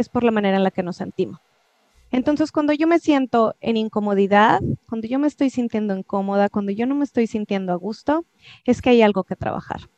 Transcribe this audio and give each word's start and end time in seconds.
es 0.00 0.08
por 0.08 0.24
la 0.24 0.30
manera 0.30 0.56
en 0.56 0.64
la 0.64 0.70
que 0.70 0.82
nos 0.82 0.96
sentimos. 0.96 1.40
Entonces, 2.12 2.50
cuando 2.50 2.72
yo 2.72 2.88
me 2.88 2.98
siento 2.98 3.54
en 3.60 3.76
incomodidad, 3.76 4.60
cuando 4.88 5.06
yo 5.06 5.18
me 5.20 5.28
estoy 5.28 5.50
sintiendo 5.50 5.96
incómoda, 5.96 6.48
cuando 6.48 6.72
yo 6.72 6.86
no 6.86 6.96
me 6.96 7.04
estoy 7.04 7.28
sintiendo 7.28 7.72
a 7.72 7.76
gusto, 7.76 8.24
es 8.64 8.82
que 8.82 8.90
hay 8.90 9.02
algo 9.02 9.22
que 9.22 9.36
trabajar. 9.36 9.88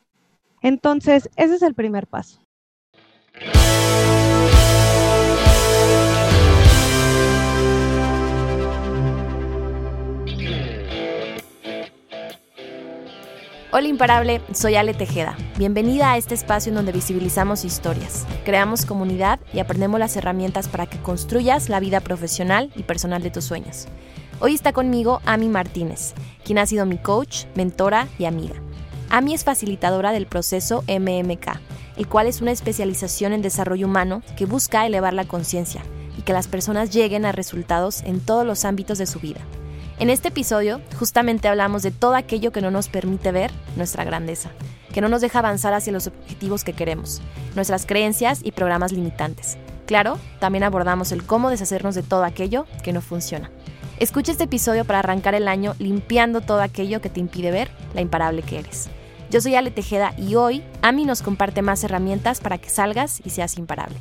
Entonces, 0.61 1.29
ese 1.35 1.55
es 1.55 1.61
el 1.63 1.73
primer 1.73 2.05
paso. 2.05 2.42
Hola 13.75 13.87
imparable, 13.87 14.39
soy 14.53 14.75
Ale 14.75 14.93
Tejeda. 14.93 15.35
Bienvenida 15.57 16.11
a 16.11 16.17
este 16.17 16.35
espacio 16.35 16.69
en 16.69 16.75
donde 16.75 16.91
visibilizamos 16.91 17.65
historias, 17.65 18.27
creamos 18.45 18.85
comunidad 18.85 19.39
y 19.51 19.57
aprendemos 19.57 19.99
las 19.99 20.15
herramientas 20.15 20.67
para 20.67 20.85
que 20.85 20.99
construyas 20.99 21.69
la 21.69 21.79
vida 21.79 21.99
profesional 21.99 22.71
y 22.75 22.83
personal 22.83 23.23
de 23.23 23.31
tus 23.31 23.45
sueños. 23.45 23.87
Hoy 24.39 24.53
está 24.53 24.73
conmigo 24.73 25.21
Ami 25.25 25.49
Martínez, 25.49 26.13
quien 26.45 26.59
ha 26.59 26.67
sido 26.67 26.85
mi 26.85 26.99
coach, 26.99 27.45
mentora 27.55 28.07
y 28.19 28.25
amiga. 28.25 28.53
Ami 29.09 29.33
es 29.33 29.43
facilitadora 29.43 30.11
del 30.11 30.27
proceso 30.27 30.83
MMK, 30.87 31.59
el 31.97 32.07
cual 32.07 32.27
es 32.27 32.41
una 32.41 32.51
especialización 32.51 33.33
en 33.33 33.41
desarrollo 33.41 33.87
humano 33.87 34.21
que 34.37 34.45
busca 34.45 34.85
elevar 34.85 35.15
la 35.15 35.25
conciencia 35.25 35.81
y 36.15 36.21
que 36.21 36.33
las 36.33 36.47
personas 36.47 36.91
lleguen 36.91 37.25
a 37.25 37.31
resultados 37.31 38.03
en 38.03 38.19
todos 38.19 38.45
los 38.45 38.65
ámbitos 38.65 38.99
de 38.99 39.07
su 39.07 39.19
vida. 39.19 39.41
En 39.99 40.09
este 40.09 40.29
episodio 40.29 40.81
justamente 40.97 41.47
hablamos 41.47 41.83
de 41.83 41.91
todo 41.91 42.15
aquello 42.15 42.51
que 42.51 42.61
no 42.61 42.71
nos 42.71 42.89
permite 42.89 43.31
ver 43.31 43.51
nuestra 43.75 44.03
grandeza, 44.03 44.49
que 44.91 45.01
no 45.01 45.07
nos 45.07 45.21
deja 45.21 45.39
avanzar 45.39 45.73
hacia 45.73 45.93
los 45.93 46.07
objetivos 46.07 46.63
que 46.63 46.73
queremos, 46.73 47.21
nuestras 47.55 47.85
creencias 47.85 48.41
y 48.43 48.51
programas 48.51 48.91
limitantes. 48.91 49.57
Claro, 49.85 50.17
también 50.39 50.63
abordamos 50.63 51.11
el 51.11 51.23
cómo 51.23 51.49
deshacernos 51.49 51.93
de 51.93 52.03
todo 52.03 52.23
aquello 52.23 52.65
que 52.83 52.91
no 52.91 53.01
funciona. 53.01 53.51
Escucha 53.99 54.31
este 54.31 54.45
episodio 54.45 54.83
para 54.83 54.99
arrancar 54.99 55.35
el 55.35 55.47
año 55.47 55.75
limpiando 55.77 56.41
todo 56.41 56.61
aquello 56.61 56.99
que 56.99 57.09
te 57.09 57.19
impide 57.19 57.51
ver 57.51 57.69
la 57.93 58.01
imparable 58.01 58.41
que 58.41 58.59
eres. 58.59 58.89
Yo 59.29 59.41
soy 59.41 59.55
Ale 59.55 59.71
Tejeda 59.71 60.13
y 60.17 60.35
hoy 60.35 60.63
Ami 60.81 61.05
nos 61.05 61.21
comparte 61.21 61.61
más 61.61 61.83
herramientas 61.83 62.39
para 62.39 62.57
que 62.57 62.69
salgas 62.69 63.21
y 63.23 63.29
seas 63.29 63.57
imparable. 63.57 63.97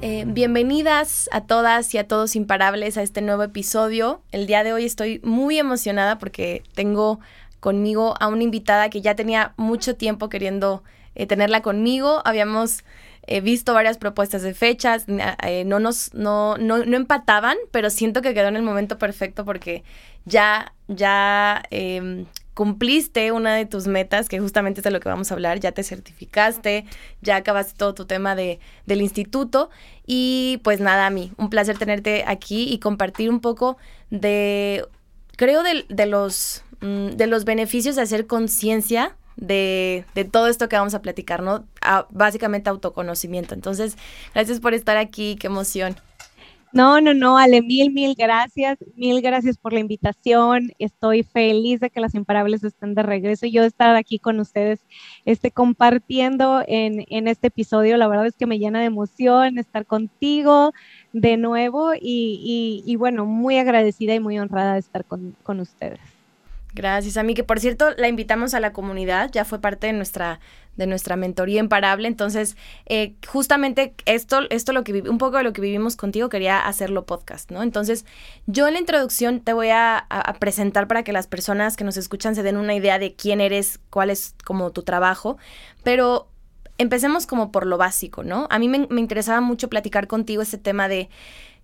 Eh, 0.00 0.24
bienvenidas 0.28 1.28
a 1.32 1.40
todas 1.40 1.92
y 1.92 1.98
a 1.98 2.06
todos 2.06 2.36
imparables 2.36 2.96
a 2.96 3.02
este 3.02 3.20
nuevo 3.20 3.42
episodio. 3.42 4.22
El 4.30 4.46
día 4.46 4.62
de 4.62 4.72
hoy 4.72 4.84
estoy 4.84 5.20
muy 5.24 5.58
emocionada 5.58 6.18
porque 6.20 6.62
tengo 6.74 7.18
conmigo 7.58 8.14
a 8.20 8.28
una 8.28 8.44
invitada 8.44 8.90
que 8.90 9.00
ya 9.00 9.16
tenía 9.16 9.54
mucho 9.56 9.96
tiempo 9.96 10.28
queriendo 10.28 10.84
eh, 11.16 11.26
tenerla 11.26 11.62
conmigo. 11.62 12.22
Habíamos 12.24 12.84
eh, 13.26 13.40
visto 13.40 13.74
varias 13.74 13.98
propuestas 13.98 14.42
de 14.42 14.54
fechas, 14.54 15.06
no 15.08 15.80
nos 15.80 16.14
no, 16.14 16.56
no, 16.58 16.78
no, 16.78 16.96
empataban, 16.96 17.56
pero 17.72 17.90
siento 17.90 18.22
que 18.22 18.34
quedó 18.34 18.46
en 18.46 18.56
el 18.56 18.62
momento 18.62 18.98
perfecto 18.98 19.44
porque 19.44 19.82
ya, 20.24 20.74
ya 20.86 21.64
em, 21.70 22.26
cumpliste 22.58 23.30
una 23.30 23.54
de 23.54 23.66
tus 23.66 23.86
metas, 23.86 24.28
que 24.28 24.40
justamente 24.40 24.80
es 24.80 24.84
de 24.84 24.90
lo 24.90 24.98
que 24.98 25.08
vamos 25.08 25.30
a 25.30 25.34
hablar, 25.34 25.60
ya 25.60 25.70
te 25.70 25.84
certificaste, 25.84 26.86
ya 27.22 27.36
acabaste 27.36 27.74
todo 27.76 27.94
tu 27.94 28.04
tema 28.04 28.34
de, 28.34 28.58
del 28.84 29.00
instituto 29.00 29.70
y 30.08 30.60
pues 30.64 30.80
nada, 30.80 31.06
a 31.06 31.10
mí, 31.10 31.30
un 31.36 31.50
placer 31.50 31.78
tenerte 31.78 32.24
aquí 32.26 32.64
y 32.64 32.80
compartir 32.80 33.30
un 33.30 33.38
poco 33.38 33.76
de, 34.10 34.84
creo, 35.36 35.62
de, 35.62 35.86
de 35.88 36.06
los, 36.06 36.64
mm, 36.80 37.10
de 37.10 37.28
los 37.28 37.44
beneficios 37.44 37.94
de 37.94 38.02
hacer 38.02 38.26
conciencia 38.26 39.14
de, 39.36 40.04
de, 40.16 40.24
todo 40.24 40.48
esto 40.48 40.68
que 40.68 40.74
vamos 40.74 40.94
a 40.94 41.00
platicar, 41.00 41.44
¿no? 41.44 41.64
básicamente 42.10 42.70
autoconocimiento. 42.70 43.54
Entonces, 43.54 43.96
gracias 44.34 44.58
por 44.58 44.74
estar 44.74 44.96
aquí, 44.96 45.36
qué 45.36 45.46
emoción. 45.46 45.94
No, 46.72 47.00
no, 47.00 47.14
no, 47.14 47.38
Ale, 47.38 47.62
mil, 47.62 47.90
mil 47.92 48.14
gracias, 48.14 48.78
mil 48.94 49.22
gracias 49.22 49.56
por 49.56 49.72
la 49.72 49.80
invitación. 49.80 50.72
Estoy 50.78 51.22
feliz 51.22 51.80
de 51.80 51.90
que 51.90 52.00
las 52.00 52.14
imparables 52.14 52.62
estén 52.62 52.94
de 52.94 53.02
regreso 53.02 53.46
y 53.46 53.52
yo 53.52 53.64
estar 53.64 53.96
aquí 53.96 54.18
con 54.18 54.38
ustedes, 54.38 54.80
este, 55.24 55.50
compartiendo 55.50 56.62
en, 56.66 57.06
en 57.08 57.26
este 57.28 57.46
episodio. 57.48 57.96
La 57.96 58.08
verdad 58.08 58.26
es 58.26 58.36
que 58.36 58.46
me 58.46 58.58
llena 58.58 58.80
de 58.80 58.86
emoción 58.86 59.58
estar 59.58 59.86
contigo 59.86 60.72
de 61.12 61.36
nuevo 61.38 61.94
y, 61.94 62.82
y, 62.84 62.96
bueno, 62.96 63.24
muy 63.24 63.58
agradecida 63.58 64.14
y 64.14 64.20
muy 64.20 64.38
honrada 64.38 64.74
de 64.74 64.80
estar 64.80 65.04
con, 65.04 65.36
con 65.42 65.60
ustedes. 65.60 66.17
Gracias 66.74 67.16
a 67.16 67.22
mí, 67.22 67.34
que 67.34 67.44
por 67.44 67.60
cierto 67.60 67.90
la 67.96 68.08
invitamos 68.08 68.52
a 68.52 68.60
la 68.60 68.72
comunidad, 68.72 69.30
ya 69.32 69.44
fue 69.44 69.58
parte 69.58 69.86
de 69.86 69.94
nuestra, 69.94 70.38
de 70.76 70.86
nuestra 70.86 71.16
mentoría 71.16 71.60
imparable, 71.60 72.08
entonces 72.08 72.56
eh, 72.86 73.14
justamente 73.26 73.94
esto, 74.04 74.40
esto 74.50 74.72
lo 74.72 74.84
que 74.84 75.00
un 75.08 75.16
poco 75.16 75.38
de 75.38 75.44
lo 75.44 75.54
que 75.54 75.62
vivimos 75.62 75.96
contigo 75.96 76.28
quería 76.28 76.60
hacerlo 76.60 77.06
podcast, 77.06 77.50
¿no? 77.50 77.62
Entonces 77.62 78.04
yo 78.46 78.68
en 78.68 78.74
la 78.74 78.80
introducción 78.80 79.40
te 79.40 79.54
voy 79.54 79.70
a, 79.70 80.06
presentar 80.40 80.88
para 80.88 81.02
que 81.04 81.12
las 81.12 81.26
personas 81.26 81.76
que 81.76 81.84
nos 81.84 81.96
escuchan 81.96 82.34
se 82.34 82.42
den 82.42 82.58
una 82.58 82.74
idea 82.74 82.98
de 82.98 83.14
quién 83.14 83.40
eres, 83.40 83.80
cuál 83.88 84.10
es 84.10 84.34
como 84.44 84.70
tu 84.70 84.82
trabajo, 84.82 85.38
pero 85.82 86.28
empecemos 86.76 87.26
como 87.26 87.50
por 87.50 87.66
lo 87.66 87.78
básico, 87.78 88.24
¿no? 88.24 88.46
A 88.50 88.58
mí 88.58 88.68
me, 88.68 88.86
me 88.90 89.00
interesaba 89.00 89.40
mucho 89.40 89.68
platicar 89.68 90.06
contigo 90.06 90.42
este 90.42 90.58
tema 90.58 90.86
de 90.86 91.08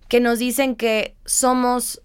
que 0.07 0.19
nos 0.19 0.39
dicen 0.39 0.75
que 0.75 1.15
somos 1.25 2.01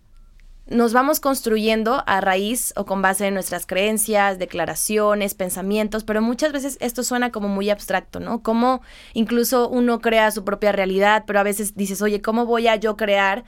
nos 0.71 0.93
vamos 0.93 1.19
construyendo 1.19 2.03
a 2.07 2.21
raíz 2.21 2.73
o 2.77 2.87
con 2.87 3.03
base 3.03 3.27
en 3.27 3.35
nuestras 3.35 3.67
creencias, 3.67 4.39
declaraciones, 4.39 5.35
pensamientos, 5.35 6.05
pero 6.05 6.23
muchas 6.23 6.53
veces 6.53 6.79
esto 6.81 7.03
suena 7.03 7.33
como 7.33 7.49
muy 7.49 7.71
abstracto, 7.71 8.21
¿no? 8.21 8.43
Como 8.43 8.81
incluso 9.13 9.69
uno 9.69 10.01
crea 10.01 10.31
su 10.31 10.45
propia 10.45 10.71
realidad, 10.71 11.25
pero 11.27 11.41
a 11.41 11.43
veces 11.43 11.77
dices, 11.77 12.01
oye, 12.03 12.23
¿cómo 12.23 12.47
voy 12.47 12.69
a 12.69 12.77
yo 12.77 12.97
crear 12.97 13.45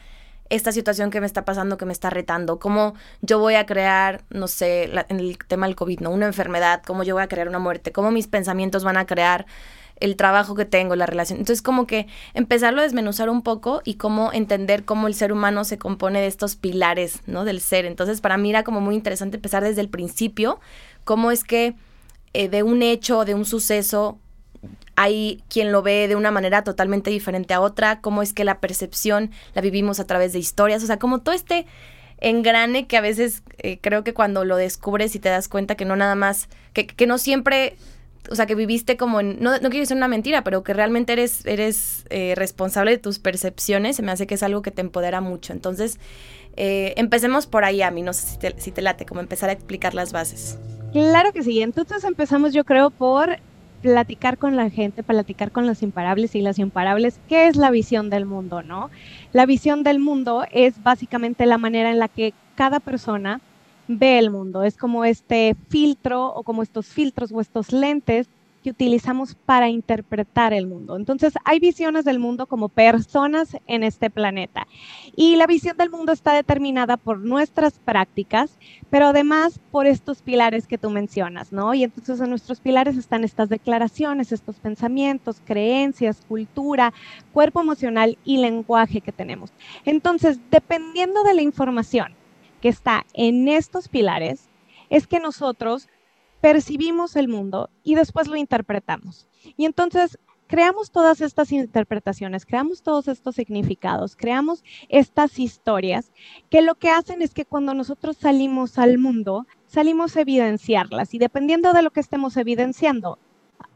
esta 0.51 0.73
situación 0.73 1.11
que 1.11 1.21
me 1.21 1.27
está 1.27 1.45
pasando, 1.45 1.79
que 1.79 1.87
me 1.87 1.93
está 1.93 2.11
retando? 2.11 2.59
¿Cómo 2.59 2.95
yo 3.21 3.39
voy 3.39 3.55
a 3.55 3.67
crear, 3.67 4.25
no 4.31 4.49
sé, 4.49 4.91
en 5.09 5.21
el 5.21 5.39
tema 5.39 5.67
del 5.67 5.77
COVID, 5.77 6.01
¿no? 6.01 6.11
Una 6.11 6.27
enfermedad, 6.27 6.83
¿cómo 6.85 7.05
yo 7.05 7.15
voy 7.15 7.23
a 7.23 7.29
crear 7.29 7.49
una 7.49 7.61
muerte? 7.61 7.93
¿Cómo 7.93 8.11
mis 8.11 8.27
pensamientos 8.27 8.83
van 8.83 8.97
a 8.97 9.07
crear 9.07 9.47
el 10.03 10.17
trabajo 10.17 10.57
que 10.57 10.65
tengo, 10.65 10.97
la 10.97 11.07
relación. 11.07 11.39
Entonces, 11.39 11.63
como 11.63 11.87
que 11.87 12.09
empezarlo 12.35 12.81
a 12.81 12.83
desmenuzar 12.83 13.31
un 13.31 13.43
poco 13.43 13.83
y 13.85 13.95
cómo 13.95 14.33
entender 14.33 14.85
cómo 14.85 15.07
el 15.07 15.15
ser 15.15 15.33
humano 15.33 15.65
se 15.65 15.79
compone 15.79 16.21
de 16.21 16.27
estos 16.27 16.57
pilares, 16.57 17.21
¿no? 17.27 17.45
Del 17.45 17.61
ser. 17.61 17.85
Entonces, 17.85 18.21
para 18.21 18.37
mí 18.37 18.51
era 18.51 18.65
como 18.65 18.81
muy 18.81 18.97
interesante 18.97 19.37
empezar 19.37 19.63
desde 19.63 19.81
el 19.81 19.89
principio, 19.89 20.59
cómo 21.05 21.31
es 21.31 21.45
que 21.45 21.75
eh, 22.33 22.49
de 22.49 22.65
un 22.65 22.83
hecho, 22.83 23.25
de 23.25 23.35
un 23.35 23.45
suceso, 23.45 24.19
hay 24.97 25.43
quien 25.49 25.71
lo 25.71 25.83
ve 25.83 26.09
de 26.09 26.17
una 26.17 26.33
manera 26.33 26.65
totalmente 26.65 27.11
diferente 27.11 27.55
a 27.55 27.61
otra, 27.61 28.01
cómo 28.01 28.23
es 28.23 28.33
que 28.33 28.45
la 28.45 28.59
percepción 28.59 29.31
la 29.55 29.63
vivimos 29.63 30.01
a 30.01 30.07
través 30.07 30.33
de 30.33 30.41
historias, 30.41 30.83
o 30.83 30.87
sea, 30.87 30.99
como 30.99 31.21
todo 31.21 31.35
este 31.35 31.67
engrane 32.19 32.87
que 32.87 32.97
a 32.97 33.01
veces 33.01 33.43
eh, 33.59 33.79
creo 33.81 34.05
que 34.05 34.15
cuando 34.15 34.45
lo 34.45 34.57
descubres 34.57 35.15
y 35.15 35.19
te 35.19 35.29
das 35.29 35.49
cuenta 35.49 35.77
que 35.77 35.85
no 35.85 35.95
nada 35.95 36.15
más, 36.15 36.49
que, 36.73 36.87
que 36.87 37.07
no 37.07 37.19
siempre 37.19 37.77
o 38.31 38.35
sea, 38.35 38.47
que 38.47 38.55
viviste 38.55 38.97
como 38.97 39.21
en, 39.21 39.39
no, 39.41 39.53
no 39.53 39.71
quiero 39.71 39.81
decir 39.81 39.97
una 39.97 40.09
mentira, 40.09 40.45
pero 40.45 40.63
que 40.63 40.75
realmente 40.75 41.13
eres, 41.13 41.45
eres 41.47 42.05
eh, 42.11 42.35
responsable 42.37 42.93
de 42.93 42.99
tus 42.99 43.19
percepciones, 43.19 43.97
se 43.97 44.03
me 44.03 44.13
hace 44.13 44.27
que 44.27 44.35
es 44.35 44.43
algo 44.43 44.63
que 44.63 44.71
te 44.71 44.81
empodera 44.81 45.21
mucho. 45.21 45.53
Entonces, 45.53 45.99
eh, 46.57 46.95
empecemos 46.97 47.47
por 47.47 47.65
ahí, 47.65 47.83
a 47.83 47.91
mí, 47.91 48.03
no 48.03 48.13
sé 48.13 48.27
si 48.27 48.39
te, 48.39 48.61
si 48.61 48.71
te 48.71 48.83
late, 48.83 49.07
como 49.07 49.21
empezar 49.21 49.51
a 49.51 49.53
explicar 49.53 49.95
las 49.95 50.13
bases. 50.13 50.59
Claro 50.93 51.33
que 51.33 51.43
sí, 51.43 51.63
entonces 51.63 52.05
empezamos 52.05 52.53
yo 52.53 52.65
creo 52.65 52.91
por 52.91 53.39
platicar 53.81 54.39
con 54.39 54.57
la 54.57 54.71
gente, 54.71 55.03
platicar 55.03 55.51
con 55.51 55.67
los 55.67 55.83
imparables 55.83 56.35
y 56.35 56.41
las 56.41 56.59
imparables, 56.59 57.19
¿qué 57.29 57.49
es 57.49 57.57
la 57.57 57.71
visión 57.71 58.11
del 58.11 58.27
mundo, 58.27 58.63
no? 58.63 58.91
La 59.33 59.45
visión 59.45 59.83
del 59.83 59.99
mundo 59.99 60.45
es 60.53 60.83
básicamente 60.83 61.47
la 61.47 61.59
manera 61.59 61.91
en 61.91 61.99
la 61.99 62.09
que 62.09 62.33
cada 62.55 62.79
persona 62.79 63.41
ve 63.89 64.19
el 64.19 64.31
mundo. 64.31 64.63
Es 64.63 64.77
como 64.77 65.05
este 65.05 65.57
filtro 65.69 66.27
o 66.27 66.43
como 66.43 66.63
estos 66.63 66.87
filtros 66.87 67.33
o 67.33 67.41
estos 67.41 67.73
lentes 67.73 68.29
que 68.63 68.71
utilizamos 68.71 69.35
para 69.35 69.69
interpretar 69.69 70.53
el 70.53 70.67
mundo. 70.67 70.97
Entonces, 70.97 71.35
hay 71.45 71.59
visiones 71.59 72.05
del 72.05 72.19
mundo 72.19 72.47
como 72.47 72.69
personas 72.69 73.57
en 73.67 73.83
este 73.83 74.09
planeta. 74.09 74.67
Y 75.17 75.37
la 75.37 75.47
visión 75.47 75.77
del 75.77 75.91
mundo 75.91 76.13
está 76.13 76.33
determinada 76.33 76.97
por 76.97 77.19
nuestras 77.19 77.75
prácticas, 77.81 78.57
pero 78.89 79.07
además 79.07 79.61
por 79.71 79.87
estos 79.87 80.23
pilares 80.23 80.67
que 80.67 80.79
tú 80.79 80.91
mencionas, 80.91 81.53
¿no? 81.53 81.75
Y 81.75 81.83
entonces 81.85 82.21
en 82.21 82.31
nuestros 82.31 82.61
pilares 82.61 82.97
están 82.97 83.25
estas 83.25 83.49
declaraciones, 83.49 84.33
estos 84.33 84.57
pensamientos, 84.57 85.43
creencias, 85.45 86.23
cultura, 86.29 86.93
cuerpo 87.33 87.61
emocional 87.61 88.17
y 88.25 88.39
lenguaje 88.39 89.01
que 89.01 89.13
tenemos. 89.13 89.53
Entonces, 89.85 90.39
dependiendo 90.51 91.25
de 91.25 91.35
la 91.35 91.43
información 91.43 92.15
que 92.63 92.71
está 92.71 93.05
en 93.13 93.49
estos 93.49 93.89
pilares 93.89 94.49
es 94.89 95.07
que 95.07 95.21
nosotros 95.21 95.89
percibimos 96.41 97.17
el 97.17 97.29
mundo 97.29 97.69
y 97.83 97.97
después 97.97 98.29
lo 98.29 98.37
interpretamos. 98.37 99.27
Y 99.57 99.65
entonces, 99.65 100.19
creamos 100.47 100.91
todas 100.91 101.21
estas 101.21 101.51
interpretaciones, 101.51 102.47
creamos 102.47 102.83
todos 102.83 103.09
estos 103.09 103.35
significados, 103.35 104.17
creamos 104.17 104.63
estas 104.89 105.39
historias 105.39 106.13
que 106.51 106.63
lo 106.63 106.77
que 106.77 106.91
hacen 106.91 107.21
es 107.21 107.35
que 107.35 107.45
cuando 107.45 107.75
nosotros 107.75 108.17
salimos 108.17 108.79
al 108.79 108.99
mundo, 108.99 109.47
salimos 109.67 110.17
a 110.17 110.21
evidenciarlas 110.21 111.15
y 111.15 111.19
dependiendo 111.19 111.73
de 111.73 111.83
lo 111.83 111.91
que 111.91 112.01
estemos 112.01 112.37
evidenciando, 112.37 113.19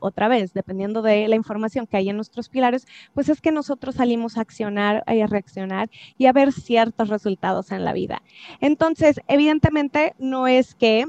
otra 0.07 0.29
vez, 0.29 0.53
dependiendo 0.53 1.03
de 1.03 1.29
la 1.29 1.37
información 1.37 1.87
que 1.87 1.97
hay 1.97 2.09
en 2.09 2.17
nuestros 2.17 2.49
pilares, 2.49 2.87
pues 3.15 3.29
es 3.29 3.41
que 3.41 3.53
nosotros 3.53 3.97
salimos 3.97 4.37
a 4.37 4.41
accionar, 4.41 5.05
a 5.07 5.27
reaccionar 5.27 5.91
y 6.19 6.27
a 6.27 6.33
ver 6.33 6.53
ciertos 6.53 7.09
resultados 7.09 7.73
en 7.73 7.85
la 7.85 7.93
vida. 7.93 8.23
Entonces, 8.61 9.21
evidentemente 9.29 10.15
no 10.19 10.47
es 10.47 10.75
que 10.75 11.07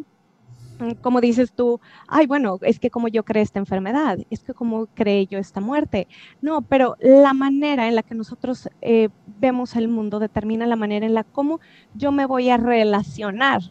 mm, 0.79 0.91
como 1.01 1.21
dices 1.21 1.53
tú, 1.53 1.79
ay, 2.07 2.27
bueno, 2.27 2.59
es 2.61 2.79
que 2.79 2.89
como 2.89 3.07
yo 3.07 3.23
creé 3.23 3.43
esta 3.43 3.59
enfermedad, 3.59 4.17
es 4.29 4.43
que 4.43 4.53
como 4.53 4.87
creé 4.87 5.27
yo 5.27 5.39
esta 5.39 5.61
muerte. 5.61 6.07
No, 6.41 6.61
pero 6.61 6.95
la 6.99 7.33
manera 7.33 7.87
en 7.87 7.95
la 7.95 8.03
que 8.03 8.15
nosotros 8.15 8.69
eh, 8.81 9.09
vemos 9.39 9.75
el 9.75 9.87
mundo 9.87 10.19
determina 10.19 10.65
la 10.67 10.75
manera 10.75 11.05
en 11.05 11.13
la 11.13 11.23
cómo 11.23 11.59
yo 11.93 12.11
me 12.11 12.25
voy 12.25 12.49
a 12.49 12.57
relacionar 12.57 13.61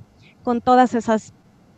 con 0.43 0.61
todas 0.61 0.95
esas 0.95 1.35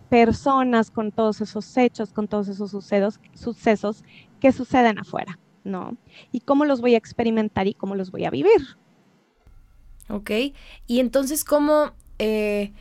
personas, 0.08 0.90
con 0.90 1.12
todos 1.12 1.40
esos 1.40 1.76
hechos, 1.76 2.12
con 2.12 2.28
todos 2.28 2.48
esos 2.48 2.70
sucesos, 2.70 3.20
sucesos 3.34 4.04
que 4.40 4.52
suceden 4.52 4.98
afuera, 4.98 5.38
¿no? 5.64 5.96
Y 6.32 6.40
cómo 6.40 6.64
los 6.64 6.80
voy 6.80 6.94
a 6.94 6.98
experimentar 6.98 7.66
y 7.66 7.74
cómo 7.74 7.94
los 7.94 8.10
voy 8.10 8.24
a 8.24 8.30
vivir. 8.30 8.78
Ok, 10.08 10.30
y 10.86 11.00
entonces, 11.00 11.44
¿cómo, 11.44 11.92
eh, 12.18 12.72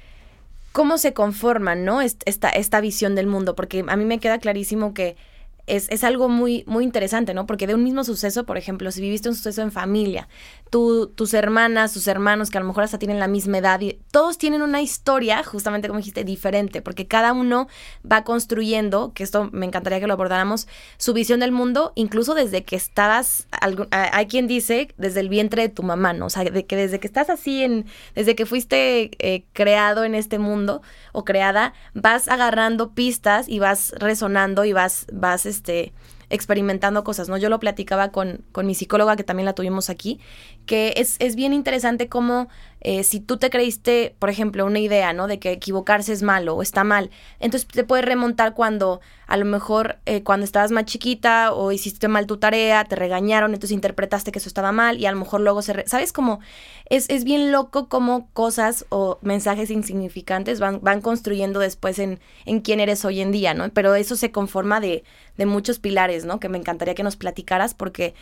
cómo 0.72 0.98
se 0.98 1.14
conforman, 1.14 1.84
¿no? 1.84 2.02
Esta, 2.02 2.50
esta 2.50 2.82
visión 2.82 3.16
del 3.16 3.28
mundo? 3.28 3.56
Porque 3.56 3.84
a 3.88 3.96
mí 3.98 4.06
me 4.06 4.20
queda 4.20 4.40
clarísimo 4.40 4.94
que 4.94 5.18
es, 5.68 5.88
es, 5.90 6.04
algo 6.04 6.30
muy, 6.30 6.64
muy 6.66 6.84
interesante, 6.84 7.34
¿no? 7.34 7.46
Porque 7.46 7.68
de 7.68 7.75
un 7.75 7.84
mismo 7.84 8.04
suceso, 8.04 8.46
por 8.46 8.58
ejemplo, 8.58 8.92
si 8.92 9.02
viviste 9.02 9.30
un 9.30 9.36
suceso 9.36 9.62
en 9.62 9.72
familia, 9.72 10.28
tú, 10.69 11.08
tus 11.08 11.34
hermanas, 11.34 11.94
tus 11.94 12.08
hermanos, 12.08 12.50
que 12.50 12.58
a 12.58 12.62
lo 12.62 12.68
mejor 12.68 12.84
hasta 12.84 12.98
tienen 12.98 13.19
la 13.19 13.28
misma 13.28 13.58
edad, 13.58 13.80
y 13.81 14.00
todos 14.12 14.38
tienen 14.38 14.62
una 14.62 14.81
historia, 14.81 15.44
justamente 15.44 15.88
como 15.88 16.00
dijiste, 16.00 16.24
diferente, 16.24 16.81
porque 16.81 17.08
cada 17.08 17.34
uno 17.34 17.68
va 18.10 18.24
construyendo, 18.24 19.14
que 19.14 19.24
esto 19.24 19.50
me 19.52 19.66
encantaría 19.66 20.00
que 20.00 20.08
lo 20.08 20.14
abordáramos, 20.14 20.68
su 20.98 21.14
visión 21.14 21.40
del 21.40 21.52
mundo, 21.52 21.92
incluso 21.96 22.34
desde 22.34 22.64
que 22.64 22.75
estabas, 22.75 23.48
hay 23.92 24.28
quien 24.28 24.48
dice, 24.48 24.94
desde 24.98 25.19
el 25.19 25.30
vientre 25.30 25.64
de 25.64 25.69
tu 25.69 25.84
mamá, 25.84 26.14
¿no? 26.14 26.28
O 26.28 26.30
sea, 26.30 26.44
de 26.44 26.66
que 26.66 26.75
desde 26.75 27.00
que 27.00 27.08
estás 27.08 27.30
así, 27.30 27.64
en, 27.64 27.86
desde 28.16 28.36
que 28.36 28.46
fuiste 28.46 29.12
eh, 29.19 29.46
creado 29.54 30.04
en 30.04 30.16
este 30.16 30.40
mundo 30.40 30.81
o 31.12 31.25
creada, 31.25 31.74
vas 31.94 32.28
agarrando 32.28 32.94
pistas 32.94 33.50
y 33.50 33.60
vas 33.60 33.94
resonando 33.98 34.66
y 34.66 34.74
vas, 34.74 35.08
vas, 35.12 35.46
este, 35.57 35.94
experimentando 36.30 37.04
cosas, 37.04 37.30
¿no? 37.30 37.38
Yo 37.38 37.50
lo 37.50 37.59
platicaba 37.59 38.12
con, 38.12 38.44
con 38.51 38.65
mi 38.65 38.75
psicóloga, 38.75 39.15
que 39.15 39.24
también 39.24 39.45
la 39.45 39.54
tuvimos 39.54 39.89
aquí, 39.89 40.19
que 40.68 40.94
es, 40.98 41.16
es 41.18 41.36
bien 41.36 41.54
interesante 41.54 42.08
cómo 42.08 42.48
eh, 42.81 43.04
si 43.04 43.19
tú 43.19 43.38
te 43.38 43.50
creíste, 43.50 44.16
por 44.19 44.30
ejemplo, 44.30 44.64
una 44.66 44.78
idea, 44.78 45.12
¿no? 45.12 45.25
De 45.25 45.40
que 45.40 45.52
equivocarse 45.52 46.14
es 46.14 46.22
malo 46.22 46.56
o 46.56 46.62
está 46.62 46.84
mal, 46.84 47.10
entonces 47.40 47.68
te 47.68 47.84
puedes 47.84 48.06
remontar 48.06 48.54
cuando 48.54 49.02
a 49.25 49.36
lo 49.36 49.46
mejor 49.46 49.98
eh, 50.06 50.22
cuando 50.24 50.44
estabas 50.44 50.72
más 50.72 50.86
chiquita 50.86 51.54
o 51.54 51.72
hiciste 51.72 52.08
mal 52.08 52.28
tu 52.28 52.38
tarea, 52.38 52.86
te 52.86 52.96
regañaron, 52.96 53.54
entonces 53.54 53.74
interpretaste 53.74 54.31
que 54.31 54.40
eso 54.40 54.48
estaba 54.48 54.72
mal 54.72 55.00
y 55.00 55.06
a 55.08 55.12
lo 55.12 55.18
mejor 55.18 55.42
luego 55.42 55.62
se... 55.64 55.86
¿Sabes 55.88 56.14
cómo? 56.14 56.40
Es, 56.90 57.10
es 57.10 57.24
bien 57.24 57.52
loco 57.52 57.90
cómo 57.90 58.30
cosas 58.34 58.86
o 58.90 59.18
mensajes 59.22 59.72
insignificantes 59.72 60.60
van, 60.60 60.80
van 60.81 61.02
construyendo 61.02 61.60
después 61.60 62.00
en, 62.00 62.19
en 62.46 62.62
quién 62.62 62.80
eres 62.80 63.04
hoy 63.06 63.22
en 63.22 63.31
día, 63.31 63.54
¿no? 63.54 63.68
Pero 63.69 63.96
eso 63.96 64.16
se 64.16 64.31
conforma 64.31 64.80
de, 64.80 65.04
de 65.36 65.46
muchos 65.46 65.80
pilares, 65.80 66.25
¿no? 66.25 66.40
Que 66.40 66.48
me 66.48 66.58
encantaría 66.58 66.96
que 66.96 67.04
nos 67.04 67.16
platicaras 67.16 67.74
porque 67.74 68.14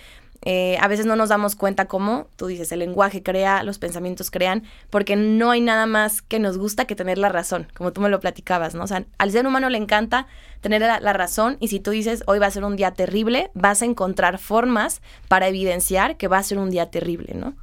eh, 0.45 0.77
a 0.79 0.87
veces 0.87 1.07
no 1.07 1.15
nos 1.15 1.29
damos 1.29 1.55
cuenta 1.55 1.85
cómo, 1.85 2.27
tú 2.35 2.45
dices, 2.45 2.71
el 2.71 2.79
lenguaje 2.79 3.23
crea, 3.23 3.63
los 3.63 3.79
pensamientos 3.79 4.29
crean, 4.29 4.63
porque 4.91 5.15
no 5.15 5.49
hay 5.49 5.59
nada 5.59 5.87
más 5.87 6.21
que 6.21 6.37
nos 6.37 6.59
gusta 6.59 6.85
que 6.85 6.95
tener 6.95 7.17
la 7.17 7.29
razón, 7.29 7.67
como 7.75 7.91
tú 7.91 7.99
me 7.99 8.09
lo 8.09 8.19
platicabas, 8.19 8.75
¿no? 8.75 8.83
O 8.83 8.87
sea, 8.87 9.05
al 9.17 9.31
ser 9.31 9.47
humano 9.47 9.69
le 9.69 9.79
encanta 9.79 10.27
tener 10.61 10.81
la, 10.81 11.13
razón 11.13 11.57
y 11.59 11.69
si 11.69 11.79
tú 11.79 11.91
dices, 11.91 12.23
hoy 12.27 12.39
va 12.39 12.47
a 12.47 12.51
ser 12.51 12.63
un 12.63 12.75
día 12.75 12.91
terrible, 12.91 13.49
vas 13.55 13.81
a 13.81 13.85
encontrar 13.85 14.37
formas 14.37 15.01
para 15.27 15.47
evidenciar 15.47 16.15
que 16.17 16.27
va 16.27 16.37
a 16.37 16.43
ser 16.43 16.59
un 16.59 16.69
día 16.69 16.91
terrible, 16.91 17.33
¿no? 17.33 17.55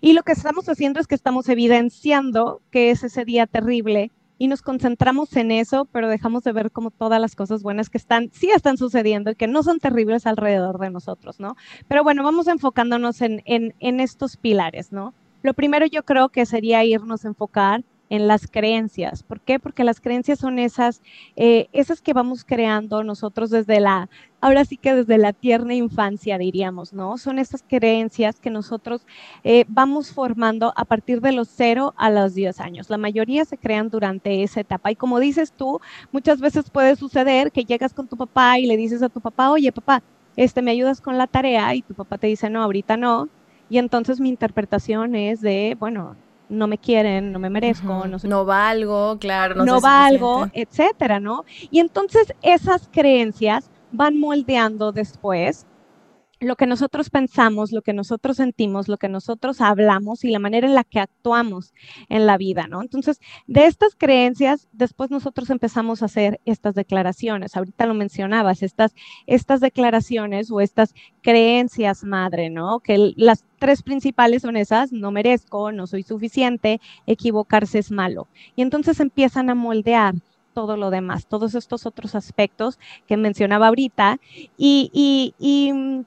Y 0.00 0.12
lo 0.12 0.22
que 0.22 0.32
estamos 0.32 0.68
haciendo 0.68 1.00
es 1.00 1.06
que 1.06 1.14
estamos 1.14 1.48
evidenciando 1.48 2.60
que 2.70 2.90
es 2.90 3.02
ese 3.02 3.24
día 3.24 3.46
terrible 3.46 4.10
y 4.42 4.48
nos 4.48 4.60
concentramos 4.60 5.36
en 5.36 5.52
eso, 5.52 5.84
pero 5.92 6.08
dejamos 6.08 6.42
de 6.42 6.50
ver 6.50 6.72
como 6.72 6.90
todas 6.90 7.20
las 7.20 7.36
cosas 7.36 7.62
buenas 7.62 7.88
que 7.88 7.96
están, 7.96 8.28
sí 8.32 8.50
están 8.50 8.76
sucediendo 8.76 9.30
y 9.30 9.36
que 9.36 9.46
no 9.46 9.62
son 9.62 9.78
terribles 9.78 10.26
alrededor 10.26 10.80
de 10.80 10.90
nosotros, 10.90 11.38
¿no? 11.38 11.54
Pero 11.86 12.02
bueno, 12.02 12.24
vamos 12.24 12.48
enfocándonos 12.48 13.22
en, 13.22 13.42
en, 13.44 13.72
en 13.78 14.00
estos 14.00 14.36
pilares, 14.36 14.90
¿no? 14.90 15.14
Lo 15.44 15.54
primero 15.54 15.86
yo 15.86 16.02
creo 16.02 16.28
que 16.30 16.44
sería 16.44 16.84
irnos 16.84 17.24
a 17.24 17.28
enfocar 17.28 17.84
en 18.12 18.28
las 18.28 18.46
creencias. 18.46 19.22
¿Por 19.22 19.40
qué? 19.40 19.58
Porque 19.58 19.84
las 19.84 19.98
creencias 19.98 20.38
son 20.38 20.58
esas, 20.58 21.00
eh, 21.34 21.68
esas 21.72 22.02
que 22.02 22.12
vamos 22.12 22.44
creando 22.44 23.02
nosotros 23.02 23.48
desde 23.48 23.80
la, 23.80 24.10
ahora 24.42 24.66
sí 24.66 24.76
que 24.76 24.94
desde 24.94 25.16
la 25.16 25.32
tierna 25.32 25.74
infancia, 25.74 26.36
diríamos, 26.36 26.92
¿no? 26.92 27.16
Son 27.16 27.38
esas 27.38 27.64
creencias 27.66 28.38
que 28.38 28.50
nosotros 28.50 29.06
eh, 29.44 29.64
vamos 29.66 30.12
formando 30.12 30.74
a 30.76 30.84
partir 30.84 31.22
de 31.22 31.32
los 31.32 31.48
0 31.56 31.94
a 31.96 32.10
los 32.10 32.34
10 32.34 32.60
años. 32.60 32.90
La 32.90 32.98
mayoría 32.98 33.46
se 33.46 33.56
crean 33.56 33.88
durante 33.88 34.42
esa 34.42 34.60
etapa. 34.60 34.90
Y 34.90 34.96
como 34.96 35.18
dices 35.18 35.50
tú, 35.50 35.80
muchas 36.12 36.38
veces 36.38 36.68
puede 36.68 36.96
suceder 36.96 37.50
que 37.50 37.64
llegas 37.64 37.94
con 37.94 38.08
tu 38.08 38.18
papá 38.18 38.58
y 38.58 38.66
le 38.66 38.76
dices 38.76 39.02
a 39.02 39.08
tu 39.08 39.22
papá, 39.22 39.50
oye, 39.50 39.72
papá, 39.72 40.02
este, 40.36 40.60
¿me 40.60 40.72
ayudas 40.72 41.00
con 41.00 41.16
la 41.16 41.28
tarea? 41.28 41.74
Y 41.74 41.80
tu 41.80 41.94
papá 41.94 42.18
te 42.18 42.26
dice, 42.26 42.50
no, 42.50 42.62
ahorita 42.62 42.98
no. 42.98 43.30
Y 43.70 43.78
entonces 43.78 44.20
mi 44.20 44.28
interpretación 44.28 45.14
es 45.14 45.40
de, 45.40 45.78
bueno, 45.80 46.14
no 46.52 46.66
me 46.66 46.78
quieren, 46.78 47.32
no 47.32 47.38
me 47.38 47.50
merezco, 47.50 48.06
no, 48.06 48.16
no 48.22 48.44
valgo, 48.44 49.18
claro, 49.18 49.54
no, 49.54 49.64
no 49.64 49.80
valgo, 49.80 50.48
etcétera, 50.52 51.18
¿no? 51.18 51.44
Y 51.70 51.80
entonces 51.80 52.34
esas 52.42 52.88
creencias 52.92 53.70
van 53.90 54.18
moldeando 54.18 54.92
después 54.92 55.66
lo 56.42 56.56
que 56.56 56.66
nosotros 56.66 57.08
pensamos, 57.08 57.72
lo 57.72 57.82
que 57.82 57.92
nosotros 57.92 58.36
sentimos, 58.36 58.88
lo 58.88 58.98
que 58.98 59.08
nosotros 59.08 59.60
hablamos 59.60 60.24
y 60.24 60.30
la 60.30 60.40
manera 60.40 60.66
en 60.66 60.74
la 60.74 60.84
que 60.84 60.98
actuamos 60.98 61.72
en 62.08 62.26
la 62.26 62.36
vida, 62.36 62.66
¿no? 62.66 62.82
Entonces, 62.82 63.20
de 63.46 63.66
estas 63.66 63.94
creencias, 63.94 64.68
después 64.72 65.10
nosotros 65.10 65.50
empezamos 65.50 66.02
a 66.02 66.06
hacer 66.06 66.40
estas 66.44 66.74
declaraciones. 66.74 67.56
Ahorita 67.56 67.86
lo 67.86 67.94
mencionabas, 67.94 68.62
estas, 68.62 68.94
estas 69.26 69.60
declaraciones 69.60 70.50
o 70.50 70.60
estas 70.60 70.94
creencias 71.22 72.02
madre, 72.02 72.50
¿no? 72.50 72.80
Que 72.80 73.12
las 73.16 73.44
tres 73.58 73.82
principales 73.82 74.42
son 74.42 74.56
esas, 74.56 74.92
no 74.92 75.12
merezco, 75.12 75.70
no 75.70 75.86
soy 75.86 76.02
suficiente, 76.02 76.80
equivocarse 77.06 77.78
es 77.78 77.92
malo. 77.92 78.26
Y 78.56 78.62
entonces 78.62 78.98
empiezan 78.98 79.48
a 79.48 79.54
moldear 79.54 80.14
todo 80.52 80.76
lo 80.76 80.90
demás, 80.90 81.26
todos 81.26 81.54
estos 81.54 81.86
otros 81.86 82.14
aspectos 82.14 82.78
que 83.06 83.16
mencionaba 83.16 83.68
ahorita. 83.68 84.18
Y, 84.58 84.90
y, 84.92 85.34
y 85.38 86.04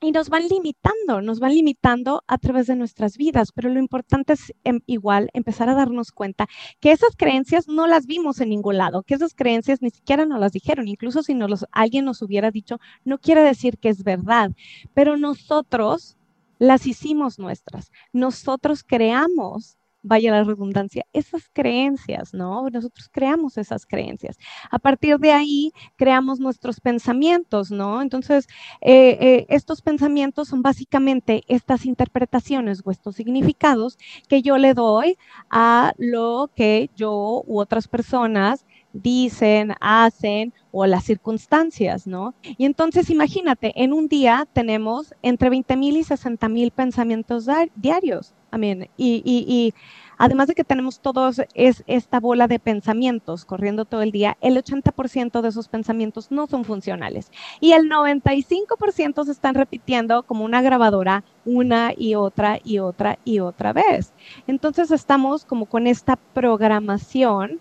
y 0.00 0.12
nos 0.12 0.28
van 0.28 0.46
limitando, 0.48 1.20
nos 1.22 1.40
van 1.40 1.54
limitando 1.54 2.22
a 2.26 2.38
través 2.38 2.66
de 2.66 2.76
nuestras 2.76 3.16
vidas, 3.16 3.52
pero 3.52 3.68
lo 3.68 3.80
importante 3.80 4.34
es 4.34 4.52
em, 4.64 4.80
igual 4.86 5.30
empezar 5.32 5.68
a 5.68 5.74
darnos 5.74 6.12
cuenta 6.12 6.46
que 6.80 6.92
esas 6.92 7.16
creencias 7.16 7.68
no 7.68 7.86
las 7.86 8.06
vimos 8.06 8.40
en 8.40 8.50
ningún 8.50 8.76
lado, 8.78 9.02
que 9.02 9.14
esas 9.14 9.34
creencias 9.34 9.82
ni 9.82 9.90
siquiera 9.90 10.24
nos 10.26 10.40
las 10.40 10.52
dijeron, 10.52 10.88
incluso 10.88 11.22
si 11.22 11.34
nos 11.34 11.66
alguien 11.72 12.04
nos 12.04 12.22
hubiera 12.22 12.50
dicho, 12.50 12.78
no 13.04 13.18
quiere 13.18 13.42
decir 13.42 13.78
que 13.78 13.88
es 13.88 14.04
verdad, 14.04 14.52
pero 14.94 15.16
nosotros 15.16 16.16
las 16.58 16.86
hicimos 16.86 17.38
nuestras, 17.38 17.90
nosotros 18.12 18.84
creamos 18.84 19.77
vaya 20.08 20.32
la 20.32 20.42
redundancia, 20.42 21.04
esas 21.12 21.48
creencias, 21.52 22.34
¿no? 22.34 22.68
Nosotros 22.70 23.08
creamos 23.12 23.58
esas 23.58 23.86
creencias. 23.86 24.38
A 24.70 24.78
partir 24.78 25.18
de 25.18 25.32
ahí 25.32 25.72
creamos 25.96 26.40
nuestros 26.40 26.80
pensamientos, 26.80 27.70
¿no? 27.70 28.02
Entonces, 28.02 28.48
eh, 28.80 29.18
eh, 29.20 29.46
estos 29.48 29.82
pensamientos 29.82 30.48
son 30.48 30.62
básicamente 30.62 31.42
estas 31.46 31.84
interpretaciones 31.86 32.82
o 32.84 32.90
estos 32.90 33.16
significados 33.16 33.98
que 34.28 34.42
yo 34.42 34.56
le 34.58 34.74
doy 34.74 35.18
a 35.50 35.92
lo 35.98 36.50
que 36.56 36.90
yo 36.96 37.42
u 37.46 37.60
otras 37.60 37.86
personas 37.86 38.64
dicen, 38.92 39.74
hacen 39.80 40.54
o 40.72 40.86
las 40.86 41.04
circunstancias, 41.04 42.06
¿no? 42.06 42.34
Y 42.42 42.64
entonces 42.64 43.10
imagínate, 43.10 43.72
en 43.76 43.92
un 43.92 44.08
día 44.08 44.46
tenemos 44.52 45.14
entre 45.22 45.50
20 45.50 45.76
mil 45.76 45.96
y 45.96 46.04
60 46.04 46.48
mil 46.48 46.70
pensamientos 46.70 47.46
diarios. 47.76 48.34
Amén. 48.50 48.88
Y, 48.96 49.22
y, 49.24 49.74
además 50.16 50.48
de 50.48 50.54
que 50.54 50.64
tenemos 50.64 51.00
todos 51.00 51.42
es 51.54 51.84
esta 51.86 52.18
bola 52.18 52.48
de 52.48 52.58
pensamientos 52.58 53.44
corriendo 53.44 53.84
todo 53.84 54.02
el 54.02 54.10
día, 54.10 54.36
el 54.40 54.56
80% 54.56 55.42
de 55.42 55.48
esos 55.48 55.68
pensamientos 55.68 56.30
no 56.30 56.46
son 56.46 56.64
funcionales. 56.64 57.30
Y 57.60 57.72
el 57.72 57.90
95% 57.90 59.24
se 59.24 59.32
están 59.32 59.54
repitiendo 59.54 60.22
como 60.22 60.44
una 60.44 60.62
grabadora 60.62 61.24
una 61.44 61.92
y 61.96 62.14
otra 62.14 62.58
y 62.62 62.78
otra 62.78 63.18
y 63.24 63.40
otra 63.40 63.72
vez. 63.72 64.12
Entonces 64.46 64.90
estamos 64.90 65.44
como 65.44 65.66
con 65.66 65.86
esta 65.86 66.16
programación 66.16 67.60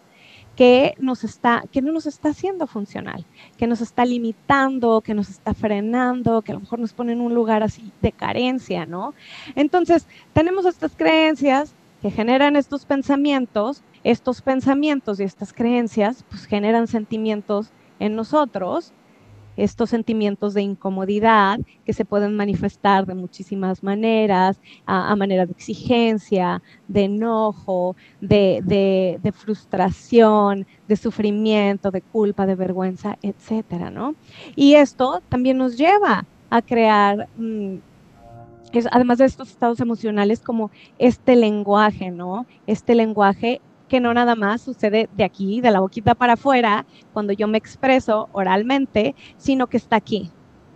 que 0.58 0.96
nos 0.98 1.24
está, 1.24 1.64
que 1.72 1.84
no 1.84 1.92
nos 1.92 2.08
está 2.08 2.30
haciendo 2.30 2.66
funcional, 2.66 3.24
que 3.58 3.68
nos 3.68 3.80
está 3.80 4.04
limitando, 4.06 5.02
que 5.02 5.14
nos 5.14 5.30
está 5.30 5.54
frenando, 5.54 6.42
que 6.42 6.52
a 6.52 6.56
lo 6.56 6.62
mejor 6.62 6.80
nos 6.80 6.94
pone 6.94 7.14
en 7.14 7.22
un 7.22 7.36
lugar 7.36 7.62
así 7.62 7.92
de 8.02 8.12
carencia, 8.12 8.88
¿no? 8.88 9.14
Entonces, 9.56 10.08
tenemos 10.34 10.66
estas 10.66 10.96
creencias 10.96 11.76
que 12.02 12.10
generan 12.10 12.56
estos 12.56 12.86
pensamientos, 12.86 13.84
estos 14.04 14.42
pensamientos 14.42 15.20
y 15.20 15.24
estas 15.24 15.54
creencias, 15.54 16.26
pues 16.28 16.46
generan 16.46 16.88
sentimientos 16.88 17.70
en 18.00 18.16
nosotros 18.16 18.94
estos 19.58 19.90
sentimientos 19.90 20.54
de 20.54 20.62
incomodidad 20.62 21.60
que 21.86 21.94
se 21.94 22.06
pueden 22.06 22.36
manifestar 22.36 23.06
de 23.06 23.16
muchísimas 23.16 23.84
maneras, 23.84 24.60
a, 24.86 25.16
manera 25.16 25.46
de 25.46 25.52
exigencia, 25.52 26.62
de 26.88 27.06
enojo, 27.06 27.96
de, 28.22 29.34
frustración, 29.36 30.66
de 30.88 30.96
sufrimiento, 30.96 31.92
de 31.92 32.02
culpa, 32.02 32.46
de 32.46 32.56
vergüenza, 32.56 33.18
etcétera, 33.22 33.90
¿no? 33.90 34.16
Y 34.56 34.76
esto 34.76 35.22
también 35.28 35.58
nos 35.58 35.78
lleva 35.78 36.26
a 36.50 36.62
crear 36.62 37.28
mm, 37.38 37.78
además 38.92 39.18
de 39.18 39.26
estos 39.26 39.50
estados 39.50 39.80
emocionales, 39.80 40.40
como 40.40 40.72
este 41.00 41.36
lenguaje, 41.36 42.12
¿no? 42.12 42.46
Este 42.68 42.96
lenguaje 42.96 43.62
que 43.88 44.00
no 44.00 44.14
nada 44.14 44.36
más 44.36 44.62
sucede 44.62 45.10
de 45.16 45.24
aquí, 45.24 45.62
de 45.62 45.72
la 45.72 45.80
boquita 45.80 46.16
para 46.16 46.34
afuera, 46.34 46.86
cuando 47.14 47.34
yo 47.34 47.48
me 47.48 47.58
expreso 47.58 48.30
oralmente, 48.32 49.16
sino 49.38 49.68
que 49.68 49.78
está 49.78 49.96
aquí 49.96 50.32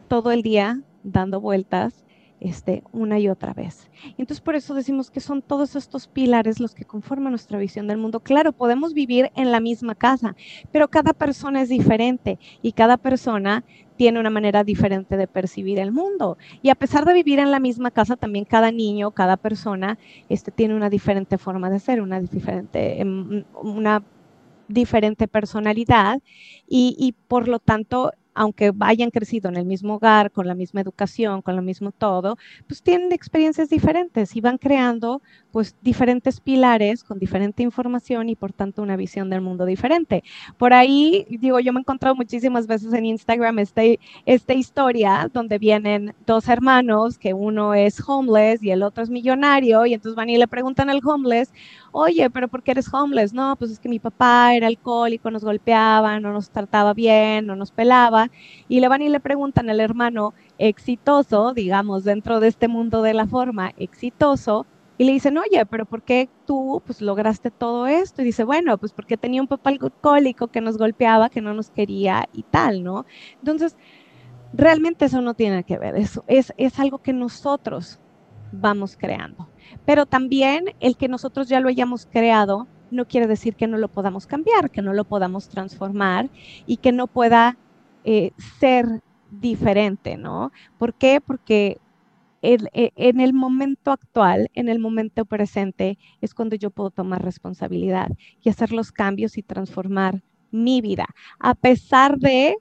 todo 0.07 0.31
el 0.31 0.41
día 0.41 0.81
dando 1.03 1.39
vueltas 1.39 2.03
este, 2.41 2.83
una 2.91 3.19
y 3.19 3.29
otra 3.29 3.53
vez. 3.53 3.89
Entonces 4.17 4.41
por 4.41 4.55
eso 4.55 4.73
decimos 4.73 5.11
que 5.11 5.19
son 5.19 5.41
todos 5.41 5.75
estos 5.75 6.07
pilares 6.07 6.59
los 6.59 6.75
que 6.75 6.83
conforman 6.83 7.31
nuestra 7.31 7.59
visión 7.59 7.87
del 7.87 7.99
mundo. 7.99 8.19
Claro, 8.19 8.51
podemos 8.51 8.93
vivir 8.93 9.31
en 9.35 9.51
la 9.51 9.59
misma 9.59 9.95
casa, 9.95 10.35
pero 10.71 10.89
cada 10.89 11.13
persona 11.13 11.61
es 11.61 11.69
diferente 11.69 12.39
y 12.61 12.73
cada 12.73 12.97
persona 12.97 13.63
tiene 13.95 14.19
una 14.19 14.31
manera 14.31 14.63
diferente 14.63 15.15
de 15.15 15.27
percibir 15.27 15.77
el 15.77 15.91
mundo. 15.91 16.37
Y 16.63 16.69
a 16.69 16.75
pesar 16.75 17.05
de 17.05 17.13
vivir 17.13 17.37
en 17.37 17.51
la 17.51 17.59
misma 17.59 17.91
casa, 17.91 18.15
también 18.15 18.45
cada 18.45 18.71
niño, 18.71 19.11
cada 19.11 19.37
persona, 19.37 19.99
este, 20.27 20.49
tiene 20.49 20.75
una 20.75 20.89
diferente 20.89 21.37
forma 21.37 21.69
de 21.69 21.79
ser, 21.79 22.01
una 22.01 22.19
diferente, 22.19 22.99
em, 22.99 23.43
una 23.61 24.01
diferente 24.67 25.27
personalidad 25.27 26.19
y, 26.67 26.95
y 26.97 27.11
por 27.11 27.47
lo 27.47 27.59
tanto 27.59 28.11
aunque 28.33 28.71
hayan 28.79 29.11
crecido 29.11 29.49
en 29.49 29.57
el 29.57 29.65
mismo 29.65 29.95
hogar, 29.95 30.31
con 30.31 30.47
la 30.47 30.55
misma 30.55 30.81
educación, 30.81 31.41
con 31.41 31.55
lo 31.55 31.61
mismo 31.61 31.91
todo, 31.91 32.37
pues 32.67 32.81
tienen 32.81 33.11
experiencias 33.11 33.69
diferentes 33.69 34.35
y 34.35 34.41
van 34.41 34.57
creando 34.57 35.21
pues 35.51 35.75
diferentes 35.81 36.39
pilares 36.39 37.03
con 37.03 37.19
diferente 37.19 37.63
información 37.63 38.29
y 38.29 38.35
por 38.35 38.53
tanto 38.53 38.81
una 38.81 38.95
visión 38.95 39.29
del 39.29 39.41
mundo 39.41 39.65
diferente. 39.65 40.23
Por 40.57 40.73
ahí, 40.73 41.25
digo, 41.29 41.59
yo 41.59 41.73
me 41.73 41.79
he 41.79 41.81
encontrado 41.81 42.15
muchísimas 42.15 42.67
veces 42.67 42.93
en 42.93 43.05
Instagram 43.05 43.59
este, 43.59 43.99
esta 44.25 44.53
historia 44.53 45.29
donde 45.33 45.57
vienen 45.57 46.15
dos 46.25 46.47
hermanos, 46.47 47.17
que 47.17 47.33
uno 47.33 47.73
es 47.73 48.01
homeless 48.07 48.63
y 48.63 48.71
el 48.71 48.83
otro 48.83 49.03
es 49.03 49.09
millonario, 49.09 49.85
y 49.85 49.93
entonces 49.93 50.15
van 50.15 50.29
y 50.29 50.37
le 50.37 50.47
preguntan 50.47 50.89
al 50.89 51.01
homeless, 51.03 51.51
oye, 51.91 52.29
pero 52.29 52.47
¿por 52.47 52.63
qué 52.63 52.71
eres 52.71 52.91
homeless? 52.93 53.33
No, 53.33 53.55
pues 53.57 53.71
es 53.71 53.79
que 53.79 53.89
mi 53.89 53.99
papá 53.99 54.55
era 54.55 54.67
alcohólico, 54.67 55.31
nos 55.31 55.43
golpeaba, 55.43 56.19
no 56.19 56.31
nos 56.33 56.49
trataba 56.49 56.93
bien, 56.93 57.45
no 57.45 57.55
nos 57.55 57.71
pelaba. 57.71 58.20
Y 58.67 58.79
le 58.79 58.87
van 58.87 59.01
y 59.01 59.09
le 59.09 59.19
preguntan 59.19 59.69
al 59.69 59.79
hermano 59.79 60.33
exitoso, 60.57 61.53
digamos, 61.53 62.03
dentro 62.03 62.39
de 62.39 62.49
este 62.49 62.67
mundo 62.67 63.01
de 63.01 63.13
la 63.13 63.25
forma, 63.25 63.71
exitoso, 63.77 64.65
y 64.97 65.03
le 65.03 65.13
dicen, 65.13 65.37
oye, 65.37 65.65
pero 65.65 65.85
¿por 65.85 66.03
qué 66.03 66.29
tú 66.45 66.83
pues, 66.85 67.01
lograste 67.01 67.49
todo 67.49 67.87
esto? 67.87 68.21
Y 68.21 68.25
dice, 68.25 68.43
bueno, 68.43 68.77
pues 68.77 68.93
porque 68.93 69.17
tenía 69.17 69.41
un 69.41 69.47
papá 69.47 69.71
alcohólico 69.71 70.49
que 70.49 70.61
nos 70.61 70.77
golpeaba, 70.77 71.29
que 71.29 71.41
no 71.41 71.55
nos 71.55 71.71
quería 71.71 72.29
y 72.33 72.43
tal, 72.43 72.83
¿no? 72.83 73.07
Entonces, 73.39 73.75
realmente 74.53 75.05
eso 75.05 75.21
no 75.21 75.33
tiene 75.33 75.63
que 75.63 75.79
ver, 75.79 75.95
eso 75.95 76.23
es, 76.27 76.53
es 76.57 76.79
algo 76.79 76.99
que 76.99 77.13
nosotros 77.13 77.99
vamos 78.51 78.95
creando. 78.95 79.49
Pero 79.85 80.05
también 80.05 80.65
el 80.79 80.97
que 80.97 81.07
nosotros 81.07 81.47
ya 81.49 81.59
lo 81.61 81.69
hayamos 81.69 82.05
creado 82.05 82.67
no 82.91 83.05
quiere 83.05 83.25
decir 83.25 83.55
que 83.55 83.67
no 83.67 83.77
lo 83.77 83.87
podamos 83.87 84.27
cambiar, 84.27 84.69
que 84.69 84.81
no 84.81 84.93
lo 84.93 85.05
podamos 85.05 85.47
transformar 85.47 86.29
y 86.67 86.77
que 86.77 86.91
no 86.91 87.07
pueda 87.07 87.57
eh, 88.03 88.31
ser 88.59 89.01
diferente, 89.29 90.17
¿no? 90.17 90.51
¿Por 90.77 90.93
qué? 90.93 91.21
Porque 91.21 91.79
e, 92.41 92.57
en, 92.73 93.19
el 93.19 93.33
momento 93.33 93.91
actual, 93.91 94.49
en 94.53 94.67
el 94.67 94.79
momento 94.79 95.25
presente, 95.25 95.97
es 96.21 96.33
cuando 96.33 96.55
yo 96.55 96.71
puedo 96.71 96.89
tomar 96.89 97.23
responsabilidad 97.23 98.09
y 98.41 98.49
hacer 98.49 98.71
los 98.71 98.91
cambios 98.91 99.37
y 99.37 99.43
transformar 99.43 100.21
mi 100.49 100.81
vida, 100.81 101.05
a 101.39 101.55
pesar 101.55 102.17
de 102.17 102.55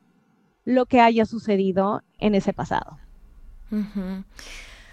lo 0.64 0.86
que 0.86 1.00
haya 1.00 1.24
sucedido 1.24 2.02
en 2.18 2.34
ese 2.34 2.52
pasado. 2.52 2.98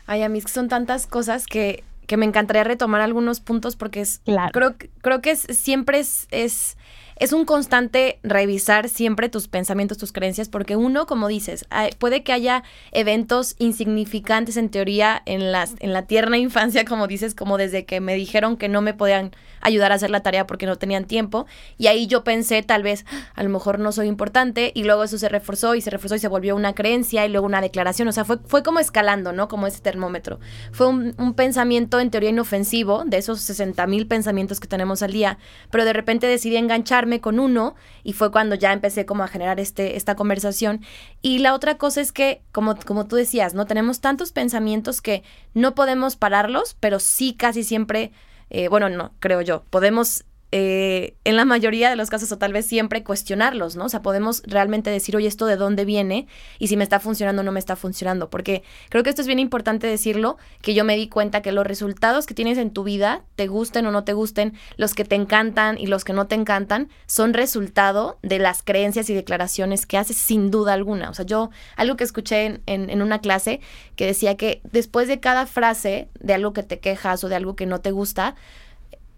Ay, 0.05 0.23
a 0.23 0.29
mí 0.29 0.41
son 0.41 0.69
tantas 0.69 1.05
cosas 1.05 1.45
que, 1.45 1.83
me 2.17 2.25
encantaría 2.25 2.63
retomar 2.63 3.01
algunos 3.01 3.41
puntos 3.41 3.75
porque 3.75 3.99
es, 3.99 4.19
claro. 4.19 4.51
creo, 4.53 4.75
creo 5.01 5.21
que 5.21 5.35
siempre 5.35 5.99
es, 5.99 6.27
es 6.31 6.77
es 7.19 7.33
un 7.33 7.45
constante 7.45 8.19
revisar 8.23 8.89
siempre 8.89 9.29
tus 9.29 9.47
pensamientos, 9.47 9.97
tus 9.97 10.11
creencias, 10.11 10.49
porque 10.49 10.75
uno, 10.75 11.05
como 11.05 11.27
dices, 11.27 11.65
puede 11.97 12.23
que 12.23 12.31
haya 12.31 12.63
eventos 12.91 13.55
insignificantes 13.57 14.57
en 14.57 14.69
teoría 14.69 15.21
en, 15.25 15.51
las, 15.51 15.75
en 15.79 15.93
la 15.93 16.03
tierna 16.03 16.37
infancia, 16.37 16.85
como 16.85 17.07
dices, 17.07 17.33
como 17.33 17.57
desde 17.57 17.85
que 17.85 17.99
me 17.99 18.15
dijeron 18.15 18.57
que 18.57 18.69
no 18.69 18.81
me 18.81 18.93
podían 18.93 19.31
ayudar 19.61 19.91
a 19.91 19.95
hacer 19.95 20.11
la 20.11 20.21
tarea 20.21 20.45
porque 20.45 20.67
no 20.67 20.75
tenían 20.75 21.05
tiempo, 21.05 21.47
y 21.77 21.87
ahí 21.87 22.05
yo 22.07 22.23
pensé, 22.23 22.61
tal 22.61 22.83
vez, 22.83 23.05
a 23.33 23.43
lo 23.43 23.49
mejor 23.49 23.79
no 23.79 23.91
soy 23.91 24.07
importante, 24.07 24.71
y 24.75 24.83
luego 24.83 25.03
eso 25.03 25.17
se 25.17 25.29
reforzó 25.29 25.73
y 25.73 25.81
se 25.81 25.89
reforzó 25.89 26.15
y 26.15 26.19
se 26.19 26.27
volvió 26.27 26.55
una 26.55 26.73
creencia 26.73 27.25
y 27.25 27.29
luego 27.29 27.47
una 27.47 27.61
declaración, 27.61 28.07
o 28.07 28.11
sea, 28.11 28.25
fue, 28.25 28.37
fue 28.45 28.61
como 28.61 28.79
escalando, 28.79 29.33
¿no? 29.33 29.47
Como 29.47 29.65
ese 29.65 29.81
termómetro. 29.81 30.39
Fue 30.71 30.87
un, 30.87 31.15
un 31.17 31.33
pensamiento 31.33 31.99
en 31.99 32.11
teoría 32.11 32.29
inofensivo, 32.29 33.03
de 33.05 33.17
esos 33.17 33.41
60 33.41 33.87
mil 33.87 34.07
pensamientos 34.07 34.59
que 34.59 34.67
tenemos 34.67 35.01
al 35.01 35.11
día, 35.11 35.39
pero 35.71 35.83
de 35.83 35.93
repente 35.93 36.27
decidí 36.27 36.57
engancharme 36.57 37.06
con 37.19 37.39
uno 37.39 37.75
y 38.03 38.13
fue 38.13 38.31
cuando 38.31 38.55
ya 38.55 38.73
empecé 38.73 39.05
como 39.05 39.23
a 39.23 39.27
generar 39.27 39.59
este, 39.59 39.95
esta 39.95 40.15
conversación. 40.15 40.81
Y 41.21 41.39
la 41.39 41.53
otra 41.53 41.77
cosa 41.77 42.01
es 42.01 42.11
que, 42.11 42.41
como, 42.51 42.75
como 42.75 43.07
tú 43.07 43.15
decías, 43.15 43.53
¿no? 43.53 43.65
Tenemos 43.65 43.99
tantos 43.99 44.31
pensamientos 44.31 45.01
que 45.01 45.23
no 45.53 45.75
podemos 45.75 46.15
pararlos, 46.15 46.75
pero 46.79 46.99
sí 46.99 47.33
casi 47.33 47.63
siempre, 47.63 48.11
eh, 48.49 48.67
bueno, 48.67 48.89
no, 48.89 49.13
creo 49.19 49.41
yo, 49.41 49.63
podemos 49.69 50.25
eh, 50.53 51.17
en 51.25 51.35
la 51.35 51.43
mayoría 51.43 51.89
de 51.89 51.97
los 51.97 52.09
casos 52.09 52.31
o 52.31 52.37
tal 52.37 52.53
vez 52.53 52.65
siempre 52.65 53.03
cuestionarlos, 53.03 53.75
¿no? 53.75 53.85
O 53.85 53.89
sea, 53.89 54.01
podemos 54.01 54.43
realmente 54.45 54.89
decir, 54.89 55.15
oye, 55.17 55.27
esto 55.27 55.45
de 55.45 55.57
dónde 55.57 55.83
viene 55.83 56.27
y 56.57 56.67
si 56.67 56.77
me 56.77 56.85
está 56.85 57.01
funcionando 57.01 57.41
o 57.41 57.43
no 57.43 57.51
me 57.51 57.59
está 57.59 57.75
funcionando, 57.75 58.29
porque 58.29 58.63
creo 58.87 59.03
que 59.03 59.09
esto 59.09 59.21
es 59.21 59.27
bien 59.27 59.39
importante 59.39 59.87
decirlo, 59.87 60.37
que 60.61 60.73
yo 60.73 60.85
me 60.85 60.95
di 60.95 61.09
cuenta 61.09 61.41
que 61.41 61.51
los 61.51 61.67
resultados 61.67 62.25
que 62.25 62.33
tienes 62.33 62.57
en 62.57 62.71
tu 62.71 62.85
vida, 62.85 63.23
te 63.35 63.47
gusten 63.47 63.85
o 63.87 63.91
no 63.91 64.05
te 64.05 64.13
gusten, 64.13 64.53
los 64.77 64.93
que 64.93 65.03
te 65.03 65.15
encantan 65.15 65.77
y 65.77 65.87
los 65.87 66.05
que 66.05 66.13
no 66.13 66.27
te 66.27 66.35
encantan, 66.35 66.87
son 67.07 67.33
resultado 67.33 68.17
de 68.21 68.39
las 68.39 68.63
creencias 68.63 69.09
y 69.09 69.13
declaraciones 69.13 69.85
que 69.85 69.97
haces 69.97 70.15
sin 70.15 70.49
duda 70.49 70.71
alguna. 70.71 71.09
O 71.09 71.13
sea, 71.13 71.25
yo 71.25 71.49
algo 71.75 71.97
que 71.97 72.05
escuché 72.05 72.45
en, 72.45 72.89
en 72.89 73.01
una 73.01 73.19
clase 73.19 73.59
que 73.97 74.05
decía 74.05 74.37
que 74.37 74.61
después 74.71 75.09
de 75.09 75.19
cada 75.19 75.45
frase 75.45 76.07
de 76.21 76.33
algo 76.33 76.53
que 76.53 76.63
te 76.63 76.79
quejas 76.79 77.21
o 77.25 77.29
de 77.29 77.35
algo 77.35 77.57
que 77.57 77.65
no 77.65 77.81
te 77.81 77.91
gusta, 77.91 78.35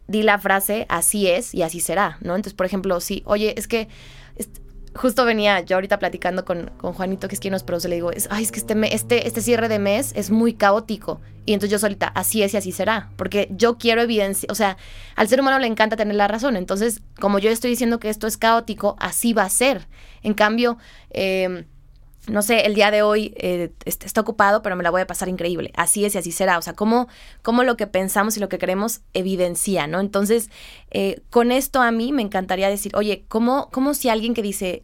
di 0.10 0.24
la 0.24 0.40
frase 0.40 0.86
así 0.90 1.28
es 1.28 1.54
y 1.54 1.62
así 1.62 1.80
será, 1.80 2.18
¿no? 2.22 2.36
Entonces, 2.36 2.56
por 2.56 2.66
ejemplo, 2.66 3.00
sí, 3.00 3.22
oye, 3.26 3.54
es 3.58 3.68
que 3.68 3.88
justo 4.96 5.24
venía 5.24 5.62
yo 5.62 5.78
ahorita 5.78 6.00
platicando 6.00 6.44
con, 6.46 6.72
con, 6.78 6.94
Juanito, 6.94 7.28
que 7.28 7.36
es 7.36 7.40
quien 7.40 7.52
nos 7.52 7.64
produce, 7.64 7.88
le 7.88 7.96
digo, 7.96 8.12
es, 8.12 8.28
ay, 8.32 8.44
es 8.44 8.52
que 8.52 8.60
este, 8.60 8.96
este, 8.96 9.28
este 9.28 9.42
cierre 9.42 9.70
de 9.70 9.80
mes 9.80 10.12
es 10.16 10.32
muy 10.32 10.54
caótico. 10.54 11.22
Y 11.46 11.54
entonces 11.54 11.72
yo 11.72 11.80
solita, 11.80 12.08
así 12.08 12.44
es 12.44 12.54
y 12.54 12.58
así 12.58 12.72
será, 12.72 13.12
porque 13.16 13.48
yo 13.52 13.78
quiero 13.78 14.02
evidencia, 14.02 14.48
o 14.52 14.56
sea, 14.56 14.78
al 15.16 15.28
ser 15.28 15.40
humano 15.40 15.60
le 15.60 15.68
encanta 15.68 15.96
tener 15.96 16.16
la 16.16 16.28
razón, 16.28 16.56
entonces, 16.56 17.02
como 17.20 17.40
yo 17.40 17.50
estoy 17.50 17.70
diciendo 17.70 18.00
que 18.00 18.10
esto 18.10 18.28
es 18.28 18.38
caótico, 18.38 18.96
así 19.00 19.34
va 19.34 19.44
a 19.44 19.50
ser. 19.50 19.88
En 20.22 20.34
cambio, 20.34 20.78
eh, 21.12 21.66
no 22.28 22.42
sé, 22.42 22.66
el 22.66 22.76
día 22.76 22.92
de 22.92 23.02
hoy 23.02 23.34
eh, 23.38 23.72
está 23.86 24.22
ocupado, 24.22 24.62
pero 24.62 24.76
me 24.76 24.84
la 24.84 24.92
voy 24.92 25.02
a 25.02 25.08
pasar 25.08 25.30
increíble. 25.30 25.72
Así 25.76 26.06
es 26.06 26.16
y 26.16 26.18
así 26.18 26.32
será. 26.32 26.58
O 26.58 26.62
sea, 26.62 26.74
cómo, 26.74 27.08
cómo 27.42 27.64
lo 27.64 27.78
que 27.78 27.88
pensamos 27.88 28.38
y 28.38 28.40
lo 28.40 28.50
que 28.50 28.58
queremos 28.58 29.02
evidencia, 29.14 29.88
¿no? 29.88 30.00
Entonces, 30.00 30.50
eh, 30.92 31.22
con 31.30 31.52
esto 31.52 31.82
a 31.82 31.92
mí 31.92 32.12
me 32.12 32.22
encantaría 32.22 32.70
decir, 32.70 32.96
oye, 32.96 33.26
¿cómo, 33.28 33.70
¿cómo 33.72 33.94
si 33.94 34.10
alguien 34.10 34.34
que 34.34 34.42
dice, 34.42 34.82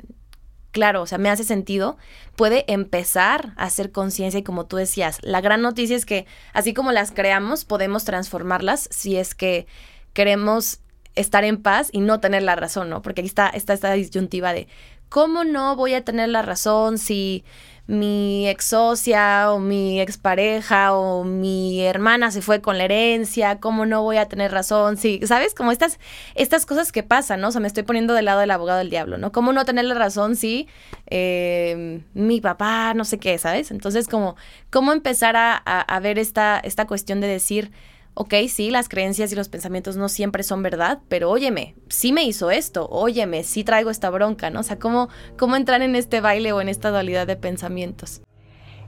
claro, 0.72 1.04
o 1.04 1.08
sea, 1.08 1.18
me 1.18 1.30
hace 1.30 1.44
sentido, 1.44 1.98
puede 2.36 2.72
empezar 2.72 3.54
a 3.58 3.66
hacer 3.66 3.92
conciencia 3.92 4.40
y 4.40 4.44
como 4.44 4.66
tú 4.66 4.78
decías, 4.78 5.20
la 5.22 5.42
gran 5.42 5.62
noticia 5.62 5.96
es 5.96 6.06
que 6.06 6.26
así 6.54 6.74
como 6.74 6.92
las 6.92 7.12
creamos, 7.12 7.64
podemos 7.64 8.06
transformarlas 8.06 8.90
si 8.92 9.18
es 9.18 9.36
que 9.36 9.68
queremos 10.14 10.80
estar 11.16 11.44
en 11.44 11.62
paz 11.62 11.90
y 11.92 12.02
no 12.02 12.20
tener 12.20 12.44
la 12.44 12.56
razón, 12.56 12.90
¿no? 12.90 13.02
Porque 13.02 13.22
aquí 13.22 13.28
está, 13.28 13.48
está 13.48 13.74
esta 13.74 13.94
disyuntiva 13.94 14.54
de 14.54 14.68
¿cómo 15.16 15.46
no 15.46 15.78
voy 15.78 15.94
a 15.94 16.04
tener 16.04 16.28
la 16.28 16.42
razón 16.42 16.98
si 16.98 17.46
mi 17.88 18.50
ex 18.50 18.66
socia 18.66 19.50
o 19.50 19.60
mi 19.60 20.02
expareja 20.02 20.94
o 20.94 21.24
mi 21.24 21.82
hermana 21.86 22.32
se 22.32 22.42
fue 22.42 22.60
con 22.60 22.78
la 22.78 22.84
herencia, 22.84 23.62
cómo 23.62 23.86
no 23.86 24.04
voy 24.04 24.18
a 24.18 24.28
tener 24.28 24.52
razón, 24.52 24.98
sí, 24.98 25.22
¿sabes? 25.24 25.56
Como 25.56 25.72
estas, 25.72 26.00
estas 26.36 26.66
cosas 26.66 26.92
que 26.92 27.02
pasan, 27.02 27.40
¿no? 27.40 27.48
O 27.48 27.52
sea, 27.54 27.62
me 27.62 27.68
estoy 27.68 27.84
poniendo 27.84 28.14
del 28.14 28.26
lado 28.26 28.42
del 28.42 28.52
abogado 28.52 28.80
del 28.80 28.90
diablo, 28.90 29.18
¿no? 29.18 29.32
¿Cómo 29.32 29.54
no 29.54 29.64
tener 29.64 29.86
la 29.86 29.94
razón 29.94 30.36
si 30.36 30.68
eh, 31.08 32.02
mi 32.14 32.42
papá, 32.42 32.94
no 32.94 33.06
sé 33.06 33.18
qué, 33.18 33.38
¿sabes? 33.38 33.72
Entonces, 33.72 34.10
como, 34.10 34.36
¿cómo 34.70 34.92
empezar 34.92 35.38
a, 35.38 35.56
a 35.56 36.00
ver 36.02 36.20
esta, 36.20 36.60
esta 36.60 36.88
cuestión 36.88 37.22
de 37.22 37.28
decir, 37.28 37.72
ok, 38.16 38.34
sí, 38.48 38.72
las 38.72 38.90
creencias 38.90 39.32
y 39.32 39.36
los 39.36 39.50
pensamientos 39.50 39.98
no 39.98 40.10
siempre 40.10 40.42
son 40.44 40.64
verdad, 40.64 41.02
pero 41.10 41.30
óyeme, 41.30 41.76
sí 41.90 42.14
me 42.14 42.24
hizo 42.24 42.50
esto, 42.50 42.88
óyeme, 42.90 43.44
sí 43.44 43.64
traigo 43.64 43.90
esta 43.90 44.10
bronca, 44.10 44.50
¿no? 44.50 44.62
O 44.62 44.64
sea, 44.64 44.80
¿cómo, 44.80 45.10
cómo 45.38 45.56
entrar 45.58 45.82
en 45.82 45.96
este 45.96 46.22
baile 46.22 46.54
o 46.54 46.62
en 46.62 46.70
esta 46.70 46.90
dualidad 46.90 47.28
de 47.28 47.36
pensamientos? 47.36 48.22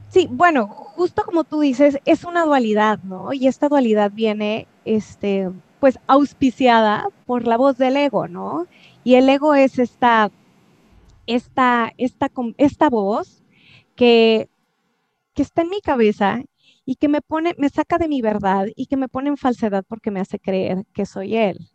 Sí, 0.09 0.27
bueno, 0.31 0.67
justo 0.67 1.23
como 1.25 1.43
tú 1.43 1.59
dices, 1.59 1.99
es 2.05 2.23
una 2.23 2.45
dualidad, 2.45 2.99
¿no? 3.03 3.33
Y 3.33 3.47
esta 3.47 3.67
dualidad 3.67 4.11
viene, 4.13 4.65
este, 4.85 5.51
pues, 5.81 5.99
auspiciada 6.07 7.09
por 7.25 7.45
la 7.45 7.57
voz 7.57 7.77
del 7.77 7.97
ego, 7.97 8.29
¿no? 8.29 8.65
Y 9.03 9.15
el 9.15 9.27
ego 9.27 9.55
es 9.55 9.77
esta, 9.77 10.31
esta, 11.25 11.91
esta, 11.97 12.31
esta 12.57 12.89
voz 12.89 13.43
que, 13.95 14.47
que 15.33 15.41
está 15.41 15.63
en 15.63 15.69
mi 15.69 15.81
cabeza 15.81 16.41
y 16.87 16.95
que 16.95 17.09
me 17.09 17.21
pone, 17.21 17.53
me 17.57 17.67
saca 17.67 17.97
de 17.97 18.07
mi 18.07 18.21
verdad 18.21 18.67
y 18.77 18.85
que 18.85 18.95
me 18.95 19.09
pone 19.09 19.27
en 19.27 19.35
falsedad 19.35 19.83
porque 19.85 20.09
me 20.09 20.21
hace 20.21 20.39
creer 20.39 20.85
que 20.93 21.05
soy 21.05 21.35
él. 21.35 21.69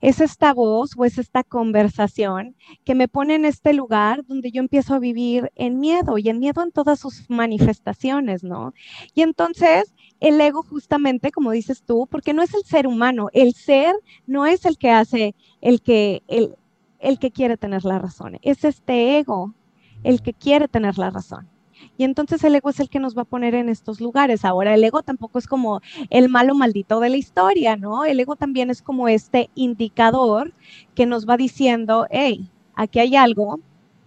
Es 0.00 0.20
esta 0.20 0.52
voz 0.52 0.90
o 0.96 1.04
es 1.04 1.18
esta 1.18 1.44
conversación 1.44 2.56
que 2.84 2.96
me 2.96 3.06
pone 3.06 3.36
en 3.36 3.44
este 3.44 3.72
lugar 3.72 4.26
donde 4.26 4.50
yo 4.50 4.60
empiezo 4.60 4.94
a 4.94 4.98
vivir 4.98 5.52
en 5.54 5.78
miedo 5.78 6.18
y 6.18 6.28
en 6.28 6.40
miedo 6.40 6.64
en 6.64 6.72
todas 6.72 6.98
sus 6.98 7.30
manifestaciones, 7.30 8.42
¿no? 8.42 8.74
Y 9.14 9.22
entonces 9.22 9.94
el 10.18 10.40
ego 10.40 10.64
justamente, 10.64 11.30
como 11.30 11.52
dices 11.52 11.84
tú, 11.84 12.08
porque 12.10 12.34
no 12.34 12.42
es 12.42 12.52
el 12.52 12.64
ser 12.64 12.88
humano, 12.88 13.28
el 13.32 13.54
ser 13.54 13.94
no 14.26 14.46
es 14.46 14.64
el 14.64 14.78
que 14.78 14.90
hace, 14.90 15.36
el 15.60 15.80
que, 15.80 16.24
el, 16.26 16.56
el 16.98 17.20
que 17.20 17.30
quiere 17.30 17.56
tener 17.56 17.84
la 17.84 18.00
razón, 18.00 18.36
es 18.42 18.64
este 18.64 19.18
ego 19.18 19.54
el 20.02 20.22
que 20.22 20.34
quiere 20.34 20.66
tener 20.66 20.98
la 20.98 21.10
razón. 21.10 21.48
Y 21.96 22.04
entonces 22.04 22.42
el 22.44 22.54
ego 22.54 22.70
es 22.70 22.80
el 22.80 22.88
que 22.88 23.00
nos 23.00 23.16
va 23.16 23.22
a 23.22 23.26
poner 23.26 23.54
en 23.54 23.68
estos 23.68 24.00
lugares. 24.00 24.44
Ahora, 24.44 24.74
el 24.74 24.84
ego 24.84 25.02
tampoco 25.02 25.38
es 25.38 25.46
como 25.46 25.80
el 26.10 26.28
malo 26.28 26.54
maldito 26.54 27.00
de 27.00 27.10
la 27.10 27.16
historia, 27.16 27.76
¿no? 27.76 28.04
El 28.04 28.20
ego 28.20 28.36
también 28.36 28.70
es 28.70 28.82
como 28.82 29.08
este 29.08 29.50
indicador 29.54 30.52
que 30.94 31.06
nos 31.06 31.28
va 31.28 31.36
diciendo, 31.36 32.06
hey, 32.10 32.50
aquí 32.74 32.98
hay 32.98 33.16
algo 33.16 33.60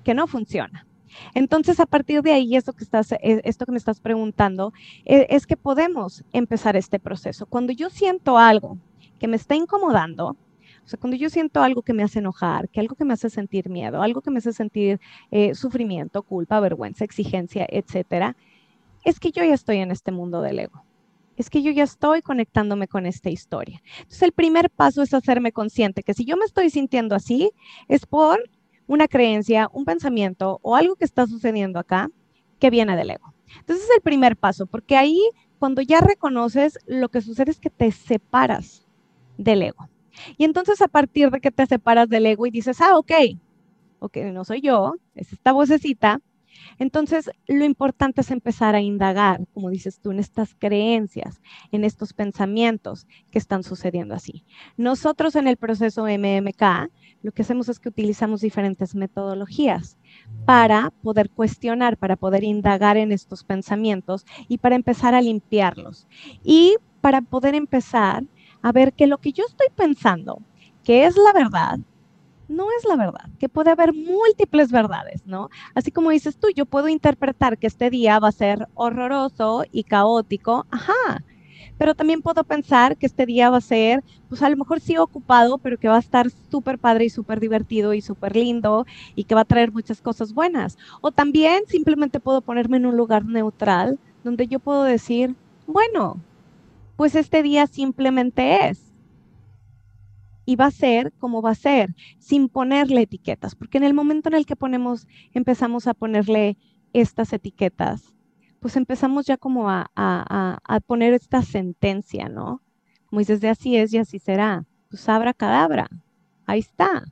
que 0.03 0.13
no 0.13 0.27
funciona. 0.27 0.85
Entonces, 1.33 1.79
a 1.79 1.85
partir 1.85 2.21
de 2.21 2.31
ahí, 2.31 2.55
esto 2.55 2.73
que, 2.73 2.83
estás, 2.83 3.11
e, 3.11 3.41
esto 3.43 3.65
que 3.65 3.71
me 3.71 3.77
estás 3.77 3.99
preguntando, 3.99 4.73
e, 5.05 5.27
es 5.29 5.45
que 5.45 5.57
podemos 5.57 6.23
empezar 6.33 6.75
este 6.75 6.99
proceso. 6.99 7.45
Cuando 7.45 7.71
yo 7.71 7.89
siento 7.89 8.37
algo 8.37 8.77
que 9.19 9.27
me 9.27 9.35
está 9.35 9.55
incomodando, 9.55 10.35
o 10.85 10.87
sea, 10.87 10.99
cuando 10.99 11.15
yo 11.15 11.29
siento 11.29 11.61
algo 11.61 11.81
que 11.81 11.93
me 11.93 12.03
hace 12.03 12.19
enojar, 12.19 12.67
que 12.69 12.79
algo 12.79 12.95
que 12.95 13.05
me 13.05 13.13
hace 13.13 13.29
sentir 13.29 13.69
miedo, 13.69 14.01
algo 14.01 14.21
que 14.21 14.31
me 14.31 14.39
hace 14.39 14.51
sentir 14.51 14.99
eh, 15.31 15.55
sufrimiento, 15.55 16.23
culpa, 16.23 16.59
vergüenza, 16.59 17.05
exigencia, 17.05 17.65
etcétera, 17.69 18.35
es 19.05 19.19
que 19.19 19.31
yo 19.31 19.43
ya 19.43 19.53
estoy 19.53 19.77
en 19.77 19.91
este 19.91 20.11
mundo 20.11 20.41
del 20.41 20.59
ego. 20.59 20.83
Es 21.35 21.49
que 21.49 21.63
yo 21.63 21.71
ya 21.71 21.83
estoy 21.83 22.21
conectándome 22.21 22.87
con 22.87 23.05
esta 23.05 23.29
historia. 23.29 23.81
Entonces, 23.97 24.21
el 24.21 24.33
primer 24.33 24.69
paso 24.69 25.01
es 25.01 25.13
hacerme 25.13 25.51
consciente 25.51 26.03
que 26.03 26.13
si 26.13 26.25
yo 26.25 26.37
me 26.37 26.45
estoy 26.45 26.69
sintiendo 26.69 27.15
así, 27.15 27.51
es 27.87 28.05
por 28.05 28.43
una 28.85 29.07
creencia, 29.07 29.69
un 29.73 29.85
pensamiento 29.85 30.59
o 30.61 30.75
algo 30.75 30.95
que 30.95 31.05
está 31.05 31.25
sucediendo 31.25 31.79
acá 31.79 32.09
que 32.59 32.69
viene 32.69 32.95
del 32.95 33.09
ego. 33.09 33.33
Entonces, 33.59 33.85
es 33.85 33.95
el 33.95 34.01
primer 34.01 34.37
paso, 34.37 34.67
porque 34.67 34.95
ahí, 34.95 35.19
cuando 35.59 35.81
ya 35.81 36.01
reconoces, 36.01 36.77
lo 36.85 37.09
que 37.09 37.21
sucede 37.21 37.51
es 37.51 37.59
que 37.59 37.69
te 37.69 37.91
separas 37.91 38.85
del 39.37 39.63
ego. 39.63 39.89
Y 40.38 40.46
entonces 40.46 40.82
a 40.82 40.88
partir 40.88 41.29
de 41.32 41.39
que 41.39 41.51
te 41.51 41.65
separas 41.65 42.10
del 42.10 42.25
ego 42.25 42.46
y 42.46 42.51
dices, 42.51 42.82
ah, 42.82 42.98
ok, 42.98 43.12
ok, 44.00 44.17
no 44.32 44.43
soy 44.43 44.62
yo, 44.62 44.93
es 45.15 45.34
esta 45.34 45.51
vocecita, 45.51 46.20
entonces 46.79 47.29
lo 47.48 47.65
importante 47.65 48.22
es 48.22 48.32
empezar 48.32 48.75
a 48.75 48.82
indagar, 48.82 49.46
como 49.53 49.70
dices 49.70 50.00
tú, 50.00 50.12
en 50.12 50.20
estas 50.20 50.55
creencias, 50.55 51.41
en 51.72 51.84
estos 51.84 52.13
pensamientos 52.13 53.08
que 53.32 53.39
están 53.39 53.63
sucediendo 53.63 54.13
así. 54.13 54.43
Nosotros 54.77 55.36
en 55.36 55.48
el 55.48 55.58
proceso 55.58 56.05
MMK 56.05 56.91
lo 57.22 57.32
que 57.32 57.41
hacemos 57.41 57.70
es 57.70 57.79
que 57.79 57.89
utilizamos 57.89 58.41
diferentes 58.41 58.96
metodologías 58.96 59.98
para 60.46 60.91
poder 61.01 61.29
cuestionar, 61.29 61.98
para 61.98 62.17
poder 62.17 62.43
indagar 62.43 62.97
en 62.97 63.12
estos 63.12 63.43
pensamientos 63.43 64.26
y 64.49 64.58
para 64.58 64.76
empezar 64.76 65.15
a 65.15 65.21
limpiarlos. 65.21 66.08
Y 66.43 66.76
para 66.99 67.21
poder 67.21 67.56
empezar 67.56 68.23
a 68.63 68.71
ver 68.71 68.93
que 68.93 69.06
lo 69.06 69.19
que 69.19 69.34
yo 69.34 69.43
estoy 69.47 69.67
pensando, 69.76 70.41
que 70.84 71.06
es 71.06 71.15
la 71.15 71.34
verdad, 71.34 71.78
no 72.47 72.65
es 72.78 72.86
la 72.86 72.95
verdad, 72.95 73.30
que 73.39 73.49
puede 73.49 73.71
haber 73.71 73.93
múltiples 73.93 74.71
verdades, 74.71 75.26
¿no? 75.26 75.49
Así 75.76 75.91
como 75.91 76.10
dices 76.10 76.38
tú, 76.38 76.47
yo 76.56 76.65
puedo 76.65 76.88
interpretar 76.88 77.58
que 77.58 77.67
este 77.67 77.89
día 77.89 78.19
va 78.19 78.30
a 78.30 78.34
ser 78.34 78.67
horroroso 78.73 79.65
y 79.71 79.84
caótico, 79.84 80.65
ajá, 80.71 81.23
pero 81.78 81.95
también 81.95 82.21
puedo 82.21 82.43
pensar 82.43 82.97
que 82.97 83.06
este 83.06 83.26
día 83.26 83.49
va 83.49 83.58
a 83.58 83.62
ser, 83.62 84.04
pues 84.30 84.41
a 84.41 84.49
lo 84.49 84.58
mejor 84.58 84.80
sí 84.80 84.97
ocupado, 84.97 85.58
pero 85.58 85.78
que 85.78 85.88
va 85.88 85.95
a 85.95 85.99
estar 85.99 86.30
súper 86.49 86.78
padre 86.80 87.06
y 87.06 87.10
súper 87.10 87.39
divertido 87.39 87.93
y 87.93 88.02
súper 88.02 88.36
lindo 88.36 88.86
y 89.15 89.23
que 89.26 89.36
va 89.36 89.41
a 89.41 89.45
traer 89.45 89.71
muchas 89.71 90.02
cosas 90.02 90.34
buenas. 90.34 90.78
O 91.02 91.12
también 91.12 91.63
simplemente 91.67 92.19
puedo 92.19 92.41
ponerme 92.41 92.78
en 92.78 92.86
un 92.86 92.97
lugar 92.97 93.26
neutral 93.26 93.99
donde 94.23 94.47
yo 94.47 94.60
puedo 94.60 94.84
decir, 94.84 95.36
bueno, 95.67 96.21
pues 96.95 97.15
este 97.15 97.43
día 97.43 97.67
simplemente 97.67 98.67
es. 98.67 98.93
Y 100.45 100.56
va 100.56 100.65
a 100.65 100.71
ser 100.71 101.13
como 101.19 101.41
va 101.41 101.51
a 101.51 101.56
ser, 101.56 101.95
sin 102.19 102.49
ponerle 102.49 103.01
etiquetas, 103.01 103.56
porque 103.56 103.77
en 103.77 103.86
el 103.86 103.93
momento 103.93 104.29
en 104.29 104.36
el 104.36 104.45
que 104.45 104.56
ponemos, 104.56 105.08
empezamos 105.34 105.88
a 105.88 105.93
ponerle 105.93 106.58
estas 106.91 107.32
etiquetas, 107.34 108.13
pues 108.60 108.75
empezamos 108.77 109.25
ya 109.25 109.38
como 109.38 109.69
a, 109.69 110.60
poner 110.88 111.13
esta 111.13 111.41
sentencia, 111.41 112.29
¿no? 112.29 112.62
Como 113.08 113.19
dices, 113.19 113.41
de 113.41 113.49
así 113.49 113.75
es 113.75 113.93
y 113.93 113.97
así 113.97 114.19
será. 114.19 114.65
Pues 114.89 115.08
abra 115.10 115.34
cadabra, 115.34 115.89
ahí 116.45 116.60
está. 116.60 117.03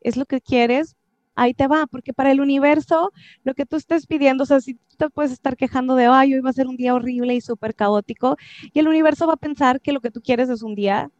Es 0.00 0.16
lo 0.16 0.24
que 0.24 0.40
quieres, 0.40 0.96
ahí 1.36 1.54
te 1.54 1.68
va, 1.68 1.86
porque 1.86 2.12
para 2.12 2.32
el 2.32 2.40
universo 2.40 3.12
lo 3.44 3.54
que 3.54 3.66
tú 3.66 3.76
estés 3.76 4.06
pidiendo, 4.06 4.42
o 4.42 4.46
sea, 4.46 4.60
si 4.60 4.78
te 4.96 5.08
puedes 5.10 5.30
estar 5.30 5.56
quejando 5.56 5.94
de, 5.94 6.06
ay, 6.06 6.34
hoy 6.34 6.40
va 6.40 6.50
a 6.50 6.54
ser 6.54 6.66
un 6.66 6.76
día 6.76 6.94
horrible 6.94 7.34
y 7.34 7.40
súper 7.40 7.74
caótico, 7.74 8.36
y 8.72 8.78
el 8.80 8.88
universo 8.88 9.26
va 9.26 9.34
a 9.34 9.36
pensar 9.36 9.80
que 9.80 9.92
lo 9.92 10.00
que 10.00 10.10
tú 10.10 10.20
quieres 10.20 10.48
es 10.48 10.62
un 10.62 10.74
día 10.74 11.10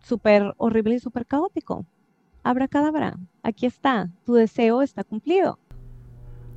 súper 0.00 0.52
horrible 0.58 0.96
y 0.96 0.98
súper 0.98 1.24
caótico. 1.24 1.86
Abra 2.42 2.66
cadabra, 2.66 3.16
aquí 3.42 3.66
está, 3.66 4.10
tu 4.26 4.34
deseo 4.34 4.82
está 4.82 5.04
cumplido. 5.04 5.58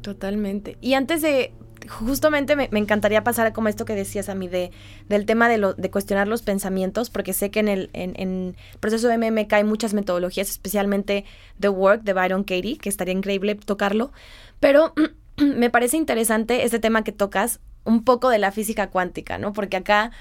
Totalmente. 0.02 0.78
Y 0.82 0.94
antes 0.94 1.22
de 1.22 1.54
justamente 1.88 2.56
me, 2.56 2.70
encantaría 2.72 3.24
pasar 3.24 3.54
como 3.54 3.68
esto 3.68 3.86
que 3.86 3.96
decías 3.96 4.30
a 4.30 4.36
mí 4.36 4.48
de, 4.48 4.72
del 5.08 5.26
tema 5.26 5.50
de, 5.50 5.58
lo, 5.58 5.74
de 5.74 5.90
cuestionar 5.90 6.28
los 6.28 6.42
pensamientos, 6.42 7.10
porque 7.10 7.34
sé 7.34 7.52
que 7.52 7.60
en 7.60 7.68
el, 7.68 7.90
en, 7.94 8.56
proceso 8.80 9.08
de 9.08 9.18
MMK 9.18 9.54
hay 9.54 9.64
muchas 9.64 9.94
metodologías, 9.94 10.50
especialmente 10.50 11.26
The 11.60 11.70
Work 11.70 12.04
de 12.04 12.14
Byron 12.14 12.44
Katie, 12.44 12.78
que 12.78 12.90
estaría 12.90 13.14
increíble 13.14 13.56
tocarlo, 13.56 14.12
pero 14.60 14.94
me 15.38 15.70
parece 15.70 15.98
interesante 15.98 16.66
este 16.66 16.80
tema 16.80 17.04
que 17.04 17.12
tocas, 17.12 17.60
un 17.84 18.04
poco 18.04 18.30
de 18.30 18.40
la 18.40 18.52
física 18.52 18.90
cuántica, 18.90 19.38
¿no? 19.38 19.54
Porque 19.54 19.78
acá... 19.78 20.12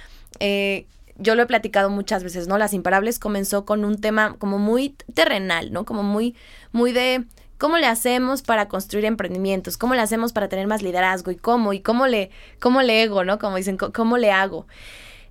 Eh, 0.40 0.86
yo 1.16 1.36
lo 1.36 1.42
he 1.42 1.46
platicado 1.46 1.90
muchas 1.90 2.24
veces, 2.24 2.48
¿no? 2.48 2.58
Las 2.58 2.72
imparables 2.72 3.20
comenzó 3.20 3.64
con 3.64 3.84
un 3.84 4.00
tema 4.00 4.34
como 4.36 4.58
muy 4.58 4.96
terrenal, 5.14 5.72
¿no? 5.72 5.84
Como 5.84 6.02
muy, 6.02 6.34
muy 6.72 6.92
de 6.92 7.24
¿Cómo 7.58 7.78
le 7.78 7.86
hacemos 7.86 8.42
para 8.42 8.68
construir 8.68 9.04
emprendimientos? 9.04 9.76
¿Cómo 9.76 9.94
le 9.94 10.00
hacemos 10.00 10.32
para 10.32 10.48
tener 10.48 10.66
más 10.66 10.82
liderazgo? 10.82 11.30
¿Y 11.30 11.36
cómo? 11.36 11.72
¿Y 11.72 11.80
cómo 11.80 12.06
le, 12.06 12.30
cómo 12.60 12.82
le 12.82 13.02
ego, 13.02 13.24
no? 13.24 13.38
Como 13.38 13.56
dicen, 13.56 13.76
¿cómo 13.76 14.18
le 14.18 14.32
hago? 14.32 14.66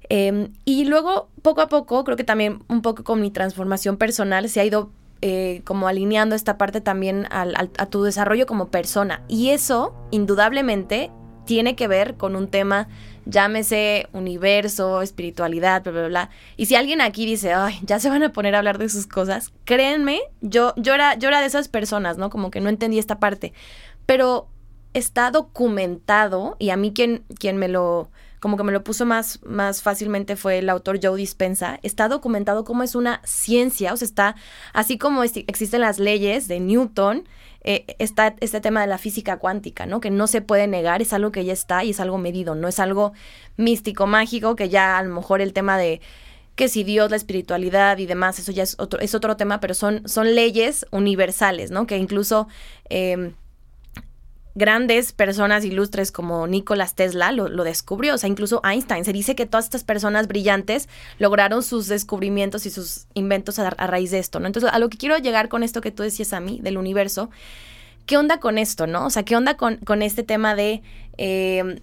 Em, 0.09 0.53
y 0.65 0.85
luego, 0.85 1.29
poco 1.41 1.61
a 1.61 1.67
poco, 1.69 2.03
creo 2.03 2.17
que 2.17 2.23
también 2.23 2.63
un 2.67 2.81
poco 2.81 3.03
con 3.03 3.21
mi 3.21 3.31
transformación 3.31 3.97
personal 3.97 4.47
se 4.49 4.59
ha 4.59 4.65
ido 4.65 4.91
eh, 5.21 5.61
como 5.63 5.87
alineando 5.87 6.35
esta 6.35 6.57
parte 6.57 6.81
también 6.81 7.27
a 7.29 7.85
tu 7.87 8.03
desarrollo 8.03 8.45
como 8.45 8.69
persona. 8.69 9.23
Y 9.27 9.49
eso, 9.49 9.93
indudablemente, 10.11 11.11
tiene 11.45 11.75
que 11.75 11.87
ver 11.87 12.15
con 12.15 12.35
un 12.35 12.47
tema 12.47 12.87
llámese 13.25 14.07
universo, 14.13 15.01
espiritualidad, 15.01 15.83
bla, 15.83 15.91
bla, 15.91 16.07
bla. 16.07 16.29
Y 16.57 16.65
si 16.65 16.75
alguien 16.75 17.01
aquí 17.01 17.25
dice, 17.25 17.53
ay, 17.53 17.79
ya 17.83 17.99
se 17.99 18.09
van 18.09 18.23
a 18.23 18.33
poner 18.33 18.55
a 18.55 18.59
hablar 18.59 18.77
de 18.77 18.89
sus 18.89 19.07
cosas, 19.07 19.51
créanme, 19.65 20.21
yo, 20.41 20.73
yo, 20.77 20.93
era, 20.93 21.15
yo 21.15 21.29
era 21.29 21.41
de 21.41 21.47
esas 21.47 21.67
personas, 21.67 22.17
¿no? 22.17 22.29
Como 22.29 22.51
que 22.51 22.61
no 22.61 22.69
entendí 22.69 22.99
esta 22.99 23.19
parte. 23.19 23.53
Pero 24.05 24.47
está 24.93 25.31
documentado 25.31 26.55
y 26.59 26.69
a 26.69 26.77
mí 26.77 26.93
quien, 26.93 27.23
quien 27.39 27.57
me 27.57 27.67
lo 27.67 28.09
como 28.43 28.57
que 28.57 28.63
me 28.63 28.73
lo 28.73 28.83
puso 28.83 29.05
más, 29.05 29.39
más 29.45 29.81
fácilmente 29.81 30.35
fue 30.35 30.57
el 30.57 30.69
autor 30.69 30.99
Joe 31.01 31.17
Dispensa, 31.17 31.79
está 31.81 32.09
documentado 32.09 32.65
como 32.65 32.83
es 32.83 32.93
una 32.93 33.21
ciencia, 33.23 33.93
o 33.93 33.95
sea, 33.95 34.05
está 34.05 34.35
así 34.73 34.97
como 34.97 35.23
existen 35.23 35.79
las 35.79 35.97
leyes 35.97 36.49
de 36.49 36.59
Newton, 36.59 37.25
eh, 37.63 37.95
está 37.99 38.35
este 38.39 38.59
tema 38.61 38.81
de 38.81 38.87
la 38.87 38.97
física 38.97 39.37
cuántica, 39.37 39.85
¿no? 39.85 40.01
Que 40.01 40.09
no 40.09 40.27
se 40.27 40.41
puede 40.41 40.67
negar, 40.67 41.01
es 41.01 41.13
algo 41.13 41.31
que 41.31 41.45
ya 41.45 41.53
está 41.53 41.83
y 41.83 41.91
es 41.91 41.99
algo 41.99 42.17
medido, 42.17 42.55
no 42.55 42.67
es 42.67 42.79
algo 42.79 43.13
místico, 43.57 44.05
mágico, 44.07 44.55
que 44.55 44.69
ya 44.69 44.97
a 44.97 45.03
lo 45.03 45.13
mejor 45.13 45.41
el 45.41 45.53
tema 45.53 45.77
de 45.77 46.01
que 46.55 46.67
si 46.67 46.83
Dios, 46.83 47.09
la 47.09 47.17
espiritualidad 47.17 47.97
y 47.97 48.05
demás, 48.05 48.37
eso 48.37 48.51
ya 48.51 48.63
es 48.63 48.75
otro, 48.79 48.99
es 48.99 49.15
otro 49.15 49.37
tema, 49.37 49.59
pero 49.59 49.73
son, 49.73 50.07
son 50.07 50.35
leyes 50.35 50.85
universales, 50.91 51.71
¿no? 51.71 51.87
Que 51.87 51.97
incluso 51.97 52.47
em, 52.89 53.33
grandes 54.55 55.13
personas 55.13 55.65
ilustres 55.65 56.11
como 56.11 56.47
Nikola 56.47 56.87
Tesla 56.87 57.31
lo, 57.31 57.63
descubrió, 57.63 58.15
o 58.15 58.17
sea, 58.17 58.29
incluso 58.29 58.61
Einstein. 58.63 59.05
Se 59.05 59.13
dice 59.13 59.35
que 59.35 59.45
todas 59.45 59.65
estas 59.65 59.83
personas 59.83 60.27
brillantes 60.27 60.89
lograron 61.17 61.63
sus 61.63 61.87
descubrimientos 61.87 62.65
y 62.65 62.69
sus 62.69 63.07
inventos 63.13 63.59
a, 63.59 63.69
raíz 63.71 64.11
de 64.11 64.19
esto, 64.19 64.39
¿no? 64.39 64.47
Entonces, 64.47 64.71
a 64.71 64.79
lo 64.79 64.89
que 64.89 64.97
quiero 64.97 65.17
llegar 65.17 65.49
con 65.49 65.63
esto 65.63 65.81
que 65.81 65.91
tú 65.91 66.03
decías 66.03 66.33
a 66.33 66.39
mí, 66.39 66.59
del 66.61 66.77
universo, 66.77 67.29
¿qué 68.05 68.17
onda 68.17 68.39
con 68.39 68.57
esto, 68.57 68.85
no? 68.85 69.05
O 69.05 69.09
sea, 69.09 69.23
¿qué 69.23 69.35
onda 69.35 69.57
con, 69.57 69.77
con 69.77 70.01
este 70.01 70.23
tema 70.23 70.55
de... 70.55 70.81
Em, 71.17 71.79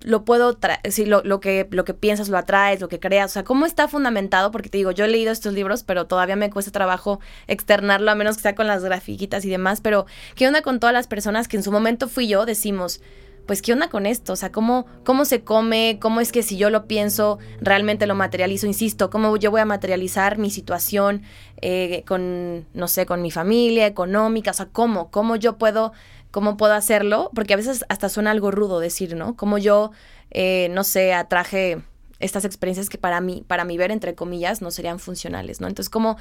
lo 0.00 0.24
puedo, 0.24 0.58
si 0.90 1.06
lo, 1.06 1.22
lo, 1.24 1.40
que, 1.40 1.66
lo 1.70 1.84
que 1.84 1.94
piensas 1.94 2.28
lo 2.28 2.38
atraes, 2.38 2.80
lo 2.80 2.88
que 2.88 3.00
creas, 3.00 3.32
o 3.32 3.34
sea, 3.34 3.44
cómo 3.44 3.66
está 3.66 3.88
fundamentado, 3.88 4.50
porque 4.50 4.68
te 4.68 4.78
digo, 4.78 4.92
yo 4.92 5.04
he 5.04 5.08
leído 5.08 5.32
estos 5.32 5.52
libros, 5.52 5.82
pero 5.82 6.06
todavía 6.06 6.36
me 6.36 6.50
cuesta 6.50 6.70
trabajo 6.70 7.20
externarlo, 7.46 8.10
a 8.10 8.14
menos 8.14 8.36
que 8.36 8.42
sea 8.42 8.54
con 8.54 8.66
las 8.66 8.84
grafiquitas 8.84 9.44
y 9.44 9.50
demás, 9.50 9.80
pero 9.80 10.06
¿qué 10.36 10.46
onda 10.46 10.62
con 10.62 10.78
todas 10.80 10.94
las 10.94 11.08
personas 11.08 11.48
que 11.48 11.56
en 11.56 11.62
su 11.62 11.72
momento 11.72 12.08
fui 12.08 12.28
yo? 12.28 12.46
Decimos, 12.46 13.00
pues, 13.48 13.62
¿qué 13.62 13.72
onda 13.72 13.88
con 13.88 14.04
esto? 14.04 14.34
O 14.34 14.36
sea, 14.36 14.52
¿cómo, 14.52 14.84
cómo 15.04 15.24
se 15.24 15.42
come? 15.42 15.96
¿Cómo 16.02 16.20
es 16.20 16.32
que 16.32 16.42
si 16.42 16.58
yo 16.58 16.68
lo 16.68 16.86
pienso, 16.86 17.38
realmente 17.62 18.06
lo 18.06 18.14
materializo? 18.14 18.66
Insisto, 18.66 19.08
¿cómo 19.08 19.34
yo 19.38 19.50
voy 19.50 19.62
a 19.62 19.64
materializar 19.64 20.36
mi 20.36 20.50
situación 20.50 21.22
eh, 21.62 22.04
con, 22.06 22.66
no 22.74 22.88
sé, 22.88 23.06
con 23.06 23.22
mi 23.22 23.30
familia, 23.30 23.86
económica? 23.86 24.50
O 24.50 24.54
sea, 24.54 24.66
¿cómo? 24.66 25.10
¿Cómo 25.10 25.34
yo 25.34 25.56
puedo 25.56 25.94
cómo 26.30 26.56
puedo 26.56 26.74
hacerlo, 26.74 27.30
porque 27.34 27.54
a 27.54 27.56
veces 27.56 27.84
hasta 27.88 28.08
suena 28.08 28.30
algo 28.30 28.50
rudo 28.50 28.80
decir, 28.80 29.16
¿no? 29.16 29.36
Como 29.36 29.58
yo, 29.58 29.92
eh, 30.30 30.68
no 30.70 30.84
sé, 30.84 31.12
atraje 31.14 31.82
estas 32.20 32.44
experiencias 32.44 32.88
que 32.88 32.98
para 32.98 33.20
mí, 33.20 33.44
para 33.46 33.64
mi 33.64 33.76
ver, 33.76 33.90
entre 33.90 34.14
comillas, 34.14 34.60
no 34.60 34.70
serían 34.70 34.98
funcionales, 34.98 35.60
¿no? 35.60 35.68
Entonces, 35.68 35.90
como 35.90 36.16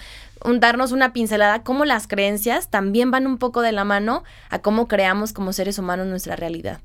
darnos 0.60 0.92
una 0.92 1.12
pincelada, 1.12 1.64
cómo 1.64 1.86
las 1.86 2.08
creencias 2.08 2.70
también 2.70 3.12
van 3.12 3.26
un 3.28 3.38
poco 3.38 3.62
de 3.62 3.72
la 3.72 3.84
mano 3.84 4.24
a 4.50 4.60
cómo 4.60 4.88
creamos 4.88 5.34
como 5.34 5.54
seres 5.54 5.80
humanos 5.80 6.08
nuestra 6.08 6.36
realidad. 6.36 6.82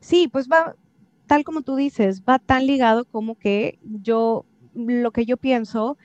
Sí, 0.00 0.28
pues 0.28 0.48
va, 0.48 0.74
tal 1.26 1.44
como 1.44 1.62
tú 1.62 1.76
dices, 1.76 2.22
va 2.28 2.38
tan 2.38 2.66
ligado 2.66 3.04
como 3.04 3.38
que 3.38 3.78
yo, 3.82 4.46
lo 4.74 5.12
que 5.12 5.24
yo 5.24 5.36
pienso 5.36 5.96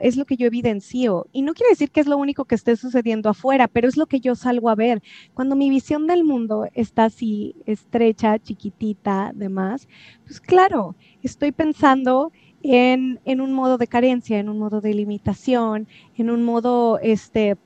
es 0.00 0.16
lo 0.16 0.24
que 0.24 0.36
yo 0.36 0.46
evidencio. 0.46 1.26
Y 1.32 1.42
no 1.42 1.54
quiere 1.54 1.70
decir 1.70 1.90
que 1.90 2.00
es 2.00 2.06
lo 2.06 2.16
único 2.16 2.44
que 2.44 2.54
esté 2.54 2.76
sucediendo 2.76 3.28
afuera, 3.28 3.68
pero 3.68 3.88
es 3.88 3.96
lo 3.96 4.06
que 4.06 4.20
yo 4.20 4.34
salgo 4.34 4.70
a 4.70 4.74
ver. 4.74 5.02
Cuando 5.34 5.56
mi 5.56 5.70
visión 5.70 6.06
del 6.06 6.24
mundo 6.24 6.68
está 6.74 7.04
así 7.04 7.56
estrecha, 7.66 8.38
chiquitita, 8.38 9.32
demás, 9.34 9.88
pues 10.24 10.40
claro, 10.40 10.94
estoy 11.22 11.52
pensando 11.52 12.32
en, 12.62 13.20
en, 13.24 13.40
un 13.40 13.52
modo 13.52 13.78
de 13.78 13.86
carencia, 13.86 14.38
en 14.38 14.48
un 14.48 14.58
modo 14.58 14.80
de 14.80 14.94
limitación, 14.94 15.86
en 16.16 16.30
un 16.30 16.42
modo, 16.42 16.98
este, 17.00 17.56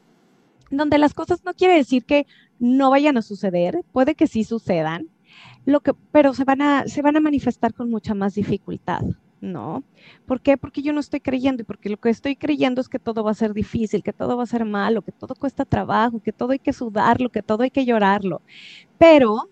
donde 0.70 0.98
las 0.98 1.14
cosas 1.14 1.44
no 1.44 1.54
quiere 1.54 1.74
decir 1.74 2.04
que 2.04 2.26
no 2.58 2.90
vayan 2.90 3.16
a 3.16 3.22
suceder, 3.22 3.82
puede 3.92 4.14
que 4.14 4.26
sí 4.26 4.44
sucedan, 4.44 5.08
lo 5.64 5.80
que, 5.80 5.92
pero 6.12 6.34
se 6.34 6.44
van, 6.44 6.62
a, 6.62 6.86
se 6.86 7.02
van 7.02 7.16
a 7.16 7.20
manifestar 7.20 7.74
con 7.74 7.90
mucha 7.90 8.14
más 8.14 8.34
dificultad. 8.34 9.02
No. 9.40 9.84
¿Por 10.26 10.42
qué? 10.42 10.58
Porque 10.58 10.82
yo 10.82 10.92
no 10.92 11.00
estoy 11.00 11.20
creyendo 11.20 11.62
y 11.62 11.64
porque 11.64 11.88
lo 11.88 11.96
que 11.96 12.10
estoy 12.10 12.36
creyendo 12.36 12.80
es 12.80 12.88
que 12.88 12.98
todo 12.98 13.24
va 13.24 13.30
a 13.30 13.34
ser 13.34 13.54
difícil, 13.54 14.02
que 14.02 14.12
todo 14.12 14.36
va 14.36 14.42
a 14.42 14.46
ser 14.46 14.64
malo, 14.66 15.02
que 15.02 15.12
todo 15.12 15.34
cuesta 15.34 15.64
trabajo, 15.64 16.20
que 16.20 16.32
todo 16.32 16.52
hay 16.52 16.58
que 16.58 16.74
sudarlo, 16.74 17.30
que 17.30 17.42
todo 17.42 17.62
hay 17.62 17.70
que 17.70 17.86
llorarlo. 17.86 18.42
Pero 18.98 19.48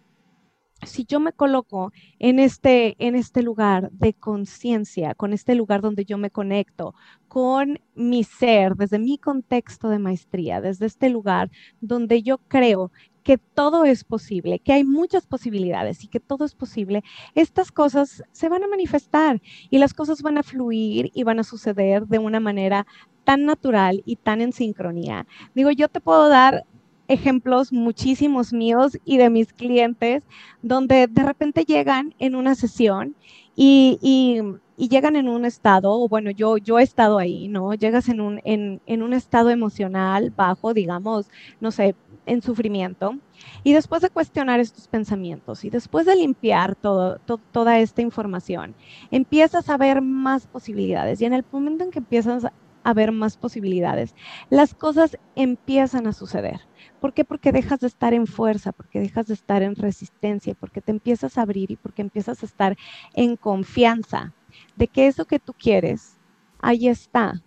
si 0.87 1.05
yo 1.05 1.21
me 1.21 1.33
coloco 1.33 1.93
en 2.19 2.39
este, 2.39 2.95
en 3.05 3.15
este 3.17 3.43
lugar 3.43 3.91
de 3.93 4.15
conciencia, 4.15 5.15
con 5.15 5.33
este 5.33 5.55
lugar 5.55 5.81
donde 5.81 6.05
yo 6.05 6.19
me 6.19 6.31
conecto 6.31 6.95
con 7.27 7.81
mi 7.95 8.25
ser, 8.25 8.77
desde 8.77 8.99
mi 8.99 9.19
contexto 9.19 9.89
de 9.89 9.99
maestría, 9.99 10.61
desde 10.61 10.87
este 10.87 11.09
lugar 11.09 11.51
donde 11.81 12.23
yo 12.23 12.39
creo 12.39 12.93
que 13.23 13.39
todo 13.39 13.85
es 13.85 14.05
posible, 14.05 14.59
que 14.59 14.73
hay 14.73 14.85
muchas 14.85 15.27
posibilidades 15.27 16.05
y 16.05 16.09
que 16.09 16.21
todo 16.21 16.45
es 16.45 16.55
posible, 16.55 17.03
estas 17.35 17.71
cosas 17.73 18.23
se 18.33 18.49
van 18.49 18.65
a 18.65 18.69
manifestar 18.69 19.41
y 19.71 19.79
las 19.79 19.95
cosas 19.95 20.23
van 20.23 20.39
a 20.39 20.43
fluir 20.43 21.11
y 21.15 21.25
van 21.25 21.39
a 21.39 21.45
suceder 21.45 22.07
de 22.07 22.19
una 22.19 22.41
manera 22.41 22.87
tan 23.25 23.45
natural 23.45 24.03
y 24.07 24.17
tan 24.17 24.41
en 24.41 24.53
sincronía. 24.53 25.27
Digo, 25.55 25.71
yo 25.71 25.89
te 25.89 26.01
puedo 26.01 26.29
dar 26.29 26.65
ejemplos 27.09 27.73
muchísimos 27.73 28.53
míos 28.53 28.99
y 29.05 29.17
de 29.17 29.31
mis 29.31 29.53
clientes 29.53 30.23
donde 30.63 31.07
de 31.07 31.23
repente 31.23 31.65
llegan 31.65 32.15
en 32.19 32.35
una 32.35 32.55
sesión 32.55 33.17
y, 33.57 34.43
llegan 34.77 35.17
en 35.17 35.29
un 35.29 35.45
estado, 35.45 35.91
o 35.93 36.09
bueno, 36.09 36.31
yo, 36.31 36.57
yo 36.59 36.79
he 36.79 36.83
estado 36.85 37.19
ahí, 37.19 37.49
¿no? 37.49 37.75
Llegas 37.75 38.09
en 38.09 38.21
un, 38.21 38.41
en, 38.45 38.81
en 38.87 39.03
un 39.03 39.13
estado 39.13 39.51
emocional 39.51 40.31
bajo, 40.31 40.73
digamos, 40.73 41.29
no 41.61 41.73
sé, 41.73 41.97
en 42.29 42.43
sufrimiento. 42.43 43.19
Y 43.65 43.73
después 43.73 44.03
de 44.03 44.11
cuestionar 44.11 44.61
estos 44.61 44.87
pensamientos 44.87 45.65
y 45.65 45.71
después 45.71 46.07
de 46.07 46.15
limpiar 46.15 46.77
toda 46.77 47.79
esta 47.79 48.03
información, 48.03 48.75
empiezas 49.11 49.69
a 49.69 49.77
ver 49.77 50.03
más 50.03 50.47
posibilidades. 50.47 51.21
Y 51.21 51.25
en 51.25 51.33
el 51.33 51.45
momento 51.51 51.85
en 51.85 51.91
que 51.91 51.99
empiezas 51.99 52.47
a 52.85 52.95
ver 52.95 53.13
más 53.13 53.37
posibilidades, 53.37 54.15
las 54.51 54.75
cosas 54.75 55.19
empiezan 55.35 56.07
a 56.07 56.13
suceder. 56.13 56.61
¿Por 57.01 57.13
qué? 57.13 57.25
Porque 57.25 57.53
dejas 57.53 57.81
de 57.81 57.87
estar 57.87 58.15
en 58.15 58.27
fuerza, 58.27 58.73
porque 58.73 59.01
dejas 59.01 59.27
de 59.27 59.35
estar 59.35 59.63
en 59.63 59.75
resistencia, 59.75 60.55
porque 60.55 60.81
te 60.81 60.93
empiezas 60.93 61.37
a 61.37 61.43
abrir 61.43 61.71
y 61.71 61.77
porque 61.77 62.03
empiezas 62.03 62.43
a 62.43 62.47
estar 62.47 62.77
en 63.15 63.37
confianza 63.37 64.35
de 64.77 64.89
que 64.89 65.07
eso 65.07 65.25
que 65.27 65.39
tú 65.39 65.53
quieres, 65.53 66.19
ahí 66.61 66.89
está. 66.89 67.43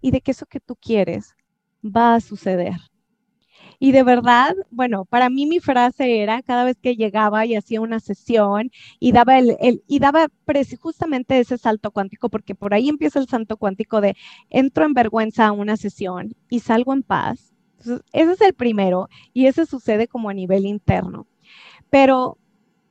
Y 0.00 0.10
de 0.10 0.20
que 0.20 0.30
eso 0.30 0.46
que 0.46 0.60
tú 0.60 0.76
quieres 0.76 1.34
va 1.84 2.14
a 2.14 2.20
suceder. 2.20 2.89
Y 3.82 3.92
de 3.92 4.02
verdad, 4.02 4.54
bueno, 4.70 5.06
para 5.06 5.30
mí 5.30 5.46
mi 5.46 5.58
frase 5.58 6.20
era 6.22 6.42
cada 6.42 6.64
vez 6.64 6.76
que 6.80 6.96
llegaba 6.96 7.46
y 7.46 7.54
hacía 7.56 7.80
una 7.80 7.98
sesión 7.98 8.70
y 9.00 9.12
daba 9.12 9.38
el, 9.38 9.56
y 9.88 9.98
daba 9.98 10.26
justamente 10.78 11.40
ese 11.40 11.56
salto 11.56 11.90
cuántico, 11.90 12.28
porque 12.28 12.54
por 12.54 12.74
ahí 12.74 12.90
empieza 12.90 13.18
el 13.18 13.26
salto 13.26 13.56
cuántico 13.56 14.02
de 14.02 14.16
entro 14.50 14.84
en 14.84 14.92
vergüenza 14.92 15.46
a 15.46 15.52
una 15.52 15.78
sesión 15.78 16.34
y 16.50 16.60
salgo 16.60 16.92
en 16.92 17.02
paz. 17.02 17.54
ese 18.12 18.32
es 18.32 18.40
el 18.42 18.52
primero 18.52 19.08
y 19.32 19.46
ese 19.46 19.64
sucede 19.64 20.08
como 20.08 20.28
a 20.28 20.34
nivel 20.34 20.66
interno. 20.66 21.26
Pero 21.90 22.38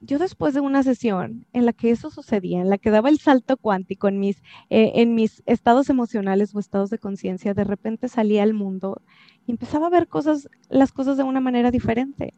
yo 0.01 0.17
después 0.17 0.53
de 0.53 0.61
una 0.61 0.83
sesión 0.83 1.45
en 1.51 1.65
la 1.65 1.73
que 1.73 1.91
eso 1.91 2.09
sucedía, 2.09 2.61
en 2.61 2.69
la 2.69 2.77
que 2.77 2.89
daba 2.89 3.09
el 3.09 3.19
salto 3.19 3.57
cuántico 3.57 4.07
en 4.07 4.19
mis, 4.19 4.37
eh, 4.69 4.93
en 4.95 5.13
mis 5.13 5.43
estados 5.45 5.89
emocionales 5.89 6.55
o 6.55 6.59
estados 6.59 6.89
de 6.89 6.99
conciencia, 6.99 7.53
de 7.53 7.65
repente 7.65 8.07
salía 8.07 8.43
al 8.43 8.53
mundo 8.53 9.01
y 9.45 9.51
empezaba 9.51 9.87
a 9.87 9.89
ver 9.89 10.07
cosas, 10.07 10.47
las 10.69 10.93
cosas 10.93 11.17
de 11.17 11.23
una 11.23 11.41
manera 11.41 11.69
diferente. 11.71 12.33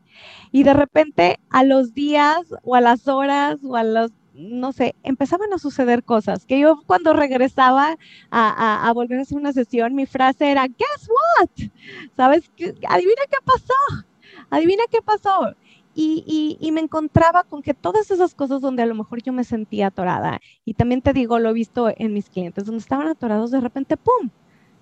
Y 0.52 0.63
de 0.63 0.74
repente 0.74 1.39
a 1.50 1.63
los 1.63 1.93
días 1.93 2.39
o 2.63 2.76
a 2.76 2.82
las 2.82 3.08
horas 3.08 3.58
o 3.63 3.76
a 3.76 3.84
los, 3.84 4.12
no 4.34 4.71
sé, 4.71 4.95
empezaban 5.04 5.54
a 5.54 5.60
suceder 5.60 6.04
cosas 6.04 6.45
que 6.45 6.60
yo 6.60 6.82
cuando 6.88 7.13
regresaba 7.13 7.97
a, 8.32 8.89
a 8.89 8.93
volver 8.93 9.19
a 9.19 9.21
hacer 9.21 9.38
una 9.38 9.54
sesión, 9.54 9.93
mi 9.93 10.08
frase 10.08 10.50
era, 10.50 10.65
guess 10.67 11.10
what? 11.10 11.69
¿Sabes? 12.17 12.50
Adivina 12.89 13.21
qué 13.30 13.38
pasó. 13.45 14.06
Adivina 14.50 14.84
qué 14.89 15.02
pasó 15.02 15.56
y, 15.93 16.69
me 16.71 16.82
encontraba 16.82 17.43
con 17.43 17.62
que 17.62 17.73
todas 17.73 18.12
esas 18.12 18.34
cosas 18.34 18.62
donde 18.62 18.84
a 18.84 18.86
lo 18.86 18.95
mejor 18.95 19.21
yo 19.21 19.34
me 19.34 19.43
sentía 19.43 19.88
atorada, 19.88 20.39
y 20.65 20.73
también 20.73 21.01
te 21.01 21.13
digo, 21.13 21.39
lo 21.39 21.49
he 21.49 21.54
visto 21.54 21.91
en 21.95 22.13
mis 22.13 22.30
clientes, 22.30 22.65
donde 22.65 22.80
estaban 22.80 23.08
atorados, 23.08 23.51
de 23.51 23.60
repente, 23.60 23.97
¡pum!, 23.97 24.30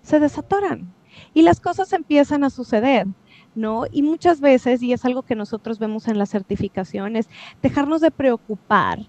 se 0.02 0.20
desatoran 0.20 0.94
y 1.34 1.42
las 1.42 1.60
cosas 1.60 1.92
empiezan 1.94 2.44
a 2.44 2.50
suceder. 2.50 3.08
¿No? 3.56 3.86
Y 3.92 4.04
muchas 4.04 4.40
veces, 4.40 4.82
y 4.84 4.94
es 4.94 5.04
algo 5.06 5.24
que 5.24 5.36
nosotros 5.36 5.80
vemos 5.80 6.08
en 6.08 6.20
las 6.20 6.30
certificaciones, 6.30 7.28
dejarnos 7.64 8.00
de 8.00 8.12
preocupar 8.12 9.00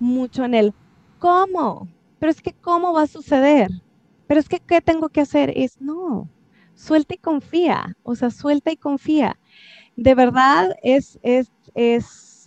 mucho 0.00 0.44
en 0.44 0.54
el 0.54 0.74
cómo, 1.18 1.86
pero 2.18 2.30
es 2.30 2.40
que 2.40 2.54
cómo 2.54 2.94
va 2.94 3.02
a 3.02 3.06
suceder, 3.06 3.70
pero 4.26 4.40
es 4.40 4.48
que 4.48 4.60
qué 4.60 4.80
tengo 4.80 5.10
que 5.10 5.20
hacer 5.20 5.52
es 5.54 5.80
no, 5.80 6.28
suelta 6.74 7.14
y 7.14 7.18
confía, 7.18 7.96
o 8.02 8.14
sea, 8.14 8.30
suelta 8.30 8.72
y 8.72 8.76
confía 8.76 9.38
de 9.96 10.14
verdad 10.14 10.76
es, 10.82 11.18
es, 11.22 11.50
es, 11.74 12.38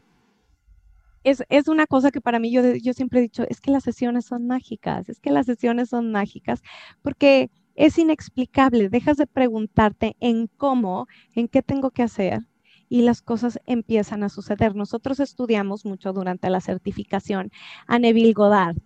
es, 1.23 1.67
una 1.67 1.87
cosa 1.87 2.11
que 2.11 2.21
para 2.21 2.39
mí 2.39 2.51
yo, 2.51 2.61
yo 2.75 2.93
siempre 2.93 3.19
he 3.19 3.23
dicho, 3.23 3.43
es 3.49 3.59
que 3.59 3.71
las 3.71 3.83
sesiones 3.83 4.25
son 4.25 4.47
mágicas, 4.47 5.09
es 5.09 5.19
que 5.19 5.31
las 5.31 5.47
sesiones 5.47 5.89
son 5.89 6.11
mágicas, 6.11 6.61
porque 7.01 7.49
es 7.75 7.97
inexplicable, 7.97 8.89
dejas 8.89 9.17
de 9.17 9.27
preguntarte 9.27 10.15
en 10.19 10.47
cómo, 10.57 11.07
en 11.35 11.47
qué 11.47 11.61
tengo 11.61 11.91
que 11.91 12.03
hacer, 12.03 12.41
y 12.89 13.03
las 13.03 13.21
cosas 13.21 13.59
empiezan 13.67 14.23
a 14.23 14.29
suceder. 14.29 14.75
Nosotros 14.75 15.19
estudiamos 15.19 15.85
mucho 15.85 16.11
durante 16.11 16.49
la 16.49 16.59
certificación 16.59 17.51
a 17.87 17.99
Neville 17.99 18.33
Goddard. 18.33 18.77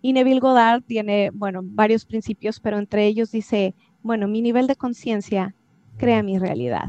Y 0.00 0.14
Neville 0.14 0.40
Goddard 0.40 0.82
tiene, 0.82 1.30
bueno, 1.32 1.60
varios 1.62 2.06
principios, 2.06 2.58
pero 2.58 2.78
entre 2.78 3.06
ellos 3.06 3.30
dice, 3.30 3.74
bueno, 4.02 4.28
mi 4.28 4.40
nivel 4.40 4.66
de 4.66 4.76
conciencia 4.76 5.54
crea 5.98 6.22
mi 6.22 6.38
realidad. 6.38 6.86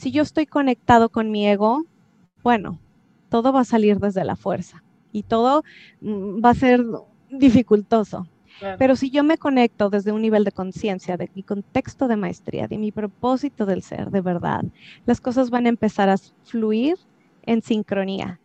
Si 0.00 0.12
yo 0.12 0.22
estoy 0.22 0.46
conectado 0.46 1.10
con 1.10 1.30
mi 1.30 1.46
ego, 1.46 1.84
bueno, 2.42 2.78
todo 3.28 3.52
va 3.52 3.60
a 3.60 3.64
salir 3.64 3.98
desde 3.98 4.24
la 4.24 4.34
fuerza 4.34 4.82
y 5.12 5.24
todo 5.24 5.62
mm, 6.00 6.42
va 6.42 6.50
a 6.50 6.54
ser 6.54 6.82
dificultoso. 7.28 8.26
Pero 8.78 8.96
si 8.96 9.10
yo 9.10 9.24
me 9.24 9.36
conecto 9.36 9.90
desde 9.90 10.12
un 10.12 10.22
nivel 10.22 10.44
de 10.44 10.52
conciencia, 10.52 11.18
de 11.18 11.30
mi 11.34 11.42
contexto 11.42 12.08
de 12.08 12.16
maestría, 12.16 12.66
de 12.66 12.78
mi 12.78 12.92
propósito 12.92 13.66
del 13.66 13.82
ser, 13.82 14.10
de 14.10 14.22
verdad, 14.22 14.64
las 15.04 15.20
cosas 15.20 15.50
van 15.50 15.66
a 15.66 15.68
empezar 15.68 16.08
a 16.08 16.16
fluir 16.44 16.96
en 17.42 17.60
sincronía. 17.60 18.40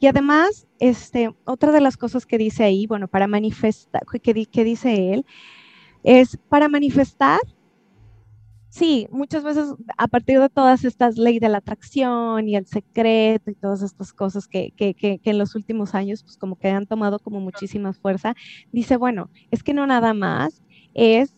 Y 0.00 0.08
además, 0.08 0.66
este, 0.80 1.32
otra 1.44 1.70
de 1.70 1.80
las 1.80 1.96
cosas 1.96 2.26
que 2.26 2.36
dice 2.36 2.64
ahí, 2.64 2.88
bueno, 2.88 3.06
para 3.06 3.28
manifestar, 3.28 4.02
que, 4.20 4.46
que 4.46 4.64
dice 4.64 5.12
él, 5.12 5.24
es 6.02 6.36
para 6.48 6.68
manifestar 6.68 7.38
sí, 8.68 9.06
muchas 9.10 9.44
veces 9.44 9.74
a 9.96 10.08
partir 10.08 10.40
de 10.40 10.48
todas 10.48 10.84
estas 10.84 11.16
leyes 11.18 11.40
de 11.40 11.48
la 11.48 11.58
atracción 11.58 12.48
y 12.48 12.56
el 12.56 12.66
secreto 12.66 13.50
y 13.50 13.54
todas 13.54 13.82
estas 13.82 14.12
cosas 14.12 14.48
que, 14.48 14.72
en 14.78 15.38
los 15.38 15.54
últimos 15.54 15.94
años 15.94 16.22
pues 16.22 16.36
como 16.36 16.56
que 16.56 16.68
han 16.68 16.86
tomado 16.86 17.18
como 17.18 17.40
muchísima 17.40 17.92
fuerza, 17.92 18.34
dice, 18.72 18.96
bueno, 18.96 19.30
es 19.50 19.62
que 19.62 19.74
no 19.74 19.86
nada 19.86 20.14
más 20.14 20.62
es 20.94 21.36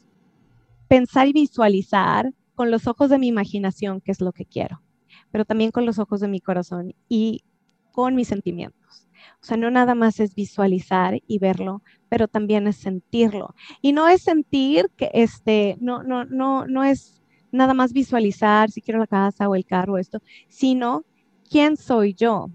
pensar 0.89 1.29
y 1.29 1.33
visualizar 1.35 2.33
con 2.55 2.71
los 2.71 2.87
ojos 2.87 3.11
de 3.11 3.19
mi 3.19 3.29
imaginación 3.29 4.01
qué 4.01 4.13
es 4.13 4.21
lo 4.21 4.33
que 4.33 4.47
quiero, 4.47 4.83
pero 5.31 5.45
también 5.45 5.71
con 5.73 5.87
los 5.87 5.99
ojos 5.99 6.21
de 6.21 6.29
mi 6.29 6.41
corazón 6.41 6.95
y 7.09 7.43
con 7.93 8.15
mis 8.15 8.29
sentimientos. 8.29 9.08
O 9.43 9.45
sea, 9.45 9.57
no 9.57 9.71
nada 9.71 9.95
más 9.95 10.21
es 10.21 10.35
visualizar 10.35 11.21
y 11.27 11.39
verlo, 11.39 11.83
pero 12.09 12.29
también 12.29 12.67
es 12.67 12.77
sentirlo. 12.77 13.55
Y 13.83 13.93
no 13.93 14.09
es 14.09 14.23
sentir 14.23 14.91
que 14.97 15.11
este, 15.15 15.77
no, 15.81 16.03
no, 16.03 16.25
no, 16.25 16.67
no 16.67 16.85
es 16.85 17.23
nada 17.53 17.75
más 17.75 17.93
visualizar 17.93 18.71
si 18.71 18.83
quiero 18.83 19.01
la 19.01 19.07
casa 19.07 19.49
o 19.49 19.55
el 19.55 19.65
carro 19.65 19.95
o 19.95 19.99
esto, 19.99 20.21
sino 20.49 21.05
quién 21.49 21.77
soy 21.77 22.15
yo, 22.15 22.51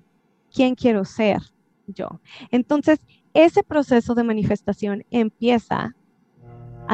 quién 0.54 0.76
quiero 0.76 1.06
ser 1.06 1.41
yo. 1.88 2.21
Entonces, 2.52 2.99
ese 3.34 3.63
proceso 3.63 4.13
de 4.15 4.23
manifestación 4.23 5.06
empieza 5.10 5.95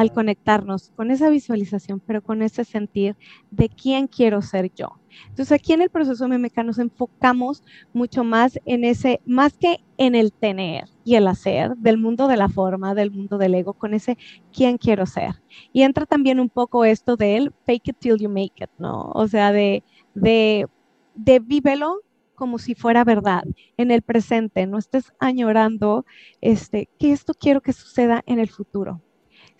al 0.00 0.14
conectarnos 0.14 0.92
con 0.96 1.10
esa 1.10 1.28
visualización, 1.28 2.00
pero 2.00 2.22
con 2.22 2.40
ese 2.40 2.64
sentir 2.64 3.16
de 3.50 3.68
quién 3.68 4.06
quiero 4.06 4.40
ser 4.40 4.72
yo. 4.74 4.98
Entonces 5.28 5.52
aquí 5.52 5.74
en 5.74 5.82
el 5.82 5.90
proceso 5.90 6.26
MMK 6.26 6.56
nos 6.64 6.78
enfocamos 6.78 7.62
mucho 7.92 8.24
más 8.24 8.58
en 8.64 8.84
ese, 8.84 9.20
más 9.26 9.58
que 9.58 9.84
en 9.98 10.14
el 10.14 10.32
tener 10.32 10.84
y 11.04 11.16
el 11.16 11.28
hacer 11.28 11.76
del 11.76 11.98
mundo 11.98 12.28
de 12.28 12.38
la 12.38 12.48
forma, 12.48 12.94
del 12.94 13.10
mundo 13.10 13.36
del 13.36 13.54
ego, 13.54 13.74
con 13.74 13.92
ese 13.92 14.16
quién 14.54 14.78
quiero 14.78 15.04
ser. 15.04 15.42
Y 15.70 15.82
entra 15.82 16.06
también 16.06 16.40
un 16.40 16.48
poco 16.48 16.86
esto 16.86 17.16
del 17.16 17.52
fake 17.66 17.88
it 17.88 17.96
till 17.98 18.16
you 18.16 18.30
make 18.30 18.54
it, 18.56 18.70
¿no? 18.78 19.10
O 19.12 19.28
sea, 19.28 19.52
de, 19.52 19.84
de, 20.14 20.66
de 21.14 21.40
vívelo 21.40 22.00
como 22.34 22.58
si 22.58 22.74
fuera 22.74 23.04
verdad 23.04 23.44
en 23.76 23.90
el 23.90 24.00
presente, 24.00 24.66
no 24.66 24.78
estés 24.78 25.12
añorando 25.18 26.06
este, 26.40 26.88
que 26.98 27.12
esto 27.12 27.34
quiero 27.34 27.60
que 27.60 27.74
suceda 27.74 28.22
en 28.24 28.38
el 28.38 28.48
futuro 28.48 29.02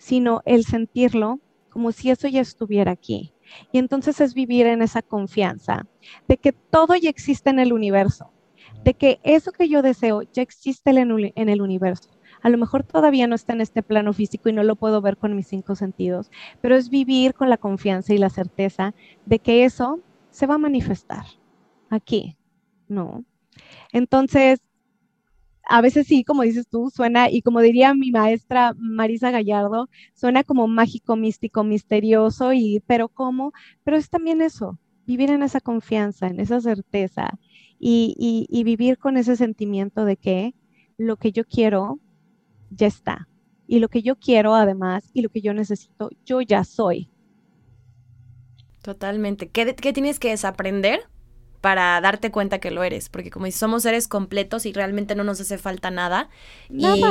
sino 0.01 0.41
el 0.45 0.65
sentirlo 0.65 1.39
como 1.69 1.91
si 1.91 2.09
eso 2.09 2.27
ya 2.27 2.41
estuviera 2.41 2.91
aquí. 2.91 3.33
Y 3.71 3.77
entonces 3.77 4.19
es 4.19 4.33
vivir 4.33 4.65
en 4.65 4.81
esa 4.81 5.03
confianza 5.03 5.85
de 6.27 6.37
que 6.37 6.53
todo 6.53 6.95
ya 6.95 7.11
existe 7.11 7.51
en 7.51 7.59
el 7.59 7.71
universo, 7.71 8.31
de 8.83 8.95
que 8.95 9.19
eso 9.21 9.51
que 9.51 9.69
yo 9.69 9.83
deseo 9.83 10.23
ya 10.23 10.41
existe 10.41 10.89
en 10.89 11.49
el 11.49 11.61
universo. 11.61 12.09
A 12.41 12.49
lo 12.49 12.57
mejor 12.57 12.83
todavía 12.83 13.27
no 13.27 13.35
está 13.35 13.53
en 13.53 13.61
este 13.61 13.83
plano 13.83 14.11
físico 14.11 14.49
y 14.49 14.53
no 14.53 14.63
lo 14.63 14.75
puedo 14.75 15.01
ver 15.01 15.17
con 15.17 15.35
mis 15.35 15.47
cinco 15.47 15.75
sentidos, 15.75 16.31
pero 16.61 16.75
es 16.75 16.89
vivir 16.89 17.35
con 17.35 17.51
la 17.51 17.57
confianza 17.57 18.15
y 18.15 18.17
la 18.17 18.31
certeza 18.31 18.95
de 19.27 19.37
que 19.37 19.65
eso 19.65 19.99
se 20.31 20.47
va 20.47 20.55
a 20.55 20.57
manifestar 20.57 21.25
aquí, 21.91 22.37
¿no? 22.87 23.23
Entonces, 23.91 24.61
a 25.71 25.81
veces 25.81 26.07
sí, 26.07 26.23
como 26.23 26.43
dices 26.43 26.67
tú, 26.67 26.89
suena, 26.89 27.29
y 27.29 27.41
como 27.41 27.61
diría 27.61 27.93
mi 27.93 28.11
maestra 28.11 28.73
Marisa 28.77 29.31
Gallardo, 29.31 29.89
suena 30.13 30.43
como 30.43 30.67
mágico, 30.67 31.15
místico, 31.15 31.63
misterioso, 31.63 32.53
y 32.53 32.81
pero 32.87 33.09
¿cómo? 33.09 33.53
Pero 33.83 33.97
es 33.97 34.09
también 34.09 34.41
eso, 34.41 34.77
vivir 35.05 35.31
en 35.31 35.43
esa 35.43 35.61
confianza, 35.61 36.27
en 36.27 36.39
esa 36.39 36.61
certeza, 36.61 37.39
y, 37.79 38.47
y 38.49 38.63
vivir 38.63 38.97
con 38.99 39.17
ese 39.17 39.35
sentimiento 39.35 40.05
de 40.05 40.15
que 40.17 40.53
lo 40.97 41.17
que 41.17 41.31
yo 41.31 41.45
quiero 41.45 41.99
ya 42.69 42.87
está. 42.87 43.27
Y 43.67 43.79
lo 43.79 43.89
que 43.89 44.01
yo 44.01 44.17
quiero 44.17 44.53
además, 44.53 45.09
y 45.13 45.21
lo 45.21 45.29
que 45.29 45.41
yo 45.41 45.53
necesito, 45.53 46.09
yo 46.25 46.41
ya 46.41 46.63
soy. 46.63 47.09
Totalmente. 48.81 49.47
¿Qué, 49.47 49.75
qué 49.75 49.93
tienes 49.93 50.19
que 50.19 50.29
desaprender 50.29 51.01
para 51.61 52.01
darte 52.01 52.31
cuenta 52.31 52.59
que 52.59 52.71
lo 52.71 52.83
eres, 52.83 53.09
porque 53.09 53.29
como 53.29 53.49
somos 53.51 53.83
seres 53.83 54.07
completos 54.07 54.65
y 54.65 54.73
realmente 54.73 55.15
no 55.15 55.23
nos 55.23 55.39
hace 55.39 55.57
falta 55.57 55.91
nada, 55.91 56.29
y 56.69 57.03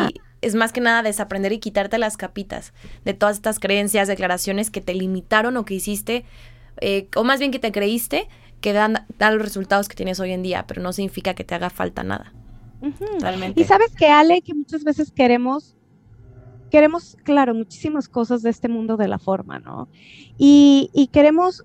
es 0.43 0.55
más 0.55 0.73
que 0.73 0.81
nada 0.81 1.03
desaprender 1.03 1.53
y 1.53 1.59
quitarte 1.59 1.99
las 1.99 2.17
capitas 2.17 2.73
de 3.05 3.15
todas 3.15 3.37
estas 3.37 3.61
creencias, 3.61 4.09
declaraciones 4.09 4.71
que 4.71 4.81
te 4.81 4.95
limitaron 4.95 5.57
o 5.57 5.65
que 5.65 5.75
hiciste, 5.75 6.25
eh, 6.81 7.09
o 7.15 7.25
más 7.25 7.39
bien 7.39 7.53
que 7.53 7.59
te 7.61 7.71
creíste, 7.71 8.29
que 8.61 8.73
dan, 8.73 9.07
dan, 9.19 9.35
los 9.35 9.45
resultados 9.45 9.89
que 9.89 9.95
tienes 9.95 10.19
hoy 10.21 10.33
en 10.33 10.43
día, 10.43 10.67
pero 10.67 10.83
no 10.83 10.93
significa 10.93 11.35
que 11.35 11.45
te 11.45 11.55
haga 11.55 11.71
falta 11.71 12.03
nada. 12.03 12.33
Y 13.55 13.65
sabes 13.65 13.95
que 13.95 14.07
Ale, 14.07 14.43
que 14.43 14.55
muchas 14.55 14.85
veces 14.85 15.13
queremos 15.13 15.77
queremos, 16.71 17.17
claro, 17.25 17.53
muchísimas 17.53 18.09
cosas 18.09 18.43
de 18.43 18.51
este 18.51 18.69
mundo 18.69 18.97
de 18.97 19.09
la 19.09 19.19
forma, 19.19 19.59
¿no? 19.59 19.89
Y, 20.39 20.89
y 20.95 21.09
queremos 21.09 21.65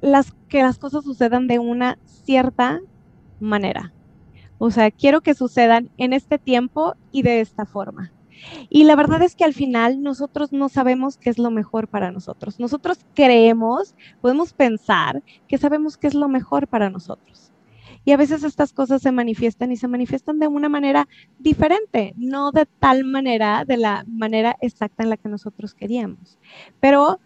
las, 0.00 0.32
que 0.48 0.62
las 0.62 0.78
cosas 0.78 1.04
sucedan 1.04 1.46
de 1.46 1.58
una 1.58 1.98
cierta 2.04 2.80
manera. 3.40 3.92
O 4.58 4.70
sea, 4.70 4.90
quiero 4.90 5.20
que 5.20 5.34
sucedan 5.34 5.90
en 5.96 6.12
este 6.12 6.38
tiempo 6.38 6.94
y 7.12 7.22
de 7.22 7.40
esta 7.40 7.64
forma. 7.64 8.12
Y 8.68 8.84
la 8.84 8.96
verdad 8.96 9.22
es 9.22 9.34
que 9.34 9.44
al 9.44 9.54
final 9.54 10.02
nosotros 10.02 10.52
no 10.52 10.68
sabemos 10.68 11.16
qué 11.16 11.30
es 11.30 11.38
lo 11.38 11.50
mejor 11.50 11.88
para 11.88 12.10
nosotros. 12.10 12.58
Nosotros 12.58 12.98
creemos, 13.14 13.94
podemos 14.20 14.52
pensar 14.52 15.22
que 15.48 15.58
sabemos 15.58 15.96
qué 15.96 16.06
es 16.06 16.14
lo 16.14 16.28
mejor 16.28 16.66
para 16.66 16.90
nosotros. 16.90 17.52
Y 18.04 18.12
a 18.12 18.16
veces 18.16 18.44
estas 18.44 18.72
cosas 18.72 19.02
se 19.02 19.12
manifiestan 19.12 19.72
y 19.72 19.76
se 19.76 19.88
manifiestan 19.88 20.38
de 20.38 20.48
una 20.48 20.70
manera 20.70 21.06
diferente, 21.38 22.14
no 22.16 22.50
de 22.50 22.64
tal 22.66 23.04
manera, 23.04 23.64
de 23.66 23.76
la 23.76 24.04
manera 24.08 24.56
exacta 24.62 25.02
en 25.02 25.10
la 25.10 25.18
que 25.18 25.28
nosotros 25.28 25.74
queríamos. 25.74 26.38
Pero 26.80 27.20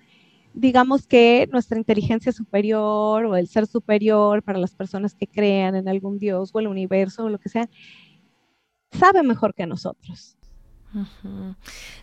digamos 0.55 1.07
que 1.07 1.49
nuestra 1.53 1.77
inteligencia 1.77 2.33
superior 2.33 3.27
o 3.27 3.37
el 3.37 3.49
ser 3.49 3.67
superior 3.67 4.43
para 4.43 4.59
las 4.59 4.75
personas 4.75 5.15
que 5.15 5.27
crean 5.27 5.75
en 5.75 5.89
algún 5.89 6.19
Dios 6.19 6.51
o 6.53 6.61
el 6.61 6.69
universo 6.69 7.25
o 7.25 7.29
lo 7.29 7.39
que 7.39 7.49
sea, 7.49 7.69
sabe 8.93 9.23
mejor 9.23 9.55
que 9.55 9.67
nosotros. 9.67 10.37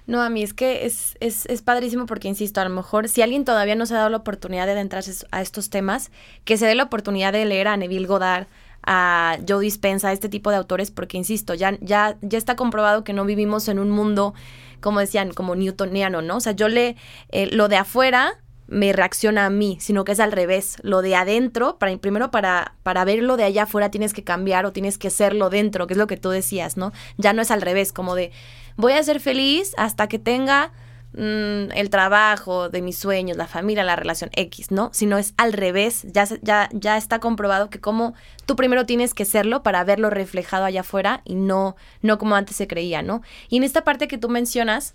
No, 0.05 0.21
a 0.21 0.29
mí 0.29 0.43
es 0.43 0.53
que 0.53 0.85
es, 0.85 1.15
es, 1.21 1.45
es, 1.45 1.61
padrísimo 1.61 2.05
porque, 2.05 2.27
insisto, 2.27 2.59
a 2.59 2.65
lo 2.65 2.69
mejor 2.69 3.07
si 3.07 3.21
alguien 3.21 3.45
todavía 3.45 3.75
no 3.75 3.85
se 3.85 3.93
ha 3.93 3.99
dado 3.99 4.09
la 4.09 4.17
oportunidad 4.17 4.65
de 4.65 4.73
adentrarse 4.73 5.25
a 5.31 5.41
estos 5.41 5.69
temas, 5.69 6.11
que 6.43 6.57
se 6.57 6.65
dé 6.65 6.75
la 6.75 6.83
oportunidad 6.83 7.31
de 7.31 7.45
leer 7.45 7.69
a 7.69 7.77
Neville 7.77 8.05
Goddard, 8.05 8.47
a 8.83 9.37
Joe 9.47 9.63
Dispensa, 9.63 10.09
a 10.09 10.11
este 10.11 10.27
tipo 10.27 10.49
de 10.49 10.57
autores, 10.57 10.91
porque, 10.91 11.17
insisto, 11.17 11.53
ya, 11.53 11.77
ya, 11.79 12.17
ya 12.21 12.37
está 12.37 12.57
comprobado 12.57 13.05
que 13.05 13.13
no 13.13 13.23
vivimos 13.23 13.69
en 13.69 13.79
un 13.79 13.91
mundo 13.91 14.33
como 14.82 15.00
decían, 15.00 15.32
como 15.32 15.56
newtoniano, 15.56 16.22
¿no? 16.22 16.38
O 16.38 16.39
sea, 16.39 16.54
yo 16.54 16.67
le, 16.67 16.96
eh, 17.30 17.48
lo 17.52 17.67
de 17.67 17.78
afuera 17.78 18.39
me 18.67 18.94
reacciona 18.94 19.46
a 19.46 19.50
mí, 19.50 19.78
sino 19.82 20.06
que 20.06 20.13
es 20.13 20.20
al 20.22 20.32
revés. 20.32 20.78
Lo 20.82 21.02
de 21.02 21.15
adentro, 21.15 21.78
para, 21.78 21.96
primero 21.98 22.32
para, 22.32 22.76
para 22.84 23.04
ver 23.04 23.22
lo 23.22 23.36
de 23.36 23.44
allá 23.44 23.63
afuera 23.63 23.91
tienes 23.91 24.13
que 24.13 24.24
cambiar 24.24 24.65
o 24.65 24.72
tienes 24.72 24.98
que 24.98 25.10
serlo 25.10 25.50
dentro, 25.50 25.88
que 25.88 25.94
es 25.94 25.98
lo 25.98 26.08
que 26.08 26.15
tú 26.15 26.30
decías, 26.30 26.78
¿no? 26.78 26.94
Ya 27.17 27.34
no 27.34 27.41
es 27.41 27.52
al 27.52 27.62
revés, 27.62 27.91
como 27.91 28.15
de 28.15 28.32
voy 28.78 28.94
a 28.94 29.04
ser 29.04 29.20
feliz 29.20 29.74
hasta 29.78 30.08
que 30.08 30.20
tenga 30.20 30.72
mm, 31.13 31.71
el 31.74 31.89
trabajo 31.89 32.69
de 32.69 32.82
mis 32.82 32.97
sueños, 32.97 33.38
la 33.38 33.47
familia, 33.47 33.84
la 33.84 33.95
relación 33.95 34.30
X, 34.36 34.71
¿no? 34.71 34.89
Sino 34.93 35.17
es 35.17 35.34
al 35.38 35.54
revés, 35.54 36.06
ya, 36.12 36.28
ya, 36.41 36.69
ya 36.74 36.97
está 36.97 37.19
comprobado 37.19 37.69
que 37.69 37.80
como 37.80 38.13
tú 38.45 38.56
primero 38.56 38.86
tienes 38.86 39.13
que 39.13 39.26
serlo 39.26 39.63
para 39.63 39.84
verlo 39.84 40.10
reflejado 40.10 40.65
allá 40.65 40.82
afuera 40.82 41.21
y 41.26 41.36
no, 41.36 41.76
no 42.02 42.17
como 42.17 42.36
antes 42.36 42.56
se 42.56 42.67
creía, 42.67 43.02
¿no? 43.02 43.21
Y 43.50 43.58
en 43.58 43.63
esta 43.63 43.84
parte 43.84 44.08
que 44.08 44.17
tú 44.17 44.30
mencionas, 44.30 44.93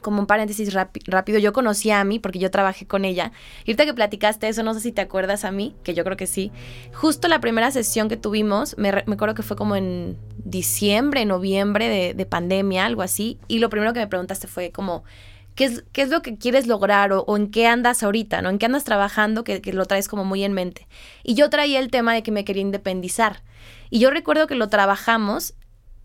como 0.00 0.20
un 0.20 0.26
paréntesis 0.26 0.72
rápido, 0.72 1.38
yo 1.38 1.52
conocí 1.52 1.90
a 1.90 2.02
mí 2.04 2.18
porque 2.18 2.38
yo 2.38 2.50
trabajé 2.50 2.86
con 2.86 3.04
ella. 3.04 3.32
Y 3.64 3.70
ahorita 3.70 3.84
que 3.84 3.94
platicaste 3.94 4.48
eso, 4.48 4.62
no 4.62 4.74
sé 4.74 4.80
si 4.80 4.92
te 4.92 5.00
acuerdas 5.00 5.44
a 5.44 5.50
mí, 5.50 5.74
que 5.82 5.94
yo 5.94 6.04
creo 6.04 6.16
que 6.16 6.26
sí. 6.26 6.50
Justo 6.94 7.28
la 7.28 7.40
primera 7.40 7.70
sesión 7.70 8.08
que 8.08 8.16
tuvimos, 8.16 8.76
me, 8.78 8.92
me 9.06 9.14
acuerdo 9.14 9.34
que 9.34 9.42
fue 9.42 9.56
como 9.56 9.76
en 9.76 10.16
diciembre, 10.44 11.24
noviembre 11.24 11.88
de, 11.88 12.14
de 12.14 12.26
pandemia, 12.26 12.86
algo 12.86 13.02
así. 13.02 13.38
Y 13.48 13.58
lo 13.58 13.68
primero 13.68 13.92
que 13.92 14.00
me 14.00 14.06
preguntaste 14.06 14.46
fue 14.46 14.70
como, 14.70 15.04
qué 15.60 15.66
es, 15.66 15.84
qué 15.92 16.00
es 16.00 16.08
lo 16.08 16.22
que 16.22 16.38
quieres 16.38 16.66
lograr 16.66 17.12
o, 17.12 17.36
en 17.36 17.50
qué 17.50 17.66
andas 17.66 18.02
ahorita, 18.02 18.40
¿no? 18.40 18.48
En 18.48 18.56
qué 18.56 18.64
andas 18.64 18.84
trabajando 18.84 19.44
que, 19.44 19.60
que 19.60 19.74
lo 19.74 19.84
traes 19.84 20.08
como 20.08 20.24
muy 20.24 20.42
en 20.42 20.54
mente. 20.54 20.88
Y 21.22 21.34
yo 21.34 21.50
traía 21.50 21.80
el 21.80 21.90
tema 21.90 22.14
de 22.14 22.22
que 22.22 22.30
me 22.30 22.46
quería 22.46 22.62
independizar. 22.62 23.42
Y 23.90 23.98
yo 23.98 24.10
recuerdo 24.10 24.46
que 24.46 24.54
lo 24.54 24.70
trabajamos 24.70 25.52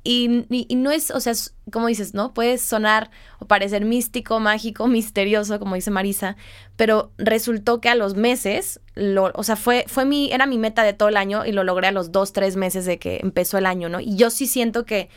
y, 0.04 0.28
no 0.76 0.91
es, 0.91 1.10
o 1.10 1.22
sea, 1.22 1.32
como 1.72 1.88
dices, 1.88 2.13
¿no? 2.13 2.34
Puede 2.34 2.58
sonar 2.58 3.12
o 3.39 3.46
parecer 3.46 3.86
místico, 3.86 4.41
mágico, 4.41 4.88
misterioso, 4.89 5.58
como 5.58 5.76
dice 5.76 5.89
Marisa, 5.89 6.36
pero 6.76 7.13
resultó 7.18 7.80
que 7.80 7.88
a 7.88 7.96
los 7.96 8.13
meses, 8.13 8.82
lo, 8.94 9.32
o 9.36 9.44
sea, 9.44 9.56
fue, 9.56 9.86
fue 9.88 10.04
mi, 10.04 10.34
era 10.34 10.48
mi 10.48 10.58
meta 10.58 10.84
de 10.84 10.91
todo 10.91 11.08
el 11.08 11.15
año 11.15 11.46
y 11.46 11.54
lo 11.54 11.63
logré 11.63 11.88
a 11.88 11.94
los 11.94 12.12
dos, 12.12 12.34
tres 12.34 12.58
meses 12.58 12.84
de 12.84 13.00
que 13.00 13.22
empezó 13.24 13.58
el 13.58 13.65
año, 13.65 13.88
¿no? 13.88 14.02
Y 14.02 14.18
yo 14.18 14.32
sí 14.32 14.48
siento 14.48 14.86
que 14.86 15.08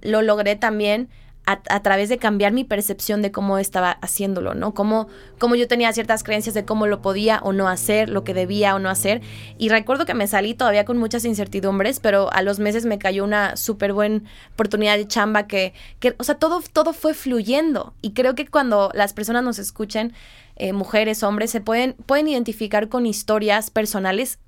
lo 0.00 0.22
logré 0.22 0.56
también 0.56 1.10
a, 1.44 1.82
través 1.82 2.08
de 2.08 2.18
cambiar 2.18 2.52
mi 2.52 2.62
percepción 2.62 3.20
de 3.20 3.32
cómo 3.32 3.58
estaba 3.58 3.90
haciéndolo, 3.90 4.54
¿no? 4.54 4.74
Cómo, 4.74 5.08
yo 5.56 5.66
tenía 5.66 5.92
ciertas 5.92 6.22
creencias 6.22 6.54
de 6.54 6.64
cómo 6.64 6.86
lo 6.86 7.02
podía 7.02 7.40
o 7.42 7.52
no 7.52 7.68
hacer, 7.68 8.08
lo 8.08 8.22
que 8.22 8.32
debía 8.32 8.76
o 8.76 8.78
no 8.78 8.88
hacer. 8.88 9.22
Y 9.58 9.68
recuerdo 9.68 10.06
que 10.06 10.14
me 10.14 10.28
salí 10.28 10.54
todavía 10.54 10.84
con 10.84 10.98
muchas 10.98 11.24
incertidumbres, 11.24 11.98
pero 11.98 12.32
a 12.32 12.42
los 12.42 12.60
meses 12.60 12.84
me 12.84 12.98
cayó 12.98 13.24
una 13.24 13.56
súper 13.56 13.92
buena 13.92 14.22
oportunidad 14.52 14.96
de 14.96 15.08
chamba 15.08 15.48
que, 15.48 15.74
que, 15.98 16.14
o 16.18 16.24
sea, 16.24 16.36
todo, 16.36 16.62
todo 16.72 16.92
fue 16.92 17.12
fluyendo. 17.12 17.92
Y 18.02 18.12
creo 18.12 18.36
que 18.36 18.46
cuando 18.46 18.92
las 18.94 19.12
personas 19.12 19.42
nos 19.42 19.58
escuchen, 19.58 20.12
eh, 20.54 20.72
mujeres, 20.72 21.24
hombres, 21.24 21.50
se 21.50 21.60
pueden, 21.60 21.94
pueden 22.06 22.28
identificar 22.28 22.88
con 22.88 23.04
historias 23.04 23.70
personales 23.70 24.38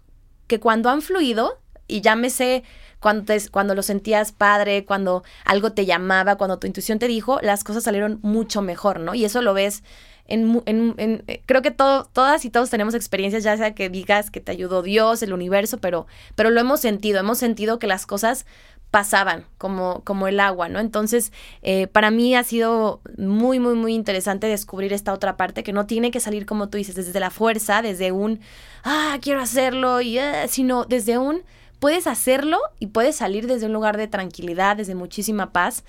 que 0.47 0.61
cuando 0.61 0.91
han 0.91 1.03
fluido, 1.03 1.59
y 1.87 2.01
llámese 2.01 2.65
cuando, 3.05 3.35
cuando 3.51 3.75
lo 3.75 3.83
sentías 3.83 4.33
padre, 4.33 4.87
cuando 4.87 5.25
algo 5.45 5.73
te 5.73 5.85
llamaba, 5.85 6.37
cuando 6.37 6.59
tu 6.59 6.67
intuición 6.67 6.99
te 6.99 7.07
dijo, 7.07 7.39
las 7.43 7.63
cosas 7.63 7.83
salieron 7.83 8.19
mucho 8.23 8.63
mejor, 8.63 8.99
¿no? 8.99 9.15
Y 9.15 9.27
eso 9.27 9.43
lo 9.43 9.53
ves 9.53 9.83
en, 10.27 10.63
en, 10.65 11.23
eh, 11.27 11.43
creo 11.45 11.61
que 11.61 11.71
todas 11.71 12.47
y 12.47 12.49
todos 12.49 12.71
tenemos 12.71 12.95
experiencias, 12.95 13.45
ya 13.45 13.59
sea 13.59 13.75
que 13.75 13.91
digas 13.91 14.31
que 14.31 14.41
te 14.41 14.53
ayudó 14.53 14.81
Dios, 14.81 15.23
el 15.23 15.35
universo, 15.35 15.77
pero, 15.83 16.07
pero 16.35 16.49
lo 16.49 16.59
hemos 16.59 16.81
sentido, 16.81 17.21
hemos 17.21 17.37
sentido 17.37 17.79
que 17.79 17.87
las 17.87 18.07
cosas 18.07 18.47
pasaban 18.91 19.45
como, 19.59 20.01
como 20.05 20.27
el 20.27 20.41
agua, 20.41 20.71
¿no? 20.71 20.81
Entonces, 20.81 21.31
eh, 21.61 21.89
para 21.89 22.11
mí 22.11 22.35
ha 22.35 22.43
sido 22.43 23.03
muy, 23.19 23.59
muy, 23.59 23.75
muy 23.75 23.93
interesante 23.93 24.47
descubrir 24.47 24.95
esta 24.95 25.13
otra 25.13 25.37
parte 25.37 25.63
que 25.63 25.75
no 25.75 25.85
tiene 25.85 26.11
que 26.11 26.21
salir, 26.21 26.47
como 26.47 26.71
tú 26.71 26.79
dices, 26.79 26.95
desde 26.95 27.21
la 27.21 27.29
fuerza, 27.29 27.83
desde 27.83 28.13
un, 28.13 28.41
ah, 28.83 29.19
quiero 29.21 29.43
hacerlo, 29.43 30.01
y, 30.01 30.17
ah", 30.17 30.49
sino 30.49 30.87
desde 30.87 31.19
un, 31.19 31.43
puedes 31.85 32.07
hacerlo 32.07 32.61
y 32.79 32.87
puedes 32.87 33.17
salir 33.17 33.47
desde 33.47 33.67
un 33.67 33.75
lugar 33.75 33.99
de 33.99 34.09
tranquilidad, 34.09 34.75
desde 34.75 34.95
muchísima 34.95 35.53
paz, 35.53 35.85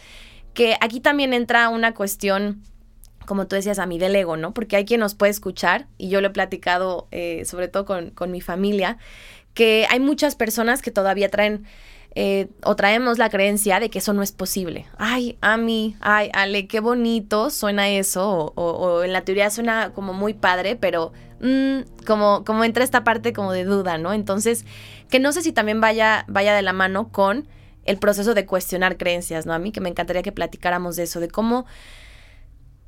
que 0.54 0.76
aquí 0.82 1.00
también 1.00 1.34
entra 1.34 1.70
una 1.70 1.94
cuestión 1.94 2.64
como 3.26 3.48
tú 3.48 3.56
decías, 3.56 3.80
a 3.80 3.86
mí 3.86 3.98
del 3.98 4.14
ego, 4.14 4.36
¿no? 4.36 4.54
Porque 4.54 4.76
hay 4.76 4.84
quien 4.84 5.00
nos 5.00 5.16
puede 5.16 5.32
escuchar, 5.32 5.88
y 5.98 6.10
yo 6.10 6.20
lo 6.20 6.28
he 6.28 6.32
platicado 6.32 7.08
eh, 7.12 7.46
sobre 7.46 7.70
todo 7.70 7.86
con, 7.86 8.10
con, 8.10 8.30
mi 8.30 8.42
familia, 8.42 8.98
que 9.54 9.88
hay 9.90 10.02
muchas 10.02 10.36
personas 10.36 10.82
que 10.82 10.92
todavía 10.92 11.30
traen 11.30 11.64
eh, 12.18 12.48
o 12.64 12.78
traemos 12.78 13.18
la 13.18 13.30
creencia 13.30 13.82
de 13.82 13.90
que 13.90 14.00
eso 14.00 14.14
no 14.14 14.24
es 14.24 14.32
posible. 14.32 14.86
Ay, 14.98 15.38
a 15.42 15.58
mí, 15.58 15.98
ay, 16.00 16.30
Ale, 16.34 16.66
qué 16.66 16.80
bonito 16.80 17.50
suena 17.50 17.90
eso, 17.90 18.54
o, 18.56 19.04
en 19.04 19.12
la 19.12 19.22
teoría 19.26 19.50
suena 19.50 19.92
como 19.94 20.14
muy 20.14 20.34
padre, 20.34 20.78
pero 20.78 21.12
mm, 21.42 22.06
como, 22.08 22.46
como 22.46 22.64
entra 22.64 22.86
esta 22.86 23.04
parte 23.04 23.34
como 23.34 23.52
de 23.52 23.66
duda, 23.66 23.98
¿no? 23.98 24.14
Entonces, 24.14 24.66
que 25.10 25.20
no 25.20 25.34
sé 25.34 25.42
si 25.42 25.52
también 25.52 25.82
vaya, 25.82 26.24
vaya 26.30 26.56
de 26.56 26.62
la 26.62 26.72
mano 26.72 27.10
con 27.12 27.50
el 27.84 27.98
proceso 27.98 28.34
de 28.34 28.46
cuestionar 28.46 28.96
creencias, 28.96 29.46
¿no? 29.46 29.54
A 29.54 29.60
mí 29.60 29.74
que 29.74 29.82
me 29.82 29.90
encantaría 29.90 30.24
que 30.24 30.32
platicáramos 30.32 30.96
de 30.96 31.04
eso, 31.04 31.20
de 31.20 31.28
cómo, 31.28 31.66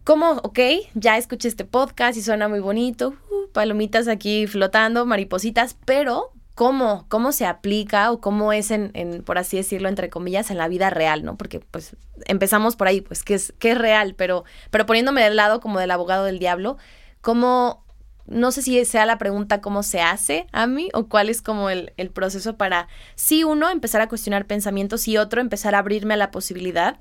cómo, 0.06 0.40
ok, 0.44 0.60
ya 0.94 1.18
escuché 1.18 1.50
este 1.50 1.66
podcast 1.66 2.18
y 2.18 2.22
suena 2.22 2.48
muy 2.48 2.62
bonito, 2.62 3.10
uh, 3.10 3.52
palomitas 3.52 4.08
aquí 4.08 4.48
flotando, 4.48 5.06
maripositas, 5.06 5.76
pero 5.84 6.32
cómo, 6.58 7.06
cómo 7.08 7.34
se 7.34 7.46
aplica 7.46 8.12
o 8.12 8.20
cómo 8.20 8.52
es 8.52 8.72
en, 8.72 8.90
en, 8.96 9.22
por 9.22 9.38
así 9.38 9.58
decirlo, 9.58 9.90
entre 9.90 10.10
comillas, 10.10 10.50
en 10.50 10.58
la 10.58 10.68
vida 10.68 10.90
real, 10.90 11.24
¿no? 11.24 11.38
Porque 11.38 11.60
pues 11.60 11.96
empezamos 12.26 12.76
por 12.76 12.88
ahí, 12.88 13.02
pues, 13.02 13.22
¿qué 13.22 13.36
es, 13.36 13.54
qué 13.60 13.74
es 13.74 13.78
real? 13.78 14.16
Pero, 14.16 14.44
pero 14.72 14.88
poniéndome 14.88 15.22
del 15.22 15.36
lado 15.36 15.60
como 15.60 15.78
del 15.78 15.92
abogado 15.92 16.24
del 16.24 16.40
diablo, 16.40 16.78
¿cómo, 17.22 17.86
no 18.26 18.52
sé 18.52 18.64
si 18.64 18.84
sea 18.86 19.06
la 19.06 19.20
pregunta 19.20 19.62
cómo 19.62 19.84
se 19.84 20.02
hace 20.02 20.48
a 20.52 20.66
mí 20.66 20.90
o 20.96 21.06
cuál 21.06 21.30
es 21.30 21.44
como 21.44 21.70
el, 21.70 21.94
el 21.96 22.10
proceso 22.10 22.58
para, 22.58 22.88
sí, 23.14 23.44
uno, 23.44 23.70
empezar 23.70 24.02
a 24.02 24.10
cuestionar 24.10 24.48
pensamientos 24.48 25.08
y 25.08 25.20
otro, 25.20 25.42
empezar 25.42 25.76
a 25.76 25.80
abrirme 25.80 26.16
a 26.16 26.18
la 26.18 26.32
posibilidad 26.32 26.98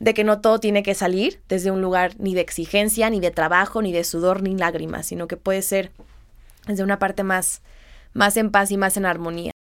de 0.00 0.12
que 0.12 0.24
no 0.24 0.40
todo 0.40 0.58
tiene 0.58 0.82
que 0.82 0.96
salir 0.96 1.40
desde 1.48 1.70
un 1.70 1.82
lugar 1.82 2.14
ni 2.18 2.34
de 2.34 2.40
exigencia, 2.40 3.10
ni 3.10 3.20
de 3.20 3.30
trabajo, 3.30 3.80
ni 3.80 3.92
de 3.92 4.02
sudor, 4.02 4.42
ni 4.42 4.56
lágrimas, 4.56 5.06
sino 5.06 5.28
que 5.28 5.36
puede 5.36 5.62
ser 5.62 5.92
desde 6.66 6.82
una 6.82 6.98
parte 6.98 7.22
más 7.22 7.62
más 8.14 8.36
en 8.36 8.50
paz 8.50 8.70
y 8.70 8.76
más 8.76 8.96
en 8.96 9.06
armonía? 9.06 9.52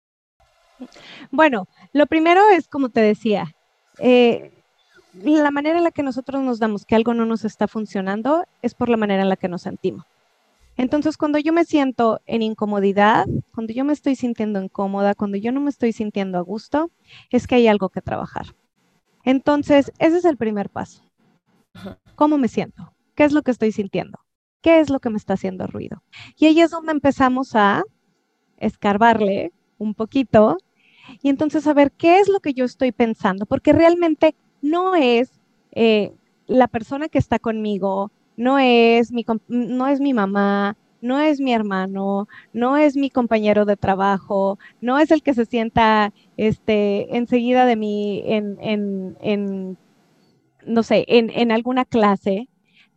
Bueno, 1.29 1.67
lo 1.93 2.07
primero 2.07 2.41
es, 2.49 2.67
como 2.67 2.89
te 2.89 3.01
decía, 3.01 3.55
eh, 3.99 4.51
la 5.13 5.51
manera 5.51 5.77
en 5.77 5.83
la 5.83 5.91
que 5.91 6.03
nosotros 6.03 6.41
nos 6.41 6.59
damos 6.59 6.85
que 6.85 6.95
algo 6.95 7.13
no 7.13 7.25
nos 7.25 7.45
está 7.45 7.67
funcionando 7.67 8.45
es 8.61 8.73
por 8.73 8.89
la 8.89 8.97
manera 8.97 9.23
en 9.23 9.29
la 9.29 9.35
que 9.35 9.49
nos 9.49 9.63
sentimos. 9.63 10.05
Entonces, 10.77 11.17
cuando 11.17 11.37
yo 11.37 11.53
me 11.53 11.65
siento 11.65 12.21
en 12.25 12.41
incomodidad, 12.41 13.25
cuando 13.53 13.73
yo 13.73 13.83
me 13.83 13.93
estoy 13.93 14.15
sintiendo 14.15 14.61
incómoda, 14.61 15.15
cuando 15.15 15.37
yo 15.37 15.51
no 15.51 15.59
me 15.59 15.69
estoy 15.69 15.91
sintiendo 15.91 16.37
a 16.37 16.41
gusto, 16.41 16.89
es 17.29 17.45
que 17.45 17.55
hay 17.55 17.67
algo 17.67 17.89
que 17.89 18.01
trabajar. 18.01 18.55
Entonces, 19.23 19.91
ese 19.99 20.17
es 20.17 20.25
el 20.25 20.37
primer 20.37 20.69
paso. 20.69 21.03
¿Cómo 22.15 22.37
me 22.37 22.47
siento? 22.47 22.93
¿Qué 23.15 23.25
es 23.25 23.33
lo 23.33 23.43
que 23.43 23.51
estoy 23.51 23.71
sintiendo? 23.71 24.19
¿Qué 24.61 24.79
es 24.79 24.89
lo 24.89 24.99
que 24.99 25.09
me 25.09 25.17
está 25.17 25.33
haciendo 25.33 25.67
ruido? 25.67 26.03
Y 26.37 26.45
ahí 26.45 26.61
es 26.61 26.71
donde 26.71 26.91
empezamos 26.91 27.55
a 27.55 27.83
escarbarle 28.61 29.51
un 29.77 29.93
poquito 29.93 30.57
y 31.21 31.29
entonces 31.29 31.63
saber 31.63 31.91
qué 31.91 32.19
es 32.19 32.29
lo 32.29 32.39
que 32.39 32.53
yo 32.53 32.63
estoy 32.63 32.91
pensando, 32.91 33.45
porque 33.45 33.73
realmente 33.73 34.35
no 34.61 34.95
es 34.95 35.41
eh, 35.71 36.13
la 36.47 36.67
persona 36.67 37.09
que 37.09 37.17
está 37.17 37.39
conmigo, 37.39 38.11
no 38.37 38.59
es, 38.59 39.11
mi, 39.11 39.25
no 39.47 39.87
es 39.87 39.99
mi 39.99 40.13
mamá, 40.13 40.77
no 41.01 41.19
es 41.19 41.41
mi 41.41 41.53
hermano, 41.53 42.27
no 42.53 42.77
es 42.77 42.95
mi 42.95 43.09
compañero 43.09 43.65
de 43.65 43.75
trabajo, 43.75 44.59
no 44.81 44.99
es 44.99 45.11
el 45.11 45.23
que 45.23 45.33
se 45.33 45.45
sienta 45.45 46.13
este, 46.37 47.17
enseguida 47.17 47.65
de 47.65 47.75
mí 47.75 48.23
en, 48.25 48.57
en, 48.61 49.17
en 49.21 49.77
no 50.65 50.83
sé, 50.83 51.05
en, 51.07 51.31
en 51.31 51.51
alguna 51.51 51.85
clase, 51.85 52.47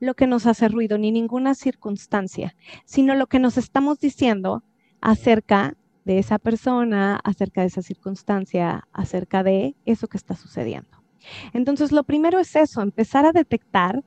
lo 0.01 0.15
que 0.15 0.27
nos 0.27 0.47
hace 0.47 0.69
ruido, 0.69 0.99
ni 0.99 1.11
ninguna 1.11 1.55
circunstancia, 1.55 2.55
sino 2.85 3.15
lo 3.15 3.27
que 3.27 3.39
nos 3.39 3.57
estamos 3.57 4.01
diciendo 4.01 4.63
acerca 5.05 5.77
de 6.07 6.19
esa 6.19 6.39
persona, 6.39 7.21
acerca 7.25 7.61
de 7.61 7.67
esa 7.67 7.83
circunstancia, 7.83 8.89
acerca 8.93 9.43
de 9.43 9.77
eso 9.85 10.09
que 10.09 10.17
está 10.17 10.35
sucediendo. 10.35 11.05
Entonces, 11.53 11.93
lo 11.93 12.05
primero 12.05 12.39
es 12.41 12.57
eso, 12.57 12.81
empezar 12.81 13.27
a 13.27 13.33
detectar 13.33 14.03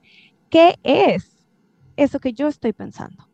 qué 0.50 0.76
es 0.84 1.46
eso 1.98 2.20
que 2.20 2.34
yo 2.34 2.48
estoy 2.48 2.74
pensando 2.74 3.30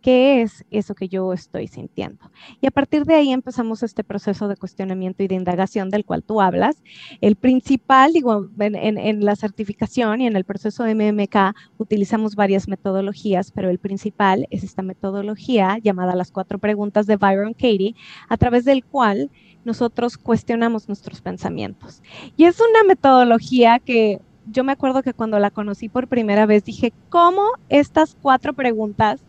qué 0.00 0.42
es 0.42 0.64
eso 0.70 0.94
que 0.94 1.08
yo 1.08 1.32
estoy 1.32 1.68
sintiendo. 1.68 2.30
Y 2.60 2.66
a 2.66 2.70
partir 2.70 3.04
de 3.04 3.14
ahí 3.14 3.32
empezamos 3.32 3.82
este 3.82 4.04
proceso 4.04 4.48
de 4.48 4.56
cuestionamiento 4.56 5.22
y 5.22 5.28
de 5.28 5.34
indagación 5.34 5.90
del 5.90 6.04
cual 6.04 6.22
tú 6.22 6.40
hablas. 6.40 6.82
El 7.20 7.36
principal, 7.36 8.12
digo, 8.12 8.48
en, 8.58 9.24
la 9.24 9.36
certificación 9.36 10.20
y 10.20 10.26
en 10.26 10.36
el 10.36 10.44
proceso 10.44 10.84
de 10.84 10.94
MMK 10.94 11.54
utilizamos 11.78 12.34
varias 12.34 12.68
metodologías, 12.68 13.50
pero 13.50 13.70
el 13.70 13.78
principal 13.78 14.46
es 14.50 14.64
esta 14.64 14.82
metodología 14.82 15.78
llamada 15.78 16.14
las 16.14 16.30
cuatro 16.30 16.58
preguntas 16.58 17.06
de 17.06 17.16
Byron 17.16 17.52
Katie, 17.52 17.94
a 18.28 18.36
través 18.36 18.64
del 18.64 18.84
cual 18.84 19.30
nosotros 19.64 20.16
cuestionamos 20.16 20.88
nuestros 20.88 21.20
pensamientos. 21.20 22.02
Y 22.36 22.44
es 22.44 22.58
una 22.60 22.84
metodología 22.84 23.78
que 23.78 24.20
yo 24.50 24.64
me 24.64 24.72
acuerdo 24.72 25.02
que 25.02 25.12
cuando 25.12 25.38
la 25.38 25.50
conocí 25.50 25.88
por 25.88 26.08
primera 26.08 26.46
vez 26.46 26.64
dije, 26.64 26.92
¿cómo 27.10 27.42
estas 27.68 28.16
cuatro 28.20 28.54
preguntas 28.54 29.20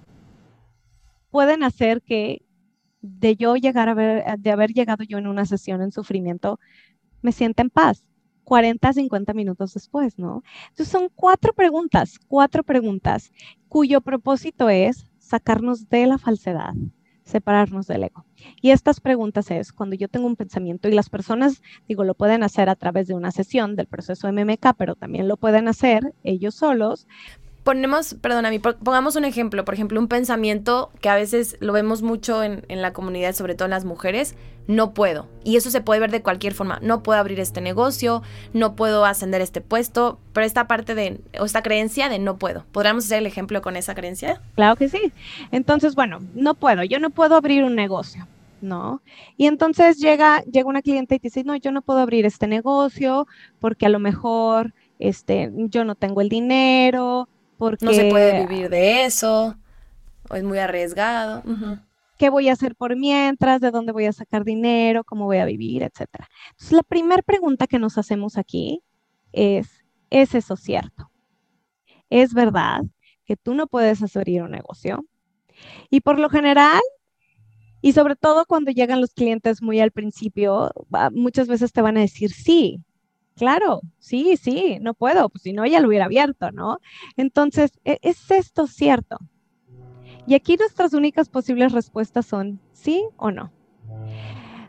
pueden 1.32 1.64
hacer 1.64 2.02
que 2.02 2.44
de 3.02 3.36
yo 3.36 3.56
llegar 3.56 3.90
a 3.90 3.94
ver, 3.94 4.40
de 4.40 4.52
haber 4.52 4.72
llegado 4.72 5.04
yo 5.04 5.18
en 5.18 5.28
una 5.28 5.46
sesión 5.46 5.82
en 5.82 5.92
sufrimiento, 5.92 6.60
me 7.22 7.32
sienta 7.32 7.62
en 7.62 7.70
paz. 7.70 8.04
40, 8.44 8.94
50 8.94 9.34
minutos 9.34 9.76
después, 9.76 10.18
¿no? 10.18 10.42
Entonces 10.70 10.88
son 10.88 11.10
cuatro 11.14 11.54
preguntas, 11.54 12.18
cuatro 12.28 12.64
preguntas 12.64 13.32
cuyo 13.68 14.02
propósito 14.02 14.70
es 14.70 15.06
sacarnos 15.20 15.88
de 15.90 16.08
la 16.08 16.18
falsedad, 16.18 16.74
separarnos 17.24 17.86
del 17.86 18.06
ego. 18.06 18.26
Y 18.60 18.72
estas 18.72 19.00
preguntas 19.00 19.52
es 19.52 19.72
cuando 19.72 19.96
yo 19.96 20.08
tengo 20.08 20.26
un 20.26 20.36
pensamiento 20.36 20.90
y 20.90 20.94
las 20.94 21.12
personas, 21.12 21.62
digo, 21.88 22.04
lo 22.04 22.16
pueden 22.16 22.42
hacer 22.42 22.70
a 22.70 22.76
través 22.76 23.08
de 23.08 23.14
una 23.14 23.30
sesión 23.30 23.76
del 23.76 23.86
proceso 23.86 24.32
MMK, 24.32 24.74
pero 24.76 24.96
también 24.96 25.28
lo 25.28 25.38
pueden 25.38 25.68
hacer 25.68 26.16
ellos 26.24 26.56
solos 26.56 27.08
ponemos, 27.70 28.16
perdóname, 28.16 28.60
pongamos 28.60 29.16
un 29.16 29.26
ejemplo, 29.26 29.64
por 29.64 29.76
ejemplo, 29.76 30.00
un 30.00 30.08
pensamiento 30.08 30.90
que 31.02 31.10
a 31.10 31.14
veces 31.14 31.56
lo 31.60 31.72
vemos 31.72 32.02
mucho 32.02 32.42
en, 32.44 32.64
la 32.68 32.94
comunidad, 32.94 33.36
sobre 33.36 33.54
todo 33.54 33.66
en 33.66 33.70
las 33.70 33.86
mujeres, 33.86 34.34
no 34.66 34.96
puedo. 34.96 35.28
Y 35.44 35.56
eso 35.56 35.70
se 35.70 35.80
puede 35.80 36.00
ver 36.00 36.10
de 36.10 36.24
cualquier 36.24 36.56
forma. 36.56 36.80
No 36.82 37.04
puedo 37.04 37.20
abrir 37.20 37.40
este 37.40 37.62
negocio, 37.62 38.24
no 38.54 38.76
puedo 38.76 39.06
ascender 39.06 39.42
este 39.42 39.62
puesto, 39.62 40.18
pero 40.34 40.48
esta 40.48 40.66
parte 40.66 40.96
de, 40.96 41.22
o 41.40 41.46
esta 41.46 41.62
creencia 41.62 42.10
de 42.10 42.18
no 42.18 42.38
puedo. 42.40 42.66
¿Podríamos 42.72 43.06
hacer 43.06 43.20
el 43.20 43.28
ejemplo 43.28 43.62
con 43.62 43.76
esa 43.76 43.94
creencia? 43.94 44.42
Claro 44.56 44.76
que 44.76 44.90
sí. 44.90 45.14
Entonces, 45.52 45.94
bueno, 45.94 46.22
no 46.34 46.56
puedo, 46.56 46.84
yo 46.84 46.98
no 46.98 47.12
puedo 47.12 47.36
abrir 47.36 47.64
un 47.64 47.76
negocio. 47.76 48.28
¿no? 48.62 49.04
Y 49.38 49.46
entonces 49.46 50.00
llega, 50.00 50.42
llega 50.42 50.68
una 50.68 50.82
cliente 50.82 51.14
y 51.14 51.20
te 51.20 51.28
dice, 51.28 51.44
no, 51.44 51.56
yo 51.56 51.72
no 51.72 51.84
puedo 51.84 52.00
abrir 52.00 52.26
este 52.26 52.48
negocio 52.48 53.28
porque 53.60 53.86
a 53.86 53.90
lo 53.90 54.00
mejor 54.00 54.74
este, 54.98 55.52
yo 55.54 55.86
no 55.86 55.94
tengo 55.94 56.22
el 56.22 56.30
dinero, 56.30 57.30
porque... 57.60 57.86
No 57.86 57.94
se 57.94 58.10
puede 58.10 58.48
vivir 58.48 58.70
de 58.70 59.06
eso, 59.06 59.56
o 60.30 60.36
es 60.36 60.44
muy 60.44 60.58
arriesgado. 60.58 61.44
¿Qué 62.18 62.30
voy 62.30 62.50
a 62.50 62.54
hacer 62.54 62.76
por 62.76 62.96
mientras? 62.96 63.62
¿De 63.62 63.70
dónde 63.70 63.92
voy 63.92 64.06
a 64.06 64.14
sacar 64.14 64.44
dinero? 64.44 65.04
¿Cómo 65.04 65.26
voy 65.26 65.38
a 65.38 65.46
vivir? 65.46 65.84
Etcétera. 65.84 66.28
Entonces, 66.50 66.72
la 66.72 66.84
primera 66.84 67.22
pregunta 67.22 67.68
que 67.68 67.80
nos 67.80 67.98
hacemos 67.98 68.38
aquí 68.38 68.82
es, 69.32 69.70
¿es 70.10 70.34
eso 70.34 70.56
cierto? 70.56 71.12
¿Es 72.10 72.34
verdad 72.34 72.82
que 73.26 73.38
tú 73.38 73.54
no 73.54 73.68
puedes 73.68 74.04
abrir 74.16 74.42
un 74.42 74.52
negocio? 74.52 75.06
Y 75.90 76.02
por 76.02 76.18
lo 76.20 76.30
general, 76.30 76.82
y 77.82 77.94
sobre 77.94 78.16
todo 78.16 78.46
cuando 78.46 78.72
llegan 78.72 79.00
los 79.00 79.14
clientes 79.14 79.62
muy 79.62 79.80
al 79.80 79.92
principio, 79.92 80.72
muchas 81.12 81.48
veces 81.48 81.72
te 81.72 81.82
van 81.82 81.98
a 81.98 82.02
decir 82.02 82.32
sí. 82.32 82.84
Claro, 83.40 83.80
sí, 84.00 84.36
sí, 84.36 84.80
no 84.82 84.94
puedo, 84.94 85.30
pues 85.30 85.44
si 85.44 85.54
no 85.54 85.66
ya 85.66 85.80
lo 85.80 85.88
hubiera 85.88 86.06
abierto, 86.06 86.52
¿no? 86.52 86.80
Entonces, 87.16 87.72
¿e-, 87.86 87.98
¿es 88.02 88.30
esto 88.32 88.68
cierto? 88.68 89.18
Y 90.28 90.34
aquí 90.34 90.58
nuestras 90.58 90.94
únicas 90.94 91.30
posibles 91.30 91.72
respuestas 91.72 92.26
son 92.26 92.60
sí 92.74 93.02
o 93.16 93.32
no. 93.32 93.54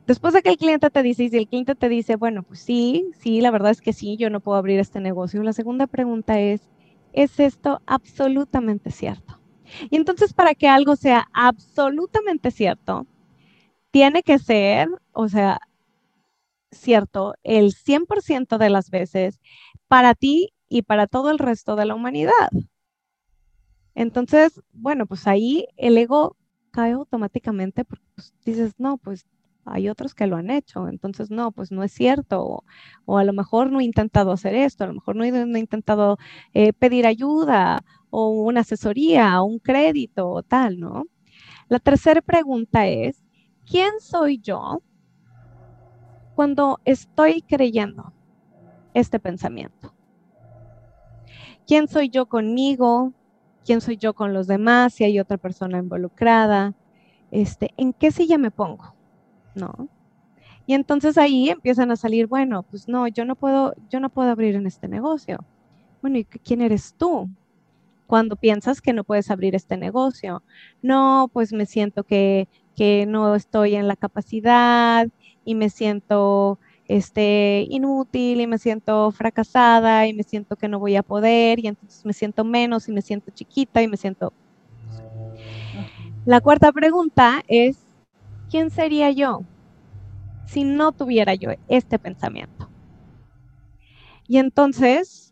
Después 0.07 0.35
de 0.35 0.43
que 0.43 0.51
el 0.51 0.57
cliente 0.57 0.89
te 0.89 1.03
dice, 1.03 1.25
y 1.25 1.31
si 1.31 1.37
el 1.37 1.49
cliente 1.49 1.75
te 1.75 1.89
dice, 1.89 2.15
bueno, 2.15 2.45
pues 2.45 2.61
sí, 2.61 3.11
sí, 3.19 3.41
la 3.41 3.51
verdad 3.51 3.73
es 3.73 3.81
que 3.81 3.93
sí, 3.93 4.17
yo 4.17 4.31
no 4.31 4.39
puedo 4.39 4.57
abrir 4.57 4.79
este 4.79 5.01
negocio. 5.01 5.43
La 5.43 5.53
segunda 5.53 5.89
pregunta 5.89 6.39
es, 6.39 6.71
¿es 7.13 7.41
esto 7.41 7.83
absolutamente 7.87 8.93
cierto? 8.93 9.41
Y 9.91 9.97
entonces 9.97 10.33
para 10.33 10.55
que 10.55 10.69
algo 10.69 10.95
sea 10.95 11.27
absolutamente 11.33 12.53
cierto, 12.53 13.09
tiene 13.91 14.23
que 14.23 14.39
ser, 14.39 14.89
o 15.11 15.29
sea, 15.29 15.61
cierto 16.71 17.35
el 17.43 17.73
100% 17.75 18.59
de 18.59 18.71
las 18.71 18.91
veces 18.91 19.41
para 19.89 20.15
ti 20.15 20.53
y 20.69 20.83
para 20.83 21.07
todo 21.07 21.31
el 21.31 21.39
resto 21.39 21.77
de 21.77 21.87
la 21.87 21.95
humanidad. 21.95 22.51
Entonces, 23.95 24.61
bueno, 24.73 25.07
pues 25.07 25.27
ahí 25.27 25.67
el 25.77 25.99
ego 25.99 26.37
cae 26.71 26.93
automáticamente 26.93 27.85
porque 27.85 28.07
pues, 28.15 28.33
dices, 28.45 28.75
no, 28.79 28.99
pues 28.99 29.27
hay 29.65 29.89
otros 29.89 30.15
que 30.15 30.27
lo 30.27 30.37
han 30.37 30.51
hecho, 30.51 30.89
entonces 30.89 31.31
no, 31.31 31.53
pues 31.53 31.71
no 31.71 31.83
es 31.83 31.93
cierto, 31.93 32.65
o, 33.05 33.19
a 33.19 33.25
lo 33.25 33.33
mejor 33.33 33.71
no 33.71 33.81
he 33.81 33.85
intentado 33.85 34.33
hacer 34.33 34.55
esto, 34.55 34.85
a 34.85 34.87
lo 34.87 34.95
mejor 34.95 35.17
no 35.17 35.25
he, 35.25 35.59
intentado 35.59 36.19
eh, 36.55 36.73
pedir 36.73 37.07
ayuda 37.07 37.85
o 38.11 38.31
una 38.31 38.61
asesoría 38.61 39.41
o 39.43 39.45
un 39.45 39.59
crédito 39.59 40.31
o 40.31 40.43
tal, 40.43 40.79
¿no? 40.81 41.05
La 41.69 41.79
tercera 41.79 42.23
pregunta 42.23 42.89
es, 42.89 43.23
¿quién 43.67 43.91
soy 44.01 44.39
yo 44.39 44.83
cuando 46.41 46.81
estoy 46.87 47.43
creyendo 47.43 48.15
este 48.95 49.21
pensamiento? 49.21 49.93
¿Quién 51.67 51.87
soy 51.87 52.09
yo 52.09 52.25
conmigo? 52.25 53.13
¿Quién 53.63 53.83
soy 53.83 53.99
yo 53.99 54.15
con 54.15 54.33
los 54.33 54.47
demás? 54.47 54.95
Si 54.95 55.05
hay 55.05 55.21
otra 55.21 55.37
persona 55.37 55.77
involucrada, 55.77 56.73
este, 57.31 57.75
¿en 57.77 57.93
qué 57.93 58.11
silla 58.11 58.39
me 58.39 58.51
pongo? 58.51 58.95
¿no? 59.55 59.91
Y 60.65 60.73
entonces 60.73 61.19
ahí 61.19 61.51
empiezan 61.51 61.91
a 61.91 61.97
salir, 61.97 62.27
bueno, 62.27 62.63
pues 62.63 62.89
no, 62.89 63.07
yo 63.07 63.27
no 63.27 63.37
puedo, 63.37 63.75
yo 63.91 64.01
no 64.01 64.09
puedo 64.09 64.31
abrir 64.31 64.55
en 64.55 64.67
este 64.67 64.89
negocio. 64.89 65.45
Bueno, 66.01 66.17
¿y 66.17 66.25
quién 66.25 66.63
eres 66.63 66.95
tú? 66.97 67.29
Cuando 68.07 68.37
piensas 68.37 68.81
que 68.81 68.95
no 68.95 69.05
puedes 69.05 69.31
abrir 69.31 69.55
este 69.55 69.77
negocio. 69.77 70.43
No, 70.81 71.29
pues 71.35 71.53
me 71.53 71.67
siento 71.67 72.03
que, 72.03 72.49
que 72.77 73.07
no 73.07 73.35
estoy 73.35 73.75
en 73.75 73.89
la 73.89 73.97
capacidad 73.97 75.07
y 75.45 75.55
me 75.55 75.71
siento 75.71 76.59
este, 76.87 77.67
inútil 77.71 78.41
y 78.41 78.47
me 78.47 78.59
siento 78.59 79.11
fracasada 79.13 80.07
y 80.07 80.13
me 80.13 80.25
siento 80.25 80.57
que 80.57 80.69
no 80.69 80.79
voy 80.79 80.97
a 80.97 81.03
poder 81.03 81.61
y 81.61 81.69
entonces 81.69 82.05
me 82.05 82.13
siento 82.13 82.45
menos 82.45 82.89
y 82.89 82.93
me 82.93 83.03
siento 83.03 83.31
chiquita 83.33 83.83
y 83.83 83.89
me 83.89 83.97
siento... 83.97 84.33
La 86.27 86.41
cuarta 86.41 86.73
pregunta 86.73 87.43
es, 87.47 87.79
¿quién 88.51 88.71
sería 88.71 89.11
yo 89.11 89.43
si 90.47 90.65
no 90.65 90.93
tuviera 90.93 91.35
yo 91.35 91.51
este 91.69 91.99
pensamiento? 91.99 92.69
Y 94.27 94.39
entonces, 94.39 95.30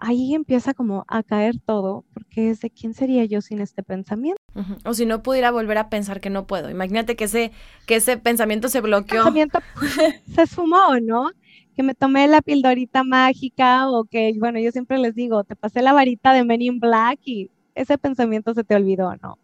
ahí 0.00 0.34
empieza 0.34 0.74
como 0.74 1.04
a 1.08 1.22
caer 1.22 1.60
todo, 1.60 2.04
porque 2.14 2.50
es 2.50 2.60
de 2.60 2.70
quién 2.70 2.94
sería 2.94 3.24
yo 3.26 3.40
sin 3.40 3.60
este 3.60 3.82
pensamiento. 3.82 4.40
O 4.84 4.94
si 4.94 5.06
no 5.06 5.22
pudiera 5.22 5.50
volver 5.50 5.78
a 5.78 5.90
pensar 5.90 6.20
que 6.20 6.30
no 6.30 6.46
puedo. 6.46 6.70
Imagínate 6.70 7.16
que 7.16 7.24
ese, 7.24 7.52
que 7.86 7.96
ese 7.96 8.16
pensamiento 8.16 8.68
se 8.68 8.80
bloqueó. 8.80 9.24
pensamiento 9.24 9.60
se 10.34 10.46
sumó, 10.46 10.98
¿no? 11.00 11.30
Que 11.76 11.82
me 11.82 11.94
tomé 11.94 12.26
la 12.26 12.40
pildorita 12.40 13.04
mágica 13.04 13.90
o 13.90 14.04
que, 14.04 14.34
bueno, 14.38 14.58
yo 14.58 14.72
siempre 14.72 14.98
les 14.98 15.14
digo, 15.14 15.44
te 15.44 15.54
pasé 15.54 15.82
la 15.82 15.92
varita 15.92 16.32
de 16.32 16.44
Men 16.44 16.62
in 16.62 16.80
Black 16.80 17.20
y 17.24 17.50
ese 17.74 17.98
pensamiento 17.98 18.54
se 18.54 18.64
te 18.64 18.74
olvidó, 18.74 19.14
¿no? 19.22 19.38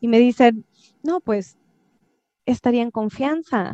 Y 0.00 0.08
me 0.08 0.18
dicen, 0.18 0.66
no, 1.02 1.20
pues 1.20 1.56
estaría 2.44 2.82
en 2.82 2.90
confianza, 2.90 3.72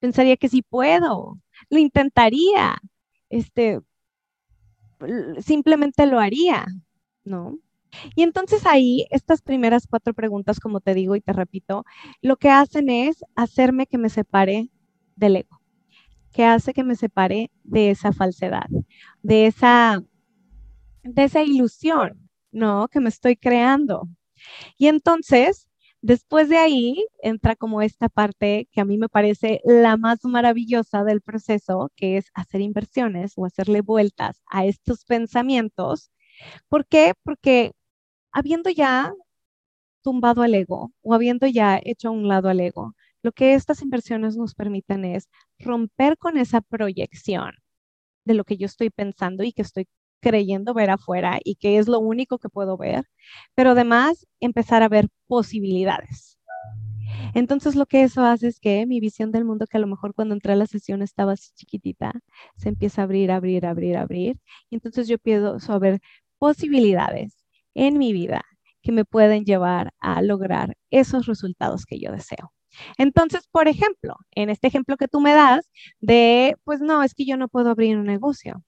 pensaría 0.00 0.36
que 0.36 0.48
sí 0.48 0.62
puedo, 0.62 1.38
lo 1.68 1.78
intentaría, 1.78 2.80
este, 3.28 3.80
simplemente 5.40 6.06
lo 6.06 6.18
haría, 6.20 6.66
¿no? 7.24 7.58
Y 8.14 8.22
entonces 8.22 8.66
ahí, 8.66 9.06
estas 9.10 9.42
primeras 9.42 9.86
cuatro 9.86 10.14
preguntas, 10.14 10.60
como 10.60 10.80
te 10.80 10.94
digo 10.94 11.16
y 11.16 11.20
te 11.20 11.32
repito, 11.32 11.84
lo 12.20 12.36
que 12.36 12.50
hacen 12.50 12.90
es 12.90 13.24
hacerme 13.34 13.86
que 13.86 13.98
me 13.98 14.10
separe 14.10 14.70
del 15.16 15.36
ego, 15.36 15.60
que 16.32 16.44
hace 16.44 16.72
que 16.72 16.84
me 16.84 16.96
separe 16.96 17.50
de 17.64 17.90
esa 17.90 18.12
falsedad, 18.12 18.66
de 19.22 19.46
esa, 19.46 20.02
de 21.02 21.24
esa 21.24 21.42
ilusión, 21.42 22.28
¿no? 22.52 22.88
Que 22.88 23.00
me 23.00 23.08
estoy 23.08 23.36
creando. 23.36 24.08
Y 24.76 24.88
entonces, 24.88 25.67
Después 26.02 26.48
de 26.48 26.58
ahí 26.58 27.04
entra 27.22 27.56
como 27.56 27.82
esta 27.82 28.08
parte 28.08 28.68
que 28.72 28.80
a 28.80 28.84
mí 28.84 28.98
me 28.98 29.08
parece 29.08 29.60
la 29.64 29.96
más 29.96 30.24
maravillosa 30.24 31.02
del 31.04 31.20
proceso, 31.20 31.90
que 31.96 32.16
es 32.16 32.26
hacer 32.34 32.60
inversiones 32.60 33.32
o 33.36 33.44
hacerle 33.44 33.80
vueltas 33.82 34.40
a 34.48 34.64
estos 34.64 35.04
pensamientos. 35.04 36.10
¿Por 36.68 36.86
qué? 36.86 37.14
Porque 37.24 37.72
habiendo 38.32 38.70
ya 38.70 39.12
tumbado 40.02 40.42
al 40.42 40.54
ego 40.54 40.92
o 41.02 41.14
habiendo 41.14 41.46
ya 41.46 41.80
hecho 41.84 42.08
a 42.08 42.12
un 42.12 42.28
lado 42.28 42.48
al 42.48 42.60
ego, 42.60 42.94
lo 43.22 43.32
que 43.32 43.54
estas 43.54 43.82
inversiones 43.82 44.36
nos 44.36 44.54
permiten 44.54 45.04
es 45.04 45.28
romper 45.58 46.18
con 46.18 46.38
esa 46.38 46.60
proyección 46.62 47.52
de 48.24 48.34
lo 48.34 48.44
que 48.44 48.56
yo 48.58 48.66
estoy 48.66 48.90
pensando 48.90 49.44
y 49.44 49.52
que 49.52 49.62
estoy 49.62 49.86
creyendo 50.20 50.74
ver 50.74 50.90
afuera 50.90 51.38
y 51.44 51.56
que 51.56 51.78
es 51.78 51.88
lo 51.88 52.00
único 52.00 52.38
que 52.38 52.48
puedo 52.48 52.76
ver, 52.76 53.04
pero 53.54 53.70
además 53.70 54.26
empezar 54.40 54.82
a 54.82 54.88
ver 54.88 55.08
posibilidades. 55.26 56.38
Entonces 57.34 57.76
lo 57.76 57.86
que 57.86 58.02
eso 58.02 58.24
hace 58.24 58.48
es 58.48 58.60
que 58.60 58.86
mi 58.86 59.00
visión 59.00 59.32
del 59.32 59.44
mundo, 59.44 59.66
que 59.66 59.76
a 59.76 59.80
lo 59.80 59.86
mejor 59.86 60.14
cuando 60.14 60.34
entré 60.34 60.52
a 60.52 60.56
la 60.56 60.66
sesión 60.66 61.02
estaba 61.02 61.32
así 61.32 61.50
chiquitita, 61.54 62.12
se 62.56 62.68
empieza 62.68 63.02
a 63.02 63.04
abrir, 63.04 63.30
abrir, 63.30 63.66
abrir, 63.66 63.96
abrir. 63.96 64.38
Y 64.70 64.76
entonces 64.76 65.08
yo 65.08 65.14
empiezo 65.14 65.72
a 65.72 65.78
ver 65.78 66.00
posibilidades 66.38 67.44
en 67.74 67.98
mi 67.98 68.12
vida 68.12 68.44
que 68.82 68.92
me 68.92 69.04
pueden 69.04 69.44
llevar 69.44 69.92
a 70.00 70.22
lograr 70.22 70.76
esos 70.90 71.26
resultados 71.26 71.84
que 71.86 71.98
yo 72.00 72.12
deseo. 72.12 72.52
Entonces, 72.98 73.46
por 73.50 73.68
ejemplo, 73.68 74.16
en 74.32 74.50
este 74.50 74.68
ejemplo 74.68 74.96
que 74.96 75.08
tú 75.08 75.20
me 75.20 75.34
das 75.34 75.70
de, 76.00 76.56
pues 76.64 76.80
no, 76.80 77.02
es 77.02 77.14
que 77.14 77.24
yo 77.26 77.36
no 77.36 77.48
puedo 77.48 77.70
abrir 77.70 77.96
un 77.96 78.04
negocio. 78.04 78.62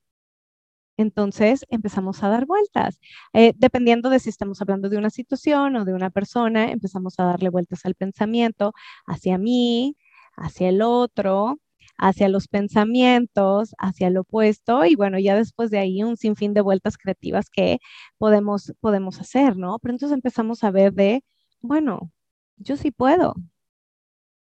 Entonces 1.00 1.64
empezamos 1.70 2.22
a 2.22 2.28
dar 2.28 2.44
vueltas. 2.46 3.00
Eh, 3.32 3.54
dependiendo 3.56 4.10
de 4.10 4.18
si 4.18 4.28
estamos 4.28 4.60
hablando 4.60 4.90
de 4.90 4.98
una 4.98 5.08
situación 5.10 5.76
o 5.76 5.84
de 5.86 5.94
una 5.94 6.10
persona, 6.10 6.70
empezamos 6.70 7.18
a 7.18 7.24
darle 7.24 7.48
vueltas 7.48 7.86
al 7.86 7.94
pensamiento 7.94 8.74
hacia 9.06 9.38
mí, 9.38 9.96
hacia 10.36 10.68
el 10.68 10.82
otro, 10.82 11.58
hacia 11.96 12.28
los 12.28 12.48
pensamientos, 12.48 13.74
hacia 13.78 14.08
el 14.08 14.18
opuesto 14.18 14.84
y 14.84 14.94
bueno, 14.94 15.18
ya 15.18 15.34
después 15.36 15.70
de 15.70 15.78
ahí 15.78 16.02
un 16.02 16.16
sinfín 16.18 16.52
de 16.54 16.60
vueltas 16.60 16.98
creativas 16.98 17.48
que 17.50 17.78
podemos, 18.18 18.74
podemos 18.80 19.20
hacer, 19.20 19.56
¿no? 19.56 19.78
Pero 19.80 19.94
entonces 19.94 20.14
empezamos 20.14 20.64
a 20.64 20.70
ver 20.70 20.92
de, 20.92 21.24
bueno, 21.62 22.12
yo 22.58 22.76
sí 22.76 22.90
puedo 22.90 23.34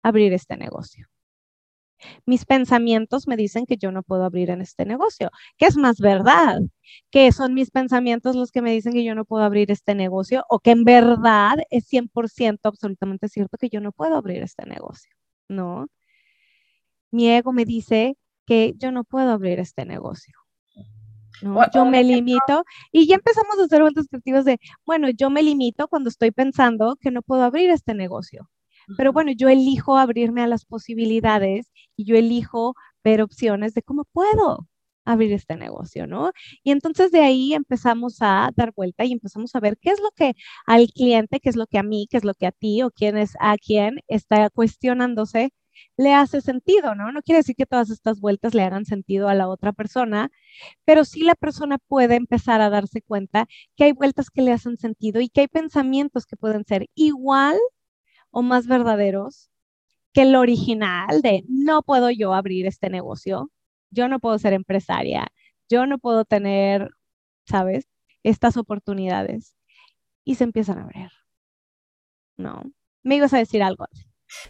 abrir 0.02 0.32
este 0.32 0.56
negocio. 0.56 1.06
Mis 2.26 2.44
pensamientos 2.44 3.26
me 3.28 3.36
dicen 3.36 3.66
que 3.66 3.76
yo 3.76 3.92
no 3.92 4.02
puedo 4.02 4.24
abrir 4.24 4.50
en 4.50 4.60
este 4.60 4.84
negocio, 4.84 5.30
que 5.56 5.66
es 5.66 5.76
más 5.76 5.98
verdad, 5.98 6.60
que 7.10 7.32
son 7.32 7.54
mis 7.54 7.70
pensamientos 7.70 8.36
los 8.36 8.50
que 8.50 8.62
me 8.62 8.72
dicen 8.72 8.92
que 8.92 9.04
yo 9.04 9.14
no 9.14 9.24
puedo 9.24 9.44
abrir 9.44 9.70
este 9.70 9.94
negocio 9.94 10.44
o 10.48 10.60
que 10.60 10.70
en 10.72 10.84
verdad 10.84 11.58
es 11.70 11.88
100% 11.88 12.60
absolutamente 12.64 13.28
cierto 13.28 13.58
que 13.58 13.68
yo 13.68 13.80
no 13.80 13.92
puedo 13.92 14.16
abrir 14.16 14.42
este 14.42 14.66
negocio. 14.66 15.10
¿no? 15.48 15.86
Mi 17.10 17.30
ego 17.30 17.52
me 17.52 17.64
dice 17.64 18.16
que 18.46 18.74
yo 18.76 18.92
no 18.92 19.04
puedo 19.04 19.30
abrir 19.30 19.60
este 19.60 19.84
negocio. 19.84 20.34
¿no? 21.42 21.60
Yo 21.72 21.84
me 21.84 22.02
limito 22.02 22.64
y 22.92 23.06
ya 23.06 23.16
empezamos 23.16 23.58
a 23.58 23.64
hacer 23.64 23.82
vueltas 23.82 24.06
creativas 24.08 24.44
de, 24.44 24.58
bueno, 24.86 25.10
yo 25.10 25.30
me 25.30 25.42
limito 25.42 25.88
cuando 25.88 26.08
estoy 26.08 26.30
pensando 26.30 26.96
que 27.00 27.10
no 27.10 27.22
puedo 27.22 27.42
abrir 27.42 27.70
este 27.70 27.94
negocio. 27.94 28.48
Pero 28.96 29.12
bueno, 29.12 29.32
yo 29.32 29.48
elijo 29.48 29.96
abrirme 29.98 30.42
a 30.42 30.46
las 30.46 30.64
posibilidades 30.64 31.72
y 31.96 32.04
yo 32.04 32.16
elijo 32.16 32.74
ver 33.04 33.22
opciones 33.22 33.74
de 33.74 33.82
cómo 33.82 34.04
puedo 34.12 34.68
abrir 35.04 35.32
este 35.32 35.56
negocio, 35.56 36.06
¿no? 36.06 36.32
Y 36.64 36.72
entonces 36.72 37.12
de 37.12 37.20
ahí 37.20 37.54
empezamos 37.54 38.18
a 38.20 38.50
dar 38.56 38.72
vuelta 38.74 39.04
y 39.04 39.12
empezamos 39.12 39.54
a 39.54 39.60
ver 39.60 39.78
qué 39.80 39.90
es 39.90 40.00
lo 40.00 40.10
que 40.16 40.34
al 40.66 40.88
cliente, 40.88 41.40
qué 41.40 41.48
es 41.48 41.56
lo 41.56 41.66
que 41.66 41.78
a 41.78 41.82
mí, 41.84 42.06
qué 42.10 42.16
es 42.18 42.24
lo 42.24 42.34
que 42.34 42.46
a 42.46 42.52
ti 42.52 42.82
o 42.82 42.90
quién 42.90 43.16
es 43.16 43.34
a 43.40 43.56
quién 43.56 44.00
está 44.08 44.50
cuestionándose 44.50 45.50
le 45.96 46.14
hace 46.14 46.40
sentido, 46.40 46.94
¿no? 46.94 47.12
No 47.12 47.22
quiere 47.22 47.38
decir 47.40 47.54
que 47.56 47.66
todas 47.66 47.90
estas 47.90 48.20
vueltas 48.20 48.54
le 48.54 48.62
hagan 48.62 48.84
sentido 48.86 49.28
a 49.28 49.34
la 49.34 49.48
otra 49.48 49.72
persona, 49.72 50.30
pero 50.84 51.04
sí 51.04 51.22
la 51.22 51.34
persona 51.34 51.78
puede 51.78 52.16
empezar 52.16 52.60
a 52.60 52.70
darse 52.70 53.02
cuenta 53.02 53.46
que 53.76 53.84
hay 53.84 53.92
vueltas 53.92 54.30
que 54.30 54.42
le 54.42 54.52
hacen 54.52 54.78
sentido 54.78 55.20
y 55.20 55.28
que 55.28 55.42
hay 55.42 55.48
pensamientos 55.48 56.26
que 56.26 56.36
pueden 56.36 56.64
ser 56.64 56.88
igual 56.94 57.56
o 58.36 58.42
más 58.42 58.66
verdaderos 58.66 59.50
que 60.12 60.20
el 60.20 60.36
original 60.36 61.22
de 61.22 61.42
no 61.48 61.80
puedo 61.80 62.10
yo 62.10 62.34
abrir 62.34 62.66
este 62.66 62.90
negocio, 62.90 63.50
yo 63.90 64.08
no 64.08 64.20
puedo 64.20 64.38
ser 64.38 64.52
empresaria, 64.52 65.28
yo 65.70 65.86
no 65.86 65.98
puedo 65.98 66.26
tener, 66.26 66.90
¿sabes? 67.48 67.88
Estas 68.22 68.58
oportunidades. 68.58 69.56
Y 70.22 70.34
se 70.34 70.44
empiezan 70.44 70.76
a 70.76 70.82
abrir. 70.82 71.08
¿No? 72.36 72.62
Me 73.02 73.16
ibas 73.16 73.32
a 73.32 73.38
decir 73.38 73.62
algo. 73.62 73.86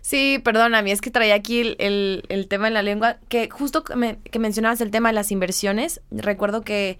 Sí, 0.01 0.41
perdóname, 0.43 0.91
es 0.91 1.01
que 1.01 1.13
traía 1.13 1.37
aquí 1.37 1.77
el, 1.79 2.47
tema 2.51 2.67
en 2.67 2.75
la 2.75 2.83
lengua, 2.83 3.21
que 3.29 3.49
justo 3.51 3.85
que, 3.85 4.39
mencionabas 4.41 4.81
el 4.81 4.91
tema 4.91 5.11
de 5.11 5.15
las 5.15 5.31
inversiones, 5.31 6.01
recuerdo 6.11 6.63
que, 6.63 6.99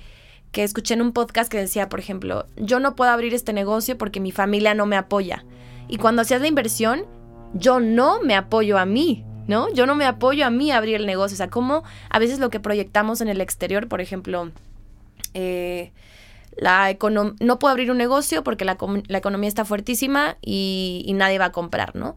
que 0.53 0.63
escuché 0.63 0.95
en 0.95 1.03
un 1.03 1.13
podcast 1.13 1.51
que 1.51 1.59
decía, 1.59 1.89
por 1.89 1.99
ejemplo, 1.99 2.47
yo 2.55 2.79
no 2.79 2.95
puedo 2.95 3.11
abrir 3.11 3.35
este 3.35 3.53
negocio 3.53 3.99
porque 3.99 4.21
mi 4.21 4.31
familia 4.31 4.75
no 4.75 4.87
me 4.87 4.95
apoya. 4.95 5.45
Y 5.89 5.99
cuando 5.99 6.23
hacías 6.23 6.41
la 6.41 6.49
inversión, 6.49 7.05
yo 7.55 7.81
no 7.81 8.21
me 8.23 8.35
apoyo 8.35 8.79
a 8.79 8.87
mí, 8.87 9.25
¿no? 9.47 9.73
Yo 9.73 9.87
no 9.87 9.95
me 9.95 10.05
apoyo 10.05 10.45
a 10.47 10.51
mí 10.51 10.71
a 10.71 10.79
abrir 10.79 10.97
el 10.97 11.07
negocio. 11.07 11.35
O 11.35 11.39
sea, 11.39 11.51
como 11.51 11.85
a 12.11 12.19
veces 12.19 12.39
lo 12.39 12.51
que 12.51 12.61
proyectamos 12.61 13.21
en 13.21 13.29
el 13.29 13.41
exterior, 13.41 13.89
por 13.89 14.01
ejemplo, 14.01 14.51
eh, 15.35 15.93
la 16.57 16.97
no 17.41 17.59
puedo 17.59 17.73
abrir 17.73 17.91
un 17.91 17.99
negocio 17.99 18.43
porque 18.43 18.65
la, 18.65 18.79
economía 19.09 19.49
está 19.49 19.65
fuertísima 19.65 20.37
y, 20.41 21.05
y, 21.07 21.13
nadie 21.13 21.39
va 21.39 21.47
a 21.47 21.53
comprar, 21.53 21.95
¿no? 21.95 22.17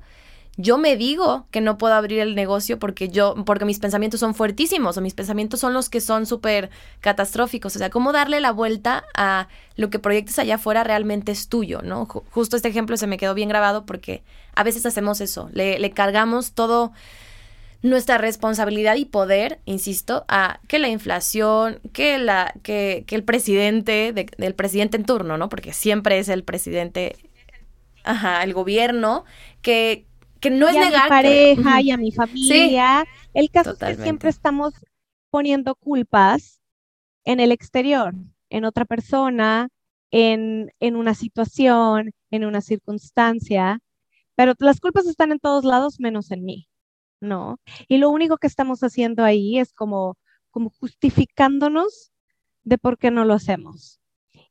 Yo 0.61 0.77
me 0.77 0.97
digo 0.97 1.47
que 1.51 1.61
no 1.61 1.77
puedo 1.77 1.93
abrir 1.93 2.19
el 2.19 2.35
negocio 2.35 2.79
porque 2.79 3.07
yo, 3.07 3.33
porque 3.45 3.63
mis 3.63 3.79
pensamientos 3.79 4.19
son 4.19 4.35
fuertísimos 4.35 4.97
o 4.97 5.01
mis 5.01 5.13
pensamientos 5.13 5.61
son 5.61 5.73
los 5.73 5.87
que 5.87 6.01
son 6.01 6.25
súper 6.25 6.69
catastróficos. 6.99 7.77
O 7.77 7.79
sea, 7.79 7.89
cómo 7.89 8.11
darle 8.11 8.41
la 8.41 8.51
vuelta 8.51 9.05
a 9.15 9.47
lo 9.77 9.89
que 9.89 9.99
proyectes 9.99 10.37
allá 10.37 10.55
afuera 10.55 10.83
realmente 10.83 11.31
es 11.31 11.47
tuyo, 11.47 11.81
¿no? 11.81 12.05
Justo 12.05 12.57
este 12.57 12.67
ejemplo 12.67 12.97
se 12.97 13.07
me 13.07 13.17
quedó 13.17 13.33
bien 13.35 13.47
grabado 13.47 13.85
porque 13.85 14.21
a 14.53 14.63
veces 14.63 14.85
hacemos 14.85 15.21
eso, 15.21 15.49
le, 15.53 15.79
le 15.79 15.91
cargamos 15.91 16.51
todo 16.51 16.91
nuestra 17.81 18.17
responsabilidad 18.17 18.97
y 18.97 19.05
poder, 19.05 19.61
insisto, 19.63 20.25
a 20.27 20.59
que 20.67 20.77
la 20.77 20.89
inflación, 20.89 21.79
que 21.93 22.17
la, 22.17 22.53
que, 22.63 23.05
que 23.07 23.15
el 23.15 23.23
presidente, 23.23 24.11
del 24.11 24.55
presidente 24.55 24.97
en 24.97 25.05
turno, 25.05 25.37
¿no? 25.37 25.47
Porque 25.47 25.71
siempre 25.71 26.19
es 26.19 26.27
el 26.27 26.43
presidente, 26.43 27.15
ajá, 28.03 28.43
el 28.43 28.53
gobierno, 28.53 29.23
que, 29.61 30.08
que 30.39 30.49
no 30.49 30.67
es 30.67 30.75
a 30.75 30.85
negar. 30.85 31.03
mi 31.03 31.09
pareja 31.09 31.81
y 31.81 31.91
a 31.91 31.97
mi 31.97 32.11
familia. 32.11 33.05
el 33.33 33.49
caso 33.49 33.71
es 33.71 33.77
que 33.77 34.03
siempre 34.03 34.29
estamos 34.29 34.73
poniendo 35.29 35.75
culpas 35.75 36.61
en 37.25 37.39
el 37.39 37.51
exterior, 37.51 38.13
en 38.49 38.65
otra 38.65 38.85
persona, 38.85 39.69
en, 40.11 40.71
en 40.79 40.95
una 40.95 41.13
situación, 41.13 42.11
en 42.31 42.45
una 42.45 42.61
circunstancia, 42.61 43.79
pero 44.35 44.53
las 44.59 44.79
culpas 44.79 45.05
están 45.05 45.31
en 45.31 45.39
todos 45.39 45.65
lados 45.65 45.99
menos 45.99 46.31
en 46.31 46.45
mí, 46.45 46.67
¿no? 47.19 47.59
Y 47.87 47.97
lo 47.97 48.09
único 48.09 48.37
que 48.37 48.47
estamos 48.47 48.81
haciendo 48.81 49.23
ahí 49.23 49.59
es 49.59 49.73
como, 49.73 50.17
como 50.49 50.69
justificándonos 50.69 52.11
de 52.63 52.77
por 52.77 52.97
qué 52.97 53.11
no 53.11 53.25
lo 53.25 53.33
hacemos 53.33 53.99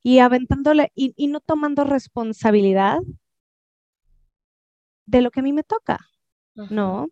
y 0.01 0.19
aventándole 0.19 0.91
y, 0.95 1.13
y 1.17 1.27
no 1.27 1.39
tomando 1.39 1.83
responsabilidad 1.83 2.99
de 5.09 5.21
lo 5.21 5.31
que 5.31 5.39
a 5.41 5.43
mí 5.43 5.53
me 5.53 5.63
toca, 5.63 5.99
¿no? 6.55 7.09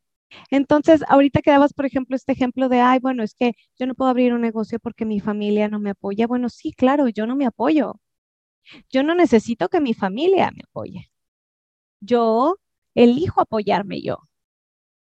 Entonces, 0.52 1.04
ahorita 1.08 1.41
que 1.41 1.52
dabas, 1.52 1.74
por 1.74 1.86
ejemplo, 1.86 2.16
este 2.16 2.34
ejemplo 2.34 2.70
de, 2.70 2.82
ay, 2.82 3.00
bueno, 3.00 3.24
es 3.24 3.34
que 3.36 3.54
yo 3.80 3.88
no 3.88 3.95
puedo 3.95 4.12
abrir 4.12 4.34
un 4.34 4.41
negocio 4.41 4.80
porque 4.80 5.06
mi 5.06 5.20
familia 5.20 5.70
no 5.70 5.80
me 5.80 5.91
apoya. 5.91 6.28
Bueno, 6.28 6.50
sí, 6.50 6.74
claro, 6.74 7.08
yo 7.10 7.28
no 7.28 7.36
me 7.36 7.45
apoyo. 7.45 8.00
Yo 8.89 9.04
no 9.04 9.16
necesito 9.16 9.70
que 9.70 9.82
mi 9.82 9.93
familia 9.93 10.52
me 10.52 10.64
apoye. 10.66 11.12
Yo 12.02 12.58
elijo 12.95 13.41
apoyarme 13.41 14.02
yo, 14.02 14.18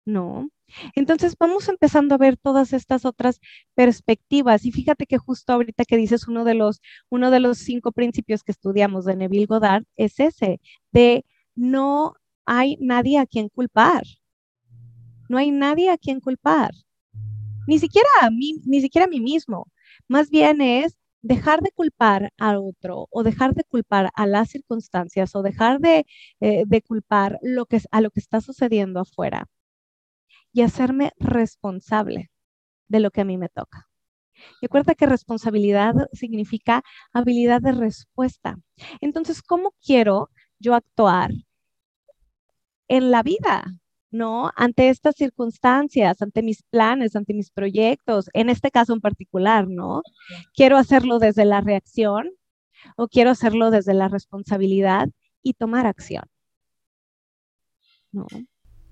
¿no? 0.06 0.50
Entonces 0.94 1.36
vamos 1.38 1.68
empezando 1.68 2.14
a 2.14 2.18
ver 2.18 2.36
todas 2.36 2.72
estas 2.72 3.04
otras 3.04 3.40
perspectivas 3.74 4.64
y 4.64 4.72
fíjate 4.72 5.06
que 5.06 5.18
justo 5.18 5.52
ahorita 5.52 5.84
que 5.84 5.96
dices 5.96 6.28
uno 6.28 6.44
de 6.44 6.54
los 6.54 6.80
uno 7.10 7.30
de 7.30 7.40
los 7.40 7.58
cinco 7.58 7.92
principios 7.92 8.42
que 8.44 8.52
estudiamos 8.52 9.04
de 9.04 9.16
Neville 9.16 9.46
Goddard 9.46 9.84
es 9.96 10.20
ese 10.20 10.60
de 10.92 11.24
no 11.54 12.14
hay 12.46 12.76
nadie 12.80 13.18
a 13.18 13.26
quien 13.26 13.48
culpar. 13.48 14.04
No 15.28 15.38
hay 15.38 15.50
nadie 15.50 15.90
a 15.90 15.98
quien 15.98 16.20
culpar. 16.20 16.72
Ni 17.66 17.78
siquiera 17.78 18.08
a 18.22 18.30
mí, 18.30 18.60
ni 18.64 18.80
siquiera 18.80 19.06
a 19.06 19.08
mí 19.08 19.20
mismo. 19.20 19.66
Más 20.08 20.30
bien 20.30 20.60
es 20.60 20.96
dejar 21.22 21.60
de 21.60 21.72
culpar 21.72 22.32
a 22.38 22.58
otro 22.58 23.08
o 23.10 23.22
dejar 23.24 23.54
de 23.54 23.64
culpar 23.64 24.10
a 24.14 24.26
las 24.26 24.50
circunstancias 24.50 25.34
o 25.34 25.42
dejar 25.42 25.80
de, 25.80 26.06
eh, 26.40 26.64
culpar 26.82 27.40
a 27.90 28.00
lo 28.00 28.10
que 28.10 28.20
está 28.20 28.40
sucediendo 28.40 29.00
afuera 29.00 29.48
y 30.52 30.62
hacerme 30.62 31.12
responsable 31.18 32.30
de 32.88 33.00
lo 33.00 33.10
que 33.10 33.22
a 33.22 33.24
mí 33.24 33.36
me 33.38 33.48
toca. 33.48 33.88
Y 34.60 34.66
acuerda 34.66 34.94
que 34.94 35.06
responsabilidad 35.06 35.94
significa 36.12 36.82
habilidad 37.12 37.60
de 37.60 37.72
respuesta. 37.72 38.56
Entonces, 39.00 39.42
¿cómo 39.42 39.74
quiero 39.84 40.30
yo 40.58 40.74
actuar 40.74 41.30
en 42.88 43.10
la 43.10 43.22
vida, 43.22 43.64
¿no? 44.10 44.50
Ante 44.56 44.88
estas 44.88 45.16
circunstancias, 45.16 46.22
ante 46.22 46.42
mis 46.42 46.62
planes, 46.62 47.16
ante 47.16 47.34
mis 47.34 47.50
proyectos, 47.50 48.30
en 48.32 48.48
este 48.48 48.70
caso 48.70 48.92
en 48.92 49.00
particular, 49.00 49.68
¿no? 49.68 50.02
Quiero 50.54 50.76
hacerlo 50.76 51.18
desde 51.18 51.44
la 51.44 51.60
reacción 51.60 52.30
o 52.96 53.08
quiero 53.08 53.30
hacerlo 53.30 53.70
desde 53.70 53.94
la 53.94 54.08
responsabilidad 54.08 55.08
y 55.42 55.54
tomar 55.54 55.86
acción. 55.86 56.24
¿No? 58.12 58.26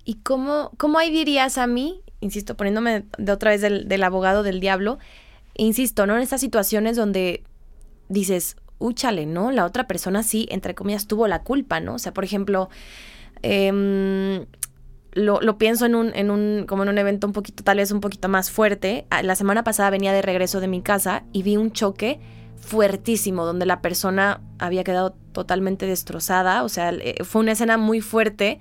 ¿Y 0.05 0.16
cómo, 0.16 0.72
cómo 0.76 0.99
ahí 0.99 1.11
dirías 1.11 1.57
a 1.57 1.66
mí, 1.66 2.03
insisto, 2.20 2.57
poniéndome 2.57 3.07
de 3.16 3.32
otra 3.32 3.53
vez 3.53 3.62
del, 3.62 3.88
del 3.88 4.03
abogado 4.03 4.42
del 4.42 4.61
diablo, 4.61 4.99
insisto, 5.55 6.07
¿no? 6.07 6.16
En 6.16 6.22
estas 6.22 6.42
situaciones 6.42 6.97
donde 6.97 7.42
dices, 8.09 8.57
úchale, 8.78 9.24
¿no? 9.24 9.51
La 9.51 9.64
otra 9.64 9.86
persona 9.86 10.22
sí, 10.22 10.47
entre 10.51 10.74
comillas, 10.74 11.07
tuvo 11.07 11.26
la 11.26 11.42
culpa, 11.42 11.80
¿no? 11.80 11.95
O 11.95 11.99
sea, 11.99 12.12
por 12.12 12.24
ejemplo, 12.24 12.68
Em, 13.47 14.47
lo, 15.12 15.59
pienso 15.59 15.84
en 15.84 15.95
un, 15.95 16.12
en 16.14 16.30
un, 16.30 16.64
como 16.66 16.82
en 16.82 16.88
un 16.88 16.97
evento 16.97 17.26
un 17.26 17.34
poquito, 17.34 17.62
tal 17.62 17.76
vez 17.76 17.92
un 17.92 18.01
poquito 18.01 18.28
más 18.28 18.51
fuerte. 18.51 19.07
Ah, 19.11 19.22
la 19.22 19.36
semana 19.36 19.62
pasada 19.62 19.90
venía 19.90 20.14
de 20.14 20.22
regreso 20.22 20.61
de 20.61 20.66
mi 20.66 20.80
casa 20.80 21.24
y 21.32 21.42
vi 21.42 21.59
un 21.59 21.70
choque 21.70 22.20
fuertísimo 22.57 23.45
donde 23.45 23.66
la 23.66 23.82
persona 23.82 24.40
había 24.59 24.82
quedado 24.82 25.14
totalmente 25.32 25.86
destrozada. 25.86 26.64
O 26.64 26.70
sea, 26.70 26.90
eh, 26.90 27.22
fue 27.22 27.42
una 27.42 27.53
escena 27.53 27.76
muy 27.76 28.01
fuerte. 28.01 28.61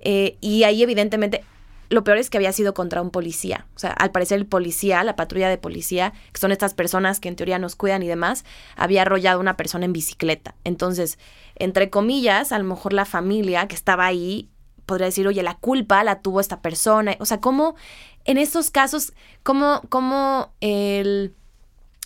Eh, 0.00 0.38
y 0.40 0.64
ahí 0.64 0.82
evidentemente 0.82 1.42
lo 1.90 2.02
peor 2.02 2.16
es 2.18 2.30
que 2.30 2.38
había 2.38 2.52
sido 2.52 2.72
contra 2.74 3.02
un 3.02 3.10
policía. 3.10 3.66
O 3.76 3.78
sea, 3.78 3.90
al 3.90 4.10
parecer 4.10 4.38
el 4.38 4.46
policía, 4.46 5.04
la 5.04 5.16
patrulla 5.16 5.48
de 5.48 5.58
policía, 5.58 6.12
que 6.32 6.40
son 6.40 6.50
estas 6.50 6.74
personas 6.74 7.20
que 7.20 7.28
en 7.28 7.36
teoría 7.36 7.58
nos 7.58 7.76
cuidan 7.76 8.02
y 8.02 8.08
demás, 8.08 8.44
había 8.76 9.02
arrollado 9.02 9.38
a 9.38 9.40
una 9.40 9.56
persona 9.56 9.84
en 9.84 9.92
bicicleta. 9.92 10.54
Entonces, 10.64 11.18
entre 11.56 11.90
comillas, 11.90 12.52
a 12.52 12.58
lo 12.58 12.64
mejor 12.64 12.92
la 12.92 13.04
familia 13.04 13.68
que 13.68 13.74
estaba 13.74 14.06
ahí 14.06 14.50
podría 14.86 15.06
decir, 15.06 15.26
oye, 15.26 15.42
la 15.42 15.54
culpa 15.54 16.04
la 16.04 16.20
tuvo 16.20 16.40
esta 16.40 16.60
persona. 16.60 17.16
O 17.18 17.26
sea, 17.26 17.40
¿cómo 17.40 17.74
en 18.24 18.38
estos 18.38 18.70
casos, 18.70 19.12
cómo, 19.42 19.82
cómo 19.88 20.52
el 20.60 21.34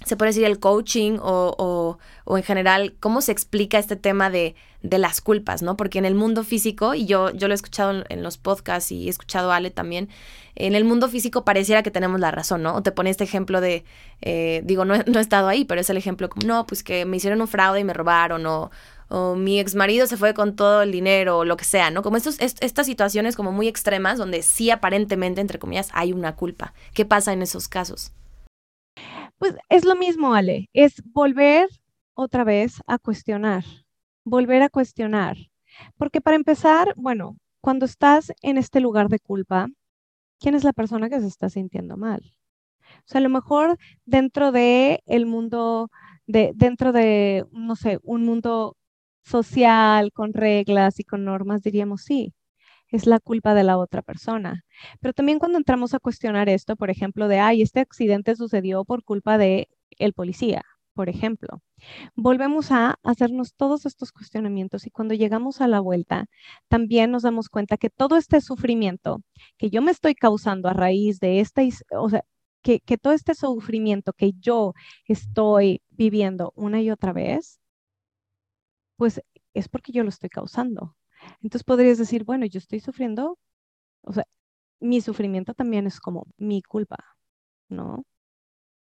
se 0.04 0.16
puede 0.16 0.30
decir 0.30 0.44
el 0.44 0.60
coaching 0.60 1.18
o, 1.20 1.98
o, 2.24 2.36
en 2.36 2.44
general, 2.44 2.94
cómo 3.00 3.20
se 3.20 3.32
explica 3.32 3.78
este 3.78 3.96
tema 3.96 4.30
de, 4.30 4.54
de, 4.80 4.98
las 4.98 5.20
culpas, 5.20 5.60
¿no? 5.60 5.76
Porque 5.76 5.98
en 5.98 6.04
el 6.04 6.14
mundo 6.14 6.44
físico, 6.44 6.94
y 6.94 7.04
yo, 7.04 7.30
yo 7.32 7.48
lo 7.48 7.54
he 7.54 7.56
escuchado 7.56 8.04
en, 8.08 8.22
los 8.22 8.38
podcasts 8.38 8.92
y 8.92 9.08
he 9.08 9.10
escuchado 9.10 9.50
a 9.50 9.56
Ale 9.56 9.72
también, 9.72 10.08
en 10.54 10.76
el 10.76 10.84
mundo 10.84 11.08
físico 11.08 11.44
pareciera 11.44 11.82
que 11.82 11.90
tenemos 11.90 12.20
la 12.20 12.30
razón, 12.30 12.62
¿no? 12.62 12.76
O 12.76 12.82
te 12.82 12.92
pone 12.92 13.10
este 13.10 13.24
ejemplo 13.24 13.60
de, 13.60 13.84
eh, 14.22 14.62
digo, 14.64 14.84
no, 14.84 14.94
no, 15.06 15.18
he 15.18 15.22
estado 15.22 15.48
ahí, 15.48 15.64
pero 15.64 15.80
es 15.80 15.90
el 15.90 15.96
ejemplo 15.96 16.28
como, 16.28 16.46
no, 16.46 16.64
pues 16.64 16.84
que 16.84 17.04
me 17.04 17.16
hicieron 17.16 17.40
un 17.40 17.48
fraude 17.48 17.80
y 17.80 17.84
me 17.84 17.92
robaron, 17.92 18.46
o, 18.46 18.70
o 19.08 19.34
mi 19.34 19.58
ex 19.58 19.74
marido 19.74 20.06
se 20.06 20.16
fue 20.16 20.34
con 20.34 20.56
todo 20.56 20.82
el 20.82 20.92
dinero, 20.92 21.38
o 21.38 21.44
lo 21.44 21.56
que 21.56 21.64
sea, 21.64 21.90
¿no? 21.90 22.02
Como 22.02 22.16
estos, 22.16 22.38
estas 22.40 22.86
situaciones 22.86 23.36
como 23.36 23.52
muy 23.52 23.68
extremas 23.68 24.18
donde 24.18 24.42
sí 24.42 24.70
aparentemente, 24.70 25.40
entre 25.40 25.58
comillas, 25.58 25.90
hay 25.92 26.12
una 26.12 26.36
culpa. 26.36 26.74
¿Qué 26.94 27.04
pasa 27.04 27.32
en 27.32 27.42
esos 27.42 27.68
casos? 27.68 28.12
Pues 29.38 29.54
es 29.68 29.84
lo 29.84 29.96
mismo, 29.96 30.34
Ale, 30.34 30.68
es 30.72 31.02
volver 31.12 31.68
otra 32.14 32.44
vez 32.44 32.82
a 32.86 32.98
cuestionar, 32.98 33.64
volver 34.24 34.62
a 34.62 34.68
cuestionar. 34.68 35.36
Porque 35.96 36.20
para 36.20 36.36
empezar, 36.36 36.92
bueno, 36.96 37.36
cuando 37.60 37.86
estás 37.86 38.32
en 38.42 38.58
este 38.58 38.80
lugar 38.80 39.08
de 39.08 39.20
culpa, 39.20 39.68
¿quién 40.40 40.54
es 40.54 40.64
la 40.64 40.72
persona 40.72 41.08
que 41.08 41.20
se 41.20 41.26
está 41.26 41.48
sintiendo 41.48 41.96
mal? 41.96 42.34
O 42.98 43.02
sea, 43.06 43.20
a 43.20 43.22
lo 43.22 43.28
mejor 43.28 43.78
dentro 44.04 44.52
de 44.52 45.02
el 45.06 45.26
mundo, 45.26 45.90
de, 46.26 46.52
dentro 46.54 46.92
de, 46.92 47.46
no 47.52 47.76
sé, 47.76 47.98
un 48.02 48.24
mundo 48.24 48.76
social, 49.22 50.12
con 50.12 50.32
reglas 50.32 51.00
y 51.00 51.04
con 51.04 51.24
normas, 51.24 51.62
diríamos 51.62 52.02
sí, 52.02 52.34
es 52.90 53.06
la 53.06 53.20
culpa 53.20 53.54
de 53.54 53.64
la 53.64 53.78
otra 53.78 54.02
persona. 54.02 54.64
Pero 55.00 55.12
también 55.14 55.38
cuando 55.38 55.58
entramos 55.58 55.94
a 55.94 55.98
cuestionar 56.00 56.48
esto, 56.48 56.76
por 56.76 56.90
ejemplo, 56.90 57.28
de, 57.28 57.38
ay, 57.40 57.62
este 57.62 57.80
accidente 57.80 58.36
sucedió 58.36 58.84
por 58.84 59.04
culpa 59.04 59.38
de 59.38 59.68
el 59.98 60.12
policía, 60.14 60.64
por 60.94 61.08
ejemplo. 61.08 61.62
Volvemos 62.16 62.72
a 62.72 62.96
hacernos 63.04 63.54
todos 63.54 63.86
estos 63.86 64.12
cuestionamientos 64.12 64.86
y 64.86 64.90
cuando 64.90 65.14
llegamos 65.14 65.60
a 65.60 65.68
la 65.68 65.80
vuelta, 65.80 66.26
también 66.68 67.10
nos 67.10 67.22
damos 67.22 67.48
cuenta 67.48 67.76
que 67.76 67.90
todo 67.90 68.16
este 68.16 68.40
sufrimiento 68.40 69.20
que 69.58 69.70
yo 69.70 69.82
me 69.82 69.92
estoy 69.92 70.14
causando 70.14 70.68
a 70.68 70.72
raíz 70.74 71.20
de 71.20 71.40
esta, 71.40 71.62
o 71.92 72.08
sea, 72.10 72.24
que, 72.62 72.80
que 72.80 72.98
todo 72.98 73.12
este 73.12 73.34
sufrimiento 73.34 74.12
que 74.12 74.32
yo 74.40 74.74
estoy 75.06 75.82
viviendo 75.90 76.52
una 76.56 76.80
y 76.82 76.90
otra 76.90 77.12
vez, 77.12 77.60
pues 78.98 79.22
es 79.54 79.70
porque 79.70 79.92
yo 79.92 80.04
lo 80.04 80.10
estoy 80.10 80.30
causando. 80.30 80.96
Entonces 81.42 81.64
podrías 81.64 81.98
decir, 81.98 82.24
bueno, 82.24 82.46
yo 82.46 82.58
estoy 82.60 82.80
sufriendo, 82.80 83.38
o 84.02 84.12
sea, 84.14 84.26
mi 84.80 85.00
sufrimiento 85.02 85.54
también 85.54 85.86
es 85.86 86.00
como 86.00 86.26
mi 86.38 86.62
culpa, 86.62 86.98
¿no? 87.70 88.04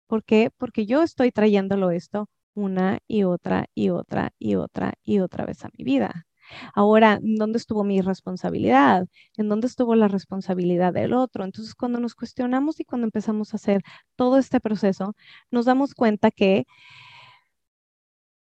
¿Por 0.08 0.24
qué? 0.24 0.50
Porque 0.58 0.86
yo 0.86 1.02
estoy 1.02 1.32
trayéndolo 1.32 1.90
esto 1.90 2.28
una 2.54 2.98
y 3.08 3.24
otra 3.24 3.66
y 3.74 3.90
otra 3.90 4.32
y 4.38 4.56
otra 4.56 4.94
y 5.04 5.20
otra 5.20 5.46
vez 5.46 5.64
a 5.64 5.70
mi 5.76 5.84
vida. 5.84 6.26
Ahora, 6.74 7.18
¿dónde 7.22 7.58
estuvo 7.58 7.84
mi 7.84 8.00
responsabilidad? 8.02 9.06
¿En 9.38 9.48
dónde 9.48 9.66
estuvo 9.68 9.94
la 9.94 10.08
responsabilidad 10.08 10.92
del 10.92 11.14
otro? 11.14 11.44
Entonces, 11.44 11.74
cuando 11.74 11.98
nos 12.00 12.14
cuestionamos 12.14 12.80
y 12.80 12.84
cuando 12.84 13.06
empezamos 13.06 13.54
a 13.54 13.56
hacer 13.56 13.82
todo 14.16 14.38
este 14.38 14.60
proceso, 14.60 15.14
nos 15.50 15.64
damos 15.66 15.94
cuenta 15.94 16.30
que 16.30 16.66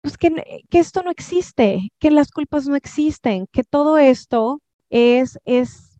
pues 0.08 0.16
que, 0.16 0.62
que, 0.70 0.78
esto 0.78 1.02
no 1.02 1.10
existe, 1.10 1.90
que 1.98 2.10
las 2.10 2.30
culpas 2.30 2.66
no 2.66 2.76
existen, 2.76 3.46
que 3.52 3.62
todo 3.62 3.98
esto 3.98 4.62
es, 4.88 5.38
es, 5.44 5.98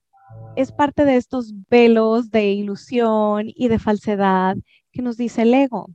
es 0.57 0.73
parte 0.73 1.05
de 1.05 1.17
estos 1.17 1.53
velos 1.69 2.31
de 2.31 2.51
ilusión 2.53 3.49
y 3.49 3.69
de 3.69 3.79
falsedad 3.79 4.57
que 4.93 5.03
nos 5.03 5.19
dice 5.19 5.43
el 5.43 5.53
ego. 5.53 5.89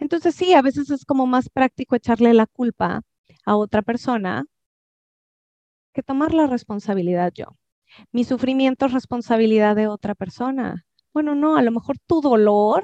Entonces 0.00 0.34
sí, 0.34 0.54
a 0.54 0.62
veces 0.62 0.90
es 0.90 1.04
como 1.04 1.28
más 1.28 1.48
práctico 1.48 1.94
echarle 1.94 2.34
la 2.34 2.46
culpa 2.46 3.02
a 3.46 3.56
otra 3.56 3.82
persona 3.82 4.44
que 5.94 6.02
tomar 6.02 6.34
la 6.34 6.48
responsabilidad 6.48 7.32
yo. 7.32 7.56
Mi 8.10 8.24
sufrimiento 8.24 8.86
es 8.86 8.92
responsabilidad 8.92 9.76
de 9.76 9.86
otra 9.86 10.16
persona. 10.16 10.84
Bueno, 11.12 11.36
no, 11.36 11.56
a 11.56 11.62
lo 11.62 11.70
mejor 11.70 11.96
tu 12.08 12.20
dolor 12.20 12.82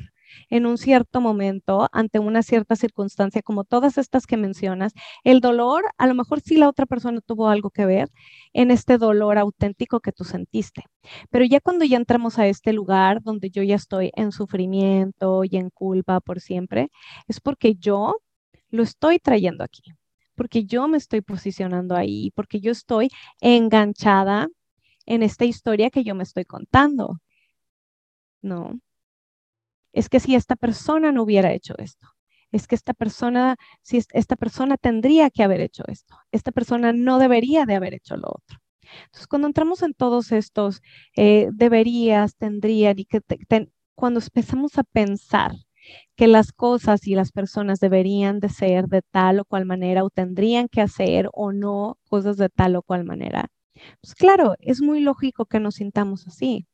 en 0.51 0.67
un 0.67 0.79
cierto 0.79 1.21
momento, 1.21 1.89
ante 1.93 2.19
una 2.19 2.43
cierta 2.43 2.77
circunstancia, 2.77 3.43
como 3.43 3.65
todas 3.65 3.99
estas 3.99 4.27
que 4.27 4.37
mencionas, 4.37 4.93
el 5.25 5.41
dolor, 5.41 5.85
a 5.99 6.07
lo 6.07 6.15
mejor 6.15 6.41
sí 6.41 6.57
la 6.57 6.69
otra 6.69 6.87
persona 6.87 7.21
tuvo 7.21 7.49
algo 7.49 7.71
que 7.71 7.87
ver 7.87 8.11
en 8.53 8.71
este 8.71 8.99
dolor 8.99 9.39
auténtico 9.39 10.01
que 10.01 10.13
tú 10.13 10.25
sentiste. 10.25 10.85
Pero 11.31 11.45
ya 11.45 11.61
cuando 11.61 11.85
ya 11.85 11.97
entramos 11.97 12.39
a 12.39 12.47
este 12.47 12.73
lugar 12.73 13.23
donde 13.23 13.51
yo 13.51 13.63
ya 13.63 13.77
estoy 13.77 14.11
en 14.17 14.33
sufrimiento 14.33 15.45
y 15.45 15.57
en 15.57 15.71
culpa 15.71 16.21
por 16.21 16.41
siempre, 16.41 16.91
es 17.29 17.41
porque 17.41 17.75
yo 17.77 18.17
lo 18.71 18.83
estoy 18.83 19.19
trayendo 19.19 19.65
aquí, 19.65 19.83
porque 20.35 20.65
yo 20.65 20.89
me 20.89 20.99
estoy 20.99 21.21
posicionando 21.23 21.97
ahí, 21.97 22.31
porque 22.35 22.61
yo 22.61 22.73
estoy 22.73 23.11
enganchada 23.41 24.49
en 25.07 25.23
esta 25.23 25.45
historia 25.45 25.91
que 25.91 26.05
yo 26.05 26.15
me 26.15 26.25
estoy 26.25 26.45
contando. 26.45 27.19
¿No? 28.43 28.79
Es 29.97 30.11
que 30.11 30.21
si 30.21 30.35
esta 30.35 30.57
persona 30.57 31.11
no 31.11 31.23
hubiera 31.23 31.53
hecho 31.53 31.75
esto, 31.79 32.07
es 32.53 32.67
que 32.69 32.75
esta 32.75 32.93
persona, 32.95 33.57
si 33.83 34.03
esta 34.13 34.37
persona 34.37 34.77
tendría 34.77 35.31
que 35.31 35.43
haber 35.43 35.61
hecho 35.63 35.85
esto, 35.89 36.17
esta 36.33 36.53
persona 36.53 36.93
no 36.93 37.19
debería 37.19 37.65
de 37.65 37.77
haber 37.77 37.95
hecho 37.95 38.17
lo 38.17 38.29
otro. 38.29 38.59
Entonces, 39.07 39.27
cuando 39.27 39.49
entramos 39.49 39.83
en 39.83 39.95
todos 39.95 40.33
estos 40.33 40.83
eh, 41.17 41.49
deberías, 41.53 42.37
tendrían 42.37 42.99
y 42.99 43.07
que 43.07 43.21
cuando 43.95 44.21
empezamos 44.21 44.79
a 44.79 44.85
pensar 44.85 45.53
que 46.17 46.27
las 46.27 46.53
cosas 46.53 47.07
y 47.07 47.15
las 47.15 47.33
personas 47.33 47.81
deberían 47.81 48.39
de 48.41 48.51
ser 48.51 48.89
de 48.89 49.03
tal 49.03 49.41
o 49.41 49.45
cual 49.47 49.65
manera 49.65 50.05
o 50.05 50.11
tendrían 50.11 50.69
que 50.69 50.83
hacer 50.83 51.29
o 51.33 51.53
no 51.53 51.99
cosas 52.09 52.37
de 52.37 52.49
tal 52.51 52.77
o 52.77 52.83
cual 52.83 53.05
manera, 53.05 53.47
pues 54.03 54.15
claro, 54.15 54.57
es 54.61 54.83
muy 54.83 55.01
lógico 55.01 55.47
que 55.47 55.61
nos 55.61 55.77
sintamos 55.77 56.27
así. 56.27 56.67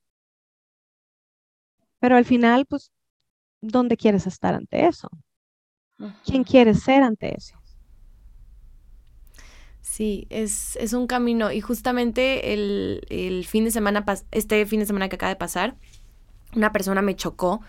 Pero 2.01 2.17
al 2.17 2.25
final, 2.25 2.67
pues 2.67 2.91
¿dónde 3.63 3.97
quieres 3.97 4.27
estar 4.27 4.55
ante 4.55 4.87
eso? 4.87 5.09
¿Quién 6.25 6.45
quieres 6.45 6.83
ser 6.83 7.03
ante 7.03 7.35
eso? 7.35 7.57
Sí, 9.81 10.27
es, 10.31 10.77
es 10.77 10.93
un 10.93 11.07
camino 11.07 11.53
y 11.53 11.61
justamente 11.61 12.53
el, 12.53 13.47
fin 13.49 13.65
de 13.65 13.71
semana, 13.71 14.05
este 14.31 14.67
fin 14.67 14.81
de 14.81 14.87
semana 14.87 15.09
que 15.09 15.17
acaba 15.17 15.31
de 15.31 15.37
pasar, 15.37 15.77
una 16.55 16.73
persona 16.73 17.03
me 17.03 17.17
chocó 17.17 17.61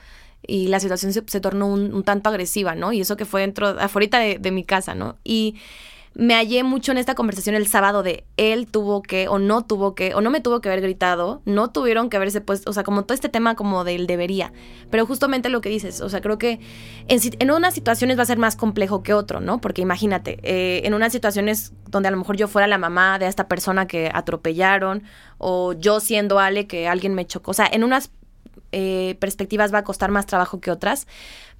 y 0.45 0.67
la 0.67 0.79
situación 0.79 1.13
se, 1.13 1.21
tornó 1.21 1.67
un, 1.67 2.03
tanto 2.03 2.29
agresiva, 2.29 2.75
¿no? 2.75 2.91
Y 2.91 3.01
eso 3.01 3.17
que 3.17 3.25
fue 3.25 3.41
dentro, 3.41 3.67
afuera 3.67 4.19
de, 4.19 4.39
de 4.39 4.51
mi 4.51 4.63
casa, 4.63 4.95
¿no? 4.95 5.17
Y 5.23 5.55
me 6.15 6.35
hallé 6.35 6.63
mucho 6.63 6.91
en 6.91 6.99
esta 6.99 7.15
conversación 7.15 7.55
el 7.55 7.67
sábado 7.67 8.03
de 8.03 8.23
él 8.37 8.67
tuvo 8.67 9.01
que 9.01 9.27
o 9.27 9.39
no 9.39 9.65
tuvo 9.65 9.95
que 9.95 10.13
o 10.13 10.21
no 10.21 10.29
me 10.29 10.41
tuvo 10.41 10.61
que 10.61 10.69
haber 10.69 10.81
gritado, 10.81 11.41
no 11.45 11.71
tuvieron 11.71 12.09
que 12.09 12.17
haberse 12.17 12.39
puesto, 12.39 12.69
o 12.69 12.73
sea, 12.73 12.83
como 12.83 13.03
todo 13.03 13.15
este 13.15 13.29
tema 13.29 13.55
como 13.55 13.83
del 13.83 14.05
debería. 14.05 14.53
Pero 14.91 15.05
justamente 15.05 15.49
lo 15.49 15.61
que 15.61 15.69
dices, 15.69 16.01
o 16.01 16.09
sea, 16.09 16.21
creo 16.21 16.37
que 16.37 16.59
en, 17.07 17.19
en 17.39 17.51
unas 17.51 17.73
situaciones 17.73 18.17
va 18.17 18.23
a 18.23 18.27
ser 18.27 18.37
más 18.37 18.55
complejo 18.55 19.01
que 19.01 19.13
otro, 19.13 19.39
¿no? 19.39 19.59
Porque 19.59 19.81
imagínate, 19.81 20.39
eh, 20.43 20.85
en 20.85 20.93
unas 20.93 21.11
situaciones 21.11 21.73
donde 21.89 22.09
a 22.09 22.11
lo 22.11 22.17
mejor 22.17 22.37
yo 22.37 22.47
fuera 22.47 22.67
la 22.67 22.77
mamá 22.77 23.17
de 23.17 23.27
esta 23.27 23.47
persona 23.47 23.87
que 23.87 24.11
atropellaron 24.13 25.03
o 25.39 25.73
yo 25.73 25.99
siendo 25.99 26.39
Ale 26.39 26.67
que 26.67 26.87
alguien 26.87 27.15
me 27.15 27.25
chocó, 27.25 27.51
o 27.51 27.55
sea, 27.55 27.67
en 27.71 27.83
unas 27.83 28.11
eh, 28.71 29.17
perspectivas 29.19 29.73
va 29.73 29.79
a 29.79 29.83
costar 29.83 30.11
más 30.11 30.25
trabajo 30.25 30.59
que 30.59 30.71
otras, 30.71 31.07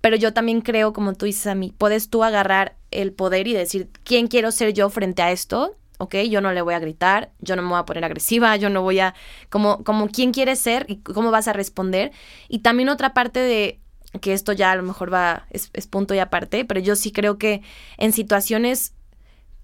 pero 0.02 0.16
yo 0.16 0.34
también 0.34 0.62
creo, 0.62 0.94
como 0.94 1.14
tú 1.14 1.26
dices 1.26 1.48
a 1.48 1.56
mí, 1.56 1.74
puedes 1.78 2.10
tú 2.10 2.24
agarrar 2.24 2.76
el 3.02 3.14
poder 3.14 3.48
y 3.48 3.54
decir, 3.54 3.90
¿quién 4.04 4.28
quiero 4.28 4.52
ser 4.52 4.74
yo 4.74 4.90
frente 4.90 5.22
a 5.22 5.32
esto? 5.32 5.78
¿ok? 5.98 6.16
Yo 6.30 6.42
no 6.42 6.52
le 6.52 6.62
voy 6.62 6.74
a 6.74 6.80
gritar, 6.80 7.32
yo 7.40 7.56
no 7.56 7.62
me 7.62 7.70
voy 7.70 7.80
a 7.80 7.86
poner 7.86 8.04
agresiva, 8.04 8.56
yo 8.58 8.70
no 8.70 8.82
voy 8.82 9.00
a, 9.00 9.16
como, 9.50 9.84
como 9.84 10.10
quién 10.10 10.32
quieres 10.32 10.60
ser 10.60 10.86
y 10.90 10.98
cómo 10.98 11.32
vas 11.32 11.48
a 11.48 11.54
responder. 11.54 12.12
Y 12.48 12.60
también 12.60 12.90
otra 12.90 13.14
parte 13.14 13.40
de, 13.40 13.80
que 14.22 14.34
esto 14.34 14.52
ya 14.54 14.72
a 14.72 14.76
lo 14.76 14.84
mejor 14.84 15.14
va, 15.14 15.48
es, 15.50 15.70
es 15.74 15.88
punto 15.88 16.14
y 16.14 16.20
aparte, 16.20 16.66
pero 16.66 16.80
yo 16.80 16.96
sí 16.96 17.12
creo 17.12 17.38
que 17.38 17.62
en 17.98 18.14
situaciones 18.14 18.94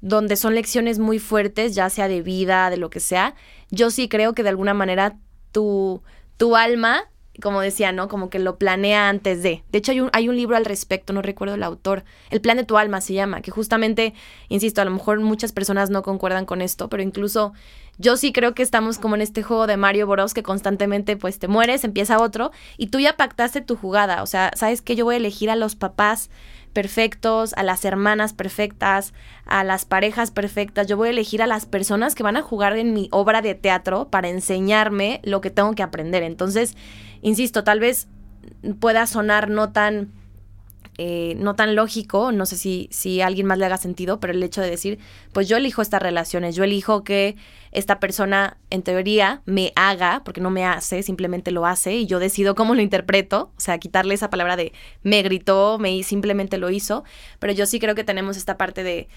donde 0.01 0.37
son 0.37 0.55
lecciones 0.55 0.97
muy 0.97 1.19
fuertes, 1.19 1.75
ya 1.75 1.89
sea 1.89 2.07
de 2.07 2.21
vida, 2.21 2.69
de 2.69 2.77
lo 2.77 2.89
que 2.89 2.99
sea, 2.99 3.35
yo 3.69 3.91
sí 3.91 4.07
creo 4.07 4.33
que 4.33 4.43
de 4.43 4.49
alguna 4.49 4.73
manera 4.73 5.17
tu, 5.51 6.01
tu 6.37 6.55
alma 6.55 7.09
como 7.41 7.61
decía, 7.61 7.91
¿no? 7.91 8.07
Como 8.07 8.29
que 8.29 8.39
lo 8.39 8.57
planea 8.57 9.09
antes 9.09 9.41
de. 9.43 9.63
De 9.71 9.77
hecho, 9.77 9.91
hay 9.91 10.01
un, 10.01 10.09
hay 10.13 10.29
un 10.29 10.35
libro 10.35 10.57
al 10.57 10.65
respecto, 10.65 11.13
no 11.13 11.21
recuerdo 11.21 11.55
el 11.55 11.63
autor. 11.63 12.03
El 12.29 12.41
plan 12.41 12.57
de 12.57 12.63
tu 12.65 12.77
alma 12.77 13.01
se 13.01 13.13
llama, 13.13 13.41
que 13.41 13.51
justamente, 13.51 14.13
insisto, 14.49 14.81
a 14.81 14.85
lo 14.85 14.91
mejor 14.91 15.19
muchas 15.21 15.51
personas 15.51 15.89
no 15.89 16.03
concuerdan 16.03 16.45
con 16.45 16.61
esto, 16.61 16.89
pero 16.89 17.01
incluso 17.01 17.53
yo 17.97 18.15
sí 18.15 18.31
creo 18.31 18.53
que 18.53 18.63
estamos 18.63 18.97
como 18.97 19.15
en 19.15 19.21
este 19.21 19.43
juego 19.43 19.67
de 19.67 19.75
Mario 19.77 20.07
Bros 20.07 20.33
que 20.33 20.41
constantemente 20.41 21.17
pues 21.17 21.37
te 21.37 21.49
mueres, 21.49 21.83
empieza 21.83 22.21
otro 22.21 22.51
y 22.77 22.87
tú 22.87 22.99
ya 22.99 23.17
pactaste 23.17 23.61
tu 23.61 23.75
jugada. 23.75 24.23
O 24.23 24.25
sea, 24.25 24.51
sabes 24.55 24.81
que 24.81 24.95
yo 24.95 25.03
voy 25.05 25.15
a 25.15 25.17
elegir 25.17 25.49
a 25.49 25.57
los 25.57 25.75
papás 25.75 26.29
perfectos, 26.71 27.53
a 27.57 27.63
las 27.63 27.83
hermanas 27.83 28.33
perfectas, 28.33 29.13
a 29.45 29.63
las 29.63 29.85
parejas 29.85 30.31
perfectas. 30.31 30.87
Yo 30.87 30.97
voy 30.97 31.09
a 31.09 31.11
elegir 31.11 31.41
a 31.41 31.47
las 31.47 31.65
personas 31.65 32.15
que 32.15 32.23
van 32.23 32.37
a 32.37 32.41
jugar 32.41 32.77
en 32.77 32.93
mi 32.93 33.09
obra 33.11 33.41
de 33.41 33.55
teatro 33.55 34.07
para 34.09 34.29
enseñarme 34.29 35.19
lo 35.23 35.41
que 35.41 35.49
tengo 35.49 35.73
que 35.73 35.83
aprender. 35.83 36.23
Entonces, 36.23 36.75
insisto, 37.21 37.63
tal 37.63 37.79
vez 37.79 38.07
pueda 38.79 39.05
sonar 39.07 39.49
no 39.49 39.71
tan 39.71 40.11
eh, 41.01 41.35
no 41.37 41.55
tan 41.55 41.77
lógico, 41.77 42.33
no 42.33 42.45
sé 42.45 42.57
si, 42.57 42.89
si 42.91 43.21
a 43.21 43.27
alguien 43.27 43.47
más 43.47 43.57
le 43.57 43.65
haga 43.65 43.77
sentido, 43.77 44.19
pero 44.19 44.33
el 44.33 44.43
hecho 44.43 44.59
de 44.59 44.69
decir, 44.69 44.99
pues 45.31 45.47
yo 45.47 45.55
elijo 45.55 45.81
estas 45.81 46.01
relaciones, 46.01 46.57
yo 46.57 46.65
elijo 46.65 47.05
que 47.05 47.37
esta 47.71 48.01
persona 48.01 48.57
en 48.69 48.81
teoría 48.81 49.41
me 49.45 49.71
haga, 49.77 50.23
porque 50.25 50.41
no 50.41 50.49
me 50.49 50.65
hace, 50.65 51.01
simplemente 51.01 51.51
lo 51.51 51.65
hace 51.65 51.95
y 51.95 52.05
yo 52.05 52.19
decido 52.19 52.53
cómo 52.53 52.75
lo 52.75 52.81
interpreto, 52.81 53.53
o 53.55 53.61
sea, 53.61 53.77
quitarle 53.77 54.13
esa 54.13 54.29
palabra 54.29 54.57
de 54.57 54.73
me 55.01 55.21
gritó, 55.21 55.77
me 55.79 56.03
simplemente 56.03 56.57
lo 56.57 56.69
hizo, 56.69 57.05
pero 57.39 57.53
yo 57.53 57.65
sí 57.65 57.79
creo 57.79 57.95
que 57.95 58.03
tenemos 58.03 58.35
esta 58.35 58.57
parte 58.57 58.83
de 58.83 59.07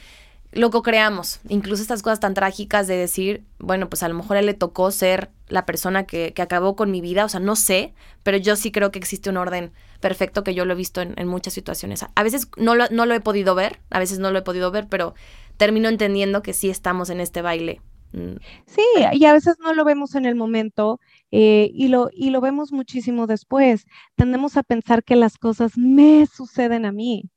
lo 0.53 0.70
co-creamos. 0.70 1.40
Incluso 1.48 1.82
estas 1.82 2.03
cosas 2.03 2.20
tan 2.20 2.34
trágicas 2.34 2.86
de 2.86 2.96
decir, 2.96 3.44
bueno, 3.59 3.88
pues 3.88 4.03
a 4.03 4.09
lo 4.09 4.14
mejor 4.14 4.36
a 4.36 4.40
él 4.40 4.46
le 4.46 4.55
tocó 4.55 4.90
ser 4.90 5.30
la 5.48 5.66
persona 5.66 6.05
que, 6.05 6.32
que, 6.34 6.42
acabó 6.42 6.76
con 6.76 6.90
mi 6.90 7.00
vida, 7.00 7.24
o 7.24 7.28
sea, 7.28 7.40
no 7.40 7.57
sé, 7.57 7.94
pero 8.22 8.36
yo 8.36 8.57
sí 8.57 8.70
creo 8.70 8.90
que 8.90 8.98
existe 8.98 9.30
un 9.30 9.38
orden 9.38 9.72
perfecto 10.00 10.44
que 10.44 10.55
yo 10.55 10.64
lo 10.64 10.74
he 10.74 10.76
visto 10.76 11.00
en, 11.00 11.14
en 11.16 11.26
muchas 11.26 11.55
situaciones. 11.55 12.05
A 12.14 12.22
veces 12.22 12.48
no 12.57 12.74
lo, 12.74 12.88
no 12.90 13.07
lo 13.07 13.14
he 13.14 13.20
podido 13.20 13.55
ver, 13.55 13.80
a 13.90 13.98
veces 13.98 14.18
no 14.18 14.30
lo 14.30 14.38
he 14.38 14.42
podido 14.42 14.70
ver, 14.70 14.88
pero 14.88 15.14
termino 15.57 15.88
entendiendo 15.88 16.42
que 16.42 16.53
sí 16.53 16.70
estamos 16.70 17.09
en 17.09 17.20
este 17.20 17.40
baile. 17.42 17.80
Mm. 18.12 18.36
Sí, 18.66 18.82
y 19.12 19.24
a 19.24 19.32
veces 19.32 19.57
no 19.59 19.72
lo 19.74 19.84
vemos 19.84 20.14
en 20.14 20.26
el 20.26 20.34
momento 20.34 21.00
eh, 21.30 21.70
y, 21.72 21.88
lo, 21.88 22.11
y 22.12 22.30
lo 22.30 22.42
vemos 22.42 22.72
muchísimo 22.72 23.26
después. 23.26 23.86
Tendemos 24.16 24.57
a 24.59 24.62
pensar 24.62 25.03
que 25.03 25.16
las 25.16 25.38
cosas 25.38 25.78
me 25.78 26.26
suceden 26.26 26.84
a 26.84 26.92
mí 26.92 27.30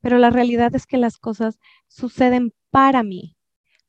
pero 0.00 0.18
la 0.18 0.30
realidad 0.30 0.74
es 0.74 0.86
que 0.86 0.98
las 0.98 1.18
cosas 1.18 1.58
suceden 1.88 2.52
para 2.70 3.02
mí, 3.02 3.36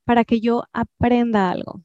para 0.05 0.23
que 0.25 0.39
yo 0.41 0.63
aprenda 0.73 1.51
algo, 1.51 1.83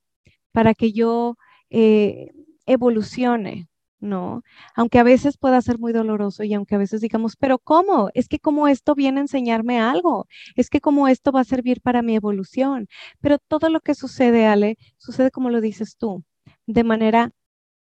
para 0.53 0.75
que 0.75 0.93
yo 0.93 1.37
eh, 1.71 2.33
evolucione, 2.67 3.69
¿no? 4.03 4.43
Aunque 4.75 4.99
a 4.99 5.05
veces 5.05 5.39
pueda 5.39 5.63
ser 5.63 5.79
muy 5.79 5.93
doloroso 5.93 6.43
y 6.45 6.55
aunque 6.55 6.75
a 6.75 6.79
veces 6.79 7.01
digamos, 7.01 7.37
pero 7.37 7.59
¿cómo? 7.59 8.11
Es 8.15 8.29
que 8.29 8.39
como 8.39 8.69
esto 8.69 8.95
viene 8.95 9.21
a 9.21 9.23
enseñarme 9.23 9.81
algo, 9.81 10.27
es 10.57 10.69
que 10.71 10.81
como 10.81 11.09
esto 11.09 11.33
va 11.33 11.41
a 11.41 11.45
servir 11.45 11.81
para 11.81 12.03
mi 12.03 12.17
evolución, 12.17 12.89
pero 13.21 13.39
todo 13.39 13.69
lo 13.71 13.81
que 13.81 13.95
sucede, 13.95 14.47
Ale, 14.47 14.77
sucede 14.99 15.31
como 15.31 15.51
lo 15.51 15.61
dices 15.61 15.97
tú, 15.97 16.25
de 16.67 16.85
manera 16.85 17.31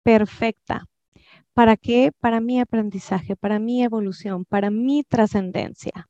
perfecta. 0.02 0.86
¿Para 1.54 1.76
qué? 1.76 2.12
Para 2.20 2.40
mi 2.40 2.60
aprendizaje, 2.60 3.36
para 3.36 3.58
mi 3.58 3.82
evolución, 3.82 4.44
para 4.44 4.70
mi 4.70 5.04
trascendencia. 5.04 6.08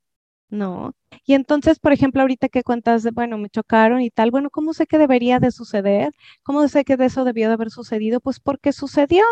¿No? 0.50 0.94
Y 1.24 1.34
entonces, 1.34 1.78
por 1.78 1.92
ejemplo, 1.92 2.22
ahorita 2.22 2.48
que 2.48 2.62
cuentas 2.62 3.02
de, 3.02 3.10
bueno, 3.10 3.38
me 3.38 3.50
chocaron 3.50 4.00
y 4.02 4.10
tal, 4.10 4.30
bueno, 4.30 4.50
¿cómo 4.50 4.72
sé 4.74 4.86
que 4.86 4.98
debería 4.98 5.38
de 5.40 5.50
suceder? 5.52 6.12
¿Cómo 6.42 6.66
sé 6.68 6.84
que 6.84 6.96
de 6.96 7.06
eso 7.06 7.24
debió 7.24 7.48
de 7.48 7.54
haber 7.54 7.70
sucedido? 7.70 8.20
Pues 8.20 8.40
porque 8.40 8.72
sucedió. 8.72 9.24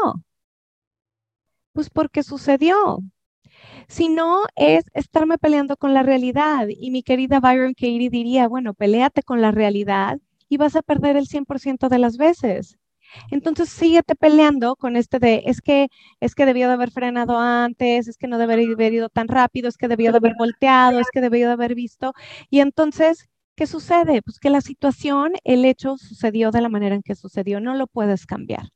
Pues 1.72 1.90
porque 1.90 2.22
sucedió. 2.22 2.98
Si 3.88 4.08
no, 4.08 4.42
es 4.56 4.84
estarme 4.94 5.38
peleando 5.38 5.76
con 5.76 5.94
la 5.94 6.02
realidad. 6.02 6.68
Y 6.70 6.90
mi 6.90 7.02
querida 7.02 7.40
Byron 7.40 7.74
Katie 7.74 8.10
diría, 8.10 8.48
bueno, 8.48 8.74
peleate 8.74 9.22
con 9.22 9.42
la 9.42 9.52
realidad 9.52 10.18
y 10.48 10.56
vas 10.58 10.76
a 10.76 10.82
perder 10.82 11.16
el 11.16 11.26
100% 11.28 11.88
de 11.88 11.98
las 11.98 12.16
veces. 12.16 12.78
Entonces 13.30 13.68
síguete 13.68 14.14
peleando 14.14 14.76
con 14.76 14.96
este 14.96 15.18
de, 15.18 15.42
es 15.46 15.60
que, 15.60 15.88
es 16.20 16.34
que 16.34 16.46
debió 16.46 16.68
de 16.68 16.74
haber 16.74 16.90
frenado 16.90 17.38
antes, 17.38 18.08
es 18.08 18.16
que 18.16 18.28
no 18.28 18.38
debería 18.38 18.72
haber 18.72 18.92
ido 18.94 19.08
tan 19.08 19.28
rápido, 19.28 19.68
es 19.68 19.76
que 19.76 19.88
debió 19.88 20.12
de 20.12 20.18
haber 20.18 20.34
volteado, 20.38 21.00
es 21.00 21.08
que 21.12 21.20
debió 21.20 21.46
de 21.46 21.52
haber 21.54 21.74
visto. 21.74 22.12
Y 22.50 22.60
entonces, 22.60 23.28
¿qué 23.56 23.66
sucede? 23.66 24.22
Pues 24.22 24.38
que 24.38 24.50
la 24.50 24.60
situación, 24.60 25.32
el 25.44 25.64
hecho 25.64 25.96
sucedió 25.98 26.50
de 26.50 26.60
la 26.60 26.68
manera 26.68 26.94
en 26.94 27.02
que 27.02 27.14
sucedió, 27.14 27.60
no 27.60 27.74
lo 27.74 27.86
puedes 27.86 28.26
cambiar. 28.26 28.70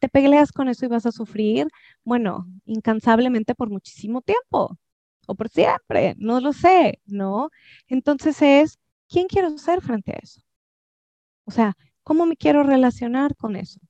Te 0.00 0.08
peleas 0.08 0.52
con 0.52 0.68
eso 0.68 0.86
y 0.86 0.88
vas 0.88 1.06
a 1.06 1.12
sufrir, 1.12 1.68
bueno, 2.04 2.46
incansablemente 2.66 3.54
por 3.54 3.70
muchísimo 3.70 4.22
tiempo 4.22 4.78
o 5.26 5.34
por 5.34 5.48
siempre, 5.50 6.14
no 6.18 6.40
lo 6.40 6.52
sé, 6.52 7.00
¿no? 7.06 7.50
Entonces 7.88 8.40
es, 8.42 8.78
¿quién 9.08 9.26
quiero 9.28 9.56
ser 9.58 9.80
frente 9.82 10.12
a 10.12 10.18
eso? 10.22 10.40
O 11.44 11.50
sea, 11.50 11.76
¿Cómo 12.08 12.24
me 12.24 12.38
quiero 12.38 12.62
relacionar 12.62 13.36
con 13.36 13.54
eso? 13.54 13.80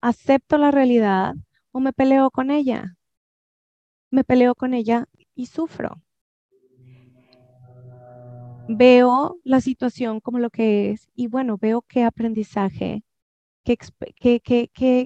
¿Acepto 0.00 0.56
la 0.56 0.70
realidad 0.70 1.34
o 1.70 1.80
me 1.80 1.92
peleo 1.92 2.30
con 2.30 2.50
ella? 2.50 2.96
Me 4.10 4.24
peleo 4.24 4.54
con 4.54 4.72
ella 4.72 5.06
y 5.34 5.48
sufro. 5.48 6.00
Veo 8.68 9.38
la 9.44 9.60
situación 9.60 10.20
como 10.20 10.38
lo 10.38 10.48
que 10.48 10.92
es 10.92 11.10
y 11.14 11.26
bueno, 11.26 11.58
veo 11.58 11.82
qué 11.82 12.04
aprendizaje, 12.04 13.04
qué, 13.62 13.76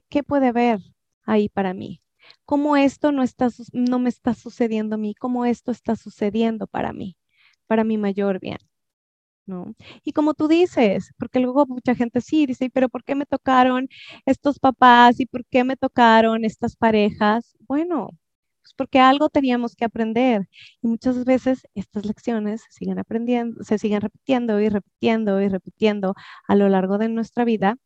qué, 0.08 0.22
puede 0.22 0.46
haber 0.46 0.78
ahí 1.24 1.48
para 1.48 1.74
mí. 1.74 2.00
Cómo 2.44 2.76
esto 2.76 3.10
no, 3.10 3.24
está, 3.24 3.48
no 3.72 3.98
me 3.98 4.08
está 4.08 4.34
sucediendo 4.34 4.94
a 4.94 4.98
mí, 4.98 5.16
cómo 5.16 5.44
esto 5.44 5.72
está 5.72 5.96
sucediendo 5.96 6.68
para 6.68 6.92
mí, 6.92 7.16
para 7.66 7.82
mi 7.82 7.98
mayor 7.98 8.38
bien. 8.38 8.69
Y 10.04 10.12
como 10.12 10.34
tú 10.34 10.48
dices, 10.48 11.12
porque 11.18 11.40
luego 11.40 11.66
mucha 11.66 11.94
gente 11.94 12.20
sí 12.20 12.46
dice, 12.46 12.70
pero 12.72 12.88
¿por 12.88 13.04
qué 13.04 13.14
me 13.14 13.26
tocaron 13.26 13.88
estos 14.26 14.58
papás 14.58 15.18
y 15.20 15.26
por 15.26 15.44
qué 15.46 15.64
me 15.64 15.76
tocaron 15.76 16.44
estas 16.44 16.76
parejas? 16.76 17.56
Bueno, 17.60 18.08
pues 18.62 18.74
porque 18.76 19.00
algo 19.00 19.28
teníamos 19.28 19.74
que 19.76 19.84
aprender 19.84 20.48
y 20.82 20.88
muchas 20.88 21.24
veces 21.24 21.62
estas 21.74 22.04
lecciones 22.06 22.62
se 22.62 22.72
siguen 22.72 22.98
aprendiendo, 22.98 23.62
se 23.64 23.78
siguen 23.78 24.00
repitiendo 24.02 24.60
y 24.60 24.68
repitiendo 24.68 25.40
y 25.40 25.48
repitiendo 25.48 26.14
a 26.46 26.54
lo 26.56 26.68
largo 26.68 26.98
de 26.98 27.08
nuestra 27.08 27.44
vida 27.44 27.76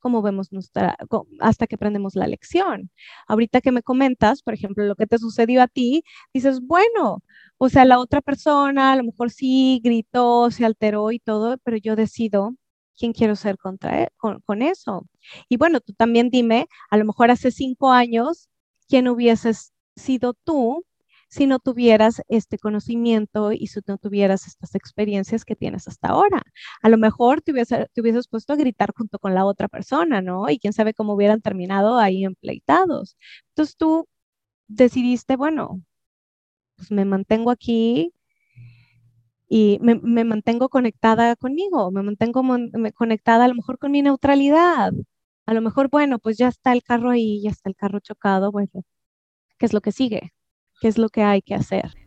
como 0.00 0.22
vemos 0.22 0.52
nuestra, 0.52 0.96
hasta 1.40 1.66
que 1.66 1.76
aprendemos 1.76 2.14
la 2.14 2.26
lección. 2.28 2.90
Ahorita 3.26 3.60
que 3.62 3.72
me 3.72 3.82
comentas, 3.82 4.42
por 4.42 4.54
ejemplo, 4.54 4.84
lo 4.84 4.96
que 4.96 5.06
te 5.06 5.18
sucedió 5.18 5.62
a 5.62 5.68
ti, 5.68 6.04
dices, 6.34 6.60
bueno, 6.60 7.23
o 7.58 7.68
sea, 7.68 7.84
la 7.84 7.98
otra 8.00 8.20
persona 8.20 8.92
a 8.92 8.96
lo 8.96 9.04
mejor 9.04 9.30
sí 9.30 9.80
gritó, 9.82 10.50
se 10.50 10.64
alteró 10.64 11.12
y 11.12 11.18
todo, 11.20 11.58
pero 11.64 11.76
yo 11.76 11.96
decido 11.96 12.54
quién 12.96 13.12
quiero 13.12 13.36
ser 13.36 13.58
contra 13.58 14.02
e, 14.02 14.08
con, 14.16 14.62
eso. 14.62 15.06
Y 15.48 15.56
bueno, 15.56 15.80
tú 15.80 15.92
también 15.94 16.30
dime, 16.30 16.68
a 16.90 16.96
lo 16.96 17.04
mejor 17.04 17.30
hace 17.30 17.50
cinco 17.50 17.90
años, 17.92 18.48
¿quién 18.88 19.08
hubieses 19.08 19.72
sido 19.96 20.34
tú 20.44 20.84
si 21.28 21.46
no 21.46 21.58
tuvieras 21.58 22.22
este 22.28 22.58
conocimiento 22.58 23.52
y 23.52 23.66
si 23.68 23.80
no 23.86 23.98
tuvieras 23.98 24.46
estas 24.46 24.74
experiencias 24.76 25.44
que 25.44 25.56
tienes 25.56 25.88
hasta 25.88 26.08
ahora. 26.08 26.42
A 26.82 26.88
lo 26.88 26.96
mejor 26.98 27.42
te, 27.42 27.52
te 27.52 28.00
hubieses 28.00 28.28
puesto 28.28 28.52
a 28.52 28.56
gritar 28.56 28.92
junto 28.96 29.18
con 29.18 29.34
la 29.34 29.44
otra 29.44 29.68
persona, 29.68 30.22
¿no? 30.22 30.48
Y 30.48 30.58
quién 30.58 30.72
sabe 30.72 30.94
cómo 30.94 31.14
hubieran 31.14 31.40
terminado 31.40 31.98
ahí 31.98 32.24
empleitados. 32.24 33.16
Entonces 33.50 33.76
tú 33.76 34.06
decidiste, 34.68 35.36
bueno, 35.36 35.82
pues 36.84 36.92
me 36.92 37.04
mantengo 37.06 37.50
aquí 37.50 38.12
y 39.48 39.78
me, 39.80 40.24
mantengo 40.24 40.68
conectada 40.68 41.36
conmigo, 41.36 41.90
me 41.90 42.02
mantengo 42.02 42.42
conectada 42.94 43.44
a 43.44 43.48
lo 43.48 43.54
mejor 43.54 43.78
con 43.78 43.90
mi 43.92 44.02
neutralidad. 44.02 44.92
A 45.46 45.54
lo 45.54 45.60
mejor, 45.60 45.88
bueno, 45.90 46.18
pues 46.18 46.36
ya 46.38 46.48
está 46.48 46.72
el 46.72 46.82
carro 46.82 47.10
ahí, 47.10 47.42
ya 47.42 47.50
está 47.50 47.68
el 47.70 47.76
carro 47.76 48.00
chocado, 48.00 48.50
bueno, 48.52 48.84
¿qué 49.58 49.66
es 49.66 49.72
lo 49.72 49.80
que 49.80 49.92
sigue? 49.92 50.34
¿Qué 50.80 50.88
es 50.88 50.98
lo 50.98 51.08
que 51.08 51.22
hay 51.22 51.42
que 51.42 51.54
hacer? 51.54 52.03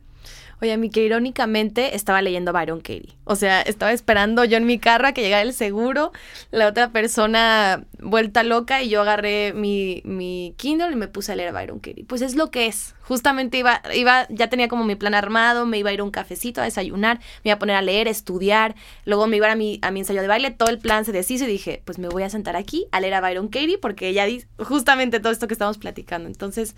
Oye, 0.60 0.74
a 0.74 0.78
mí 0.78 0.90
que 0.90 1.04
irónicamente 1.04 1.96
estaba 1.96 2.22
leyendo 2.22 2.52
Byron 2.52 2.80
Katie. 2.80 3.16
O 3.26 3.36
sea, 3.36 3.62
estaba 3.62 3.92
esperando 3.92 4.44
yo 4.44 4.58
en 4.58 4.66
mi 4.66 4.80
carro 4.80 5.08
a 5.08 5.12
que 5.12 5.22
llegara 5.22 5.44
el 5.44 5.54
seguro, 5.54 6.12
la 6.50 6.68
otra 6.68 6.92
persona 6.92 7.86
vuelta 8.00 8.42
loca 8.42 8.82
y 8.82 8.90
yo 8.90 9.02
agarré 9.02 9.54
mi, 9.54 10.02
mi 10.04 10.56
Kindle 10.58 10.92
y 10.92 10.96
me 10.96 11.08
puse 11.08 11.32
a 11.32 11.36
leer 11.36 11.54
Byron 11.54 11.80
Katie. 11.80 12.06
Pues 12.06 12.24
es 12.24 12.36
lo 12.36 12.50
que 12.50 12.66
es. 12.66 12.96
Justamente 13.02 13.60
iba, 13.60 13.84
iba, 13.94 14.26
ya 14.30 14.50
tenía 14.50 14.68
como 14.68 14.84
mi 14.84 14.96
plan 14.96 15.14
armado, 15.14 15.68
me 15.68 15.78
iba 15.78 15.92
a 15.92 15.94
ir 15.94 16.00
a 16.00 16.04
un 16.04 16.12
cafecito 16.12 16.60
a 16.60 16.64
desayunar, 16.64 17.20
me 17.44 17.50
iba 17.50 17.56
a 17.56 17.60
poner 17.60 17.76
a 17.76 17.82
leer, 17.84 18.08
estudiar, 18.08 18.76
luego 19.06 19.28
me 19.28 19.38
iba 19.38 19.52
a 19.52 19.56
mi, 19.56 19.80
a 19.84 19.92
mi 19.92 20.00
ensayo 20.00 20.22
de 20.22 20.28
baile, 20.28 20.50
todo 20.52 20.70
el 20.70 20.80
plan 20.80 21.06
se 21.06 21.12
deshizo 21.12 21.46
y 21.46 21.48
dije, 21.48 21.84
pues 21.86 22.00
me 22.00 22.10
voy 22.10 22.24
a 22.24 22.30
sentar 22.30 22.56
aquí 22.56 22.88
a 22.92 23.00
leer 23.00 23.14
a 23.14 23.22
Byron 23.22 23.48
Katie 23.48 23.78
porque 23.78 24.10
ella 24.10 24.26
dice 24.26 24.48
justamente 24.58 25.20
todo 25.20 25.32
esto 25.32 25.48
que 25.48 25.54
estamos 25.54 25.78
platicando. 25.78 26.28
Entonces, 26.28 26.76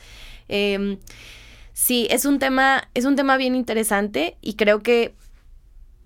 eh, 0.49 0.97
Sí, 1.81 2.07
es 2.11 2.25
un 2.25 2.39
tema, 2.39 2.89
es 2.93 3.05
un 3.05 3.15
tema 3.15 3.37
bien 3.37 3.55
interesante 3.55 4.37
y 4.41 4.55
creo 4.55 4.83
que 4.83 5.15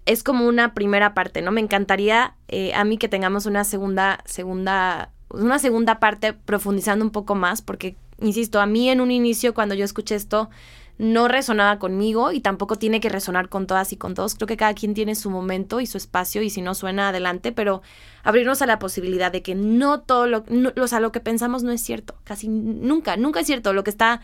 es 0.06 0.22
como 0.22 0.46
una 0.46 0.76
primera 0.76 1.16
parte, 1.16 1.42
¿no? 1.42 1.52
Me 1.52 1.62
encantaría 1.62 2.36
eh, 2.48 2.76
a 2.76 2.84
mí 2.84 3.00
que 3.00 3.10
tengamos 3.10 3.48
una 3.48 3.64
segunda, 3.64 4.20
segunda, 4.26 5.12
una 5.30 5.58
segunda 5.58 6.00
parte 6.00 6.34
profundizando 6.34 7.04
un 7.04 7.10
poco 7.10 7.34
más, 7.34 7.64
porque, 7.64 7.96
insisto, 8.22 8.62
a 8.62 8.68
mí 8.68 8.88
en 8.88 9.02
un 9.02 9.10
inicio 9.10 9.56
cuando 9.56 9.74
yo 9.74 9.84
escuché 9.84 10.14
esto 10.14 10.52
no 11.00 11.28
resonaba 11.28 11.80
conmigo 11.80 12.32
y 12.32 12.40
tampoco 12.40 12.76
tiene 12.76 13.00
que 13.00 13.10
resonar 13.10 13.50
con 13.50 13.66
todas 13.66 13.94
y 13.94 13.98
con 13.98 14.14
todos. 14.14 14.36
Creo 14.36 14.48
que 14.48 14.58
cada 14.58 14.76
quien 14.76 14.94
tiene 14.94 15.16
su 15.16 15.32
momento 15.32 15.82
y 15.82 15.88
su 15.88 15.98
espacio 15.98 16.44
y 16.44 16.52
si 16.52 16.62
no 16.62 16.76
suena 16.76 17.10
adelante, 17.10 17.52
pero 17.52 17.82
abrirnos 18.22 18.62
a 18.62 18.68
la 18.68 18.78
posibilidad 18.78 19.32
de 19.32 19.42
que 19.42 19.56
no 19.56 20.02
todo 20.02 20.28
lo, 20.28 20.46
o 20.80 20.88
sea, 20.88 21.00
lo 21.00 21.12
que 21.12 21.20
pensamos 21.20 21.64
no 21.64 21.72
es 21.72 21.82
cierto, 21.82 22.14
casi 22.24 22.48
nunca, 22.48 23.18
nunca 23.18 23.40
es 23.40 23.48
cierto. 23.48 23.74
Lo 23.74 23.84
que 23.84 23.90
está 23.90 24.22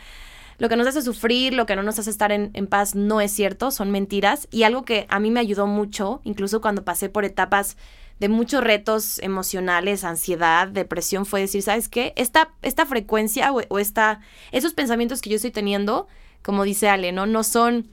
lo 0.60 0.70
que 0.70 0.76
nos 0.76 0.88
hace 0.88 1.01
sufrir, 1.01 1.53
lo 1.53 1.66
que 1.66 1.76
no 1.76 1.84
nos 1.84 1.97
hace 1.99 2.10
estar 2.10 2.32
en, 2.32 2.51
paz 2.68 2.93
no 2.93 3.22
es 3.22 3.32
cierto, 3.32 3.72
son 3.72 3.91
mentiras. 3.91 4.47
Y 4.51 4.64
algo 4.64 4.84
que 4.84 5.07
a 5.10 5.20
mí 5.20 5.32
me 5.32 5.39
ayudó 5.39 5.66
mucho, 5.66 6.22
incluso 6.24 6.62
cuando 6.62 6.84
pasé 6.84 7.10
por 7.10 7.26
etapas 7.26 7.78
de 8.20 8.28
muchos 8.28 8.62
retos 8.62 9.20
emocionales, 9.20 10.03
ansiedad, 10.03 10.68
depresión, 10.68 11.26
fue 11.26 11.39
decir, 11.39 11.64
¿sabes 11.64 11.88
qué? 11.88 12.12
Esta, 12.18 12.53
esta 12.62 12.86
frecuencia 12.86 13.53
o, 13.53 13.62
o 13.70 13.80
esta, 13.80 14.20
esos 14.51 14.74
pensamientos 14.74 15.22
que 15.22 15.30
yo 15.30 15.38
estoy 15.38 15.51
teniendo, 15.51 16.07
como 16.43 16.64
dice 16.64 16.89
Ale, 16.89 17.14
¿no? 17.14 17.26
No 17.26 17.43
son 17.43 17.88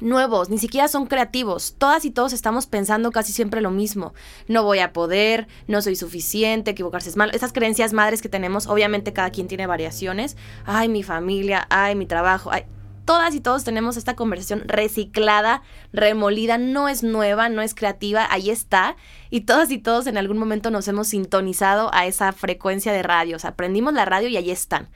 nuevos, 0.00 0.50
ni 0.50 0.58
siquiera 0.58 0.88
son 0.88 1.06
creativos. 1.06 1.74
Todas 1.78 2.04
y 2.04 2.10
todos 2.10 2.32
estamos 2.32 2.66
pensando 2.66 3.12
casi 3.12 3.32
siempre 3.32 3.60
lo 3.60 3.70
mismo. 3.70 4.14
No 4.48 4.62
voy 4.62 4.80
a 4.80 4.92
poder, 4.92 5.46
no 5.66 5.82
soy 5.82 5.96
suficiente, 5.96 6.72
equivocarse 6.72 7.08
es 7.08 7.16
malo. 7.16 7.32
Esas 7.32 7.52
creencias 7.52 7.92
madres 7.92 8.22
que 8.22 8.28
tenemos, 8.28 8.66
obviamente 8.66 9.12
cada 9.12 9.30
quien 9.30 9.48
tiene 9.48 9.66
variaciones. 9.66 10.36
Ay, 10.64 10.88
mi 10.88 11.02
familia, 11.02 11.66
ay, 11.70 11.94
mi 11.94 12.06
trabajo, 12.06 12.50
ay. 12.52 12.64
todas 13.04 13.34
y 13.34 13.40
todos 13.40 13.64
tenemos 13.64 13.96
esta 13.96 14.16
conversación 14.16 14.64
reciclada, 14.66 15.62
remolida, 15.92 16.58
no 16.58 16.88
es 16.88 17.02
nueva, 17.02 17.48
no 17.48 17.60
es 17.62 17.74
creativa, 17.74 18.26
ahí 18.30 18.50
está. 18.50 18.96
Y 19.30 19.42
todas 19.42 19.70
y 19.70 19.78
todos 19.78 20.06
en 20.06 20.16
algún 20.16 20.38
momento 20.38 20.70
nos 20.70 20.88
hemos 20.88 21.08
sintonizado 21.08 21.90
a 21.92 22.06
esa 22.06 22.32
frecuencia 22.32 22.92
de 22.92 23.02
radio. 23.02 23.36
O 23.36 23.38
sea, 23.38 23.50
aprendimos 23.50 23.92
la 23.94 24.04
radio 24.04 24.28
y 24.28 24.36
ahí 24.36 24.50
están. 24.50 24.88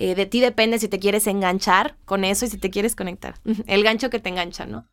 Eh, 0.00 0.14
de 0.14 0.26
ti 0.26 0.38
depende 0.40 0.78
si 0.78 0.86
te 0.88 1.00
quieres 1.00 1.26
enganchar 1.26 1.96
con 2.04 2.24
eso 2.24 2.44
y 2.44 2.48
si 2.48 2.56
te 2.56 2.70
quieres 2.70 2.94
conectar. 2.94 3.34
El 3.66 3.82
gancho 3.82 4.10
que 4.10 4.20
te 4.20 4.28
engancha, 4.28 4.64
¿no? 4.64 4.86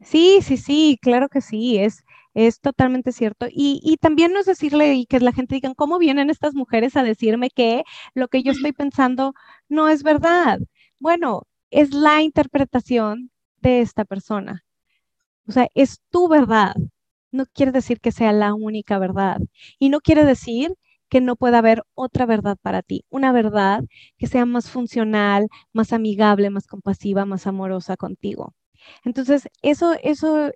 Sí, 0.00 0.38
sí, 0.40 0.56
sí, 0.56 0.98
claro 1.02 1.28
que 1.28 1.40
sí, 1.40 1.78
es, 1.78 2.04
es 2.34 2.60
totalmente 2.60 3.10
cierto. 3.10 3.46
Y, 3.50 3.80
y 3.82 3.96
también 3.96 4.32
no 4.32 4.38
es 4.38 4.46
decirle 4.46 4.94
y 4.94 5.06
que 5.06 5.18
la 5.18 5.32
gente 5.32 5.56
diga, 5.56 5.74
¿cómo 5.74 5.98
vienen 5.98 6.30
estas 6.30 6.54
mujeres 6.54 6.96
a 6.96 7.02
decirme 7.02 7.50
que 7.50 7.82
lo 8.14 8.28
que 8.28 8.44
yo 8.44 8.52
estoy 8.52 8.72
pensando 8.72 9.34
no 9.68 9.88
es 9.88 10.04
verdad? 10.04 10.60
Bueno, 11.00 11.42
es 11.70 11.92
la 11.92 12.22
interpretación 12.22 13.30
de 13.62 13.80
esta 13.80 14.04
persona. 14.04 14.64
O 15.48 15.52
sea, 15.52 15.68
es 15.74 16.00
tu 16.10 16.28
verdad. 16.28 16.74
No 17.32 17.46
quiere 17.46 17.72
decir 17.72 18.00
que 18.00 18.12
sea 18.12 18.32
la 18.32 18.54
única 18.54 18.98
verdad. 18.98 19.38
Y 19.78 19.88
no 19.88 20.00
quiere 20.00 20.24
decir 20.24 20.74
que 21.08 21.20
no 21.20 21.36
pueda 21.36 21.58
haber 21.58 21.84
otra 21.94 22.26
verdad 22.26 22.56
para 22.60 22.82
ti, 22.82 23.04
una 23.10 23.32
verdad 23.32 23.84
que 24.18 24.26
sea 24.26 24.46
más 24.46 24.70
funcional, 24.70 25.48
más 25.72 25.92
amigable, 25.92 26.50
más 26.50 26.66
compasiva, 26.66 27.24
más 27.24 27.46
amorosa 27.46 27.96
contigo. 27.96 28.54
Entonces, 29.04 29.48
eso, 29.62 29.94
eso, 30.02 30.50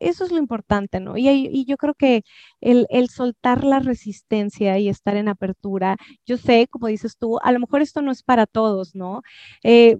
eso 0.00 0.24
es 0.24 0.32
lo 0.32 0.38
importante, 0.38 1.00
¿no? 1.00 1.16
Y, 1.16 1.64
yo 1.66 1.76
creo 1.76 1.94
que 1.94 2.22
el, 2.60 2.86
soltar 3.08 3.64
la 3.64 3.78
resistencia 3.80 4.78
y 4.78 4.88
estar 4.88 5.16
en 5.16 5.28
apertura, 5.28 5.96
yo 6.26 6.36
sé, 6.38 6.68
como 6.70 6.88
dices 6.88 7.16
tú, 7.18 7.38
a 7.42 7.52
lo 7.52 7.60
mejor 7.60 7.82
esto 7.82 8.02
no 8.02 8.12
es 8.12 8.22
para 8.22 8.46
todos, 8.46 8.94
¿no? 8.94 9.22
Eh, 9.62 9.98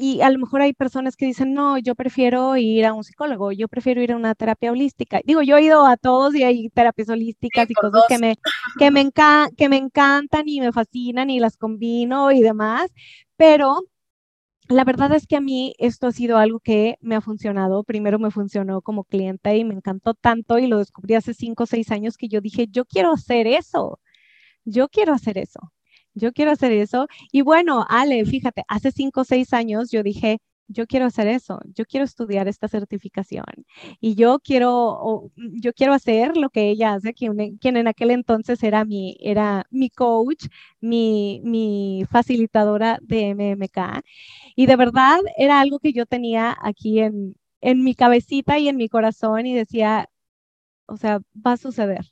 y 0.00 0.20
a 0.20 0.30
lo 0.30 0.38
mejor 0.38 0.60
hay 0.62 0.74
personas 0.74 1.16
que 1.16 1.26
dicen, 1.26 1.54
no, 1.54 1.76
yo 1.76 1.96
prefiero 1.96 2.56
ir 2.56 2.86
a 2.86 2.92
un 2.94 3.02
psicólogo, 3.02 3.50
yo 3.50 3.66
prefiero 3.66 4.00
ir 4.00 4.12
a 4.12 4.16
una 4.16 4.36
terapia 4.36 4.70
holística. 4.70 5.20
Digo, 5.24 5.42
yo 5.42 5.56
he 5.56 5.64
ido 5.64 5.84
a 5.86 5.96
todos 5.96 6.36
y 6.36 6.44
hay 6.44 6.70
terapias 6.70 7.08
holísticas 7.08 7.68
y 7.68 7.74
cosas 7.74 8.02
que 8.08 8.16
me, 8.18 8.36
que, 8.78 8.92
me 8.92 9.10
que 9.56 9.68
me 9.68 9.76
encantan 9.76 10.48
y 10.48 10.60
me 10.60 10.70
fascinan 10.70 11.30
y 11.30 11.40
las 11.40 11.56
combino 11.56 12.30
y 12.30 12.42
demás, 12.42 12.92
pero 13.36 13.82
la 14.68 14.84
verdad 14.84 15.12
es 15.14 15.26
que 15.26 15.36
a 15.36 15.40
mí 15.40 15.74
esto 15.78 16.06
ha 16.06 16.12
sido 16.12 16.38
algo 16.38 16.60
que 16.60 16.96
me 17.00 17.16
ha 17.16 17.20
funcionado. 17.20 17.82
Primero 17.82 18.20
me 18.20 18.30
funcionó 18.30 18.82
como 18.82 19.02
cliente 19.02 19.56
y 19.56 19.64
me 19.64 19.74
encantó 19.74 20.14
tanto 20.14 20.58
y 20.60 20.68
lo 20.68 20.78
descubrí 20.78 21.16
hace 21.16 21.34
cinco 21.34 21.64
o 21.64 21.66
seis 21.66 21.90
años 21.90 22.16
que 22.16 22.28
yo 22.28 22.40
dije, 22.40 22.68
yo 22.70 22.84
quiero 22.84 23.12
hacer 23.12 23.48
eso, 23.48 23.98
yo 24.64 24.88
quiero 24.88 25.12
hacer 25.12 25.38
eso 25.38 25.72
yo 26.18 26.32
quiero 26.32 26.52
hacer 26.52 26.72
eso. 26.72 27.06
Y 27.32 27.42
bueno, 27.42 27.84
Ale, 27.88 28.24
fíjate, 28.26 28.64
hace 28.68 28.90
cinco 28.92 29.22
o 29.22 29.24
seis 29.24 29.52
años 29.52 29.90
yo 29.90 30.02
dije, 30.02 30.38
yo 30.68 30.86
quiero 30.86 31.06
hacer 31.06 31.26
eso, 31.28 31.60
yo 31.74 31.84
quiero 31.86 32.04
estudiar 32.04 32.46
esta 32.46 32.68
certificación 32.68 33.44
y 34.00 34.14
yo 34.14 34.38
quiero, 34.38 35.30
yo 35.36 35.72
quiero 35.72 35.94
hacer 35.94 36.36
lo 36.36 36.50
que 36.50 36.68
ella 36.70 36.94
hace, 36.94 37.14
quien, 37.14 37.38
en 37.62 37.88
aquel 37.88 38.10
entonces 38.10 38.62
era 38.62 38.84
mi, 38.84 39.16
era 39.20 39.66
mi 39.70 39.88
coach, 39.90 40.46
mi, 40.80 41.40
mi 41.44 42.04
facilitadora 42.10 42.98
de 43.02 43.34
MMK. 43.34 44.02
Y 44.56 44.66
de 44.66 44.76
verdad 44.76 45.20
era 45.36 45.60
algo 45.60 45.78
que 45.78 45.92
yo 45.92 46.06
tenía 46.06 46.56
aquí 46.62 47.00
en, 47.00 47.34
en 47.60 47.82
mi 47.84 47.94
cabecita 47.94 48.58
y 48.58 48.68
en 48.68 48.76
mi 48.76 48.88
corazón 48.88 49.46
y 49.46 49.54
decía, 49.54 50.08
o 50.86 50.96
sea, 50.96 51.20
va 51.46 51.52
a 51.52 51.56
suceder 51.56 52.06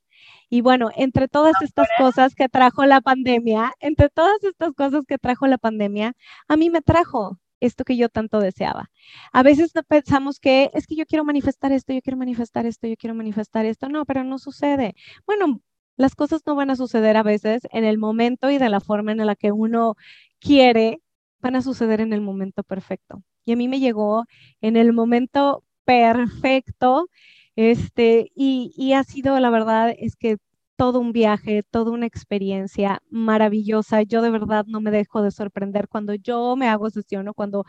y 0.48 0.60
bueno, 0.60 0.90
entre 0.96 1.28
todas 1.28 1.54
estas 1.62 1.88
cosas 1.98 2.34
que 2.34 2.48
trajo 2.48 2.84
la 2.86 3.00
pandemia, 3.00 3.72
entre 3.80 4.08
todas 4.08 4.42
estas 4.44 4.72
cosas 4.74 5.04
que 5.06 5.18
trajo 5.18 5.46
la 5.46 5.58
pandemia, 5.58 6.14
a 6.48 6.56
mí 6.56 6.70
me 6.70 6.82
trajo 6.82 7.38
esto 7.60 7.84
que 7.84 7.96
yo 7.96 8.08
tanto 8.08 8.40
deseaba. 8.40 8.90
A 9.32 9.42
veces 9.42 9.72
pensamos 9.88 10.38
que 10.40 10.70
es 10.74 10.86
que 10.86 10.96
yo 10.96 11.06
quiero 11.06 11.24
manifestar 11.24 11.72
esto, 11.72 11.92
yo 11.92 12.00
quiero 12.02 12.16
manifestar 12.16 12.66
esto, 12.66 12.86
yo 12.86 12.96
quiero 12.96 13.14
manifestar 13.14 13.66
esto. 13.66 13.88
No, 13.88 14.04
pero 14.04 14.24
no 14.24 14.38
sucede. 14.38 14.94
Bueno, 15.26 15.60
las 15.96 16.14
cosas 16.14 16.42
no 16.46 16.54
van 16.54 16.70
a 16.70 16.76
suceder 16.76 17.16
a 17.16 17.22
veces 17.22 17.62
en 17.72 17.84
el 17.84 17.98
momento 17.98 18.50
y 18.50 18.58
de 18.58 18.68
la 18.68 18.80
forma 18.80 19.12
en 19.12 19.26
la 19.26 19.36
que 19.36 19.52
uno 19.52 19.96
quiere, 20.40 21.00
van 21.40 21.56
a 21.56 21.62
suceder 21.62 22.00
en 22.00 22.12
el 22.12 22.20
momento 22.20 22.62
perfecto. 22.62 23.22
Y 23.44 23.52
a 23.52 23.56
mí 23.56 23.68
me 23.68 23.80
llegó 23.80 24.24
en 24.60 24.76
el 24.76 24.92
momento 24.92 25.64
perfecto 25.84 27.08
este, 27.56 28.30
y, 28.34 28.72
y 28.76 28.92
ha 28.94 29.04
sido, 29.04 29.38
la 29.40 29.50
verdad, 29.50 29.94
es 29.98 30.16
que 30.16 30.38
todo 30.76 31.00
un 31.00 31.12
viaje, 31.12 31.62
toda 31.70 31.90
una 31.92 32.06
experiencia 32.06 33.02
maravillosa. 33.10 34.02
Yo 34.02 34.22
de 34.22 34.30
verdad 34.30 34.66
no 34.68 34.80
me 34.80 34.90
dejo 34.90 35.22
de 35.22 35.30
sorprender 35.30 35.88
cuando 35.88 36.14
yo 36.14 36.54
me 36.56 36.68
hago 36.68 36.90
sesión 36.90 37.28
o 37.28 37.34
cuando 37.34 37.64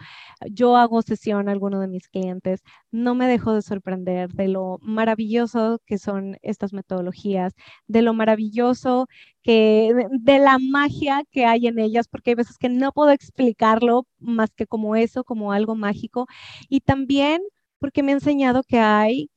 yo 0.52 0.76
hago 0.78 1.02
sesión 1.02 1.50
a 1.50 1.54
alguno 1.54 1.80
de 1.80 1.88
mis 1.88 2.08
clientes. 2.10 2.62
No 2.92 3.16
me 3.16 3.28
dejo 3.28 3.54
de 3.54 3.62
sorprender 3.62 4.30
de 4.34 4.50
lo 4.50 4.80
maravilloso 4.82 5.80
que 5.86 5.98
son 5.98 6.38
estas 6.42 6.74
metodologías, 6.74 7.54
de 7.88 8.02
lo 8.02 8.14
maravilloso 8.14 9.08
que, 9.42 9.94
de, 10.12 10.40
la 10.40 10.60
magia 10.60 11.24
que 11.32 11.46
hay 11.46 11.68
en 11.68 11.80
ellas, 11.80 12.08
porque 12.08 12.32
hay 12.32 12.36
veces 12.36 12.58
que 12.58 12.70
no 12.70 12.92
puedo 12.92 13.12
explicarlo 13.12 14.06
más 14.20 14.52
que 14.54 14.68
como 14.68 14.96
eso, 14.96 15.24
como 15.24 15.52
algo 15.54 15.76
mágico. 15.76 16.28
Y 16.70 16.82
también 16.82 17.42
porque 17.80 18.04
me 18.04 18.12
ha 18.12 18.16
enseñado 18.16 18.64
que 18.64 18.80
hay 18.80 19.30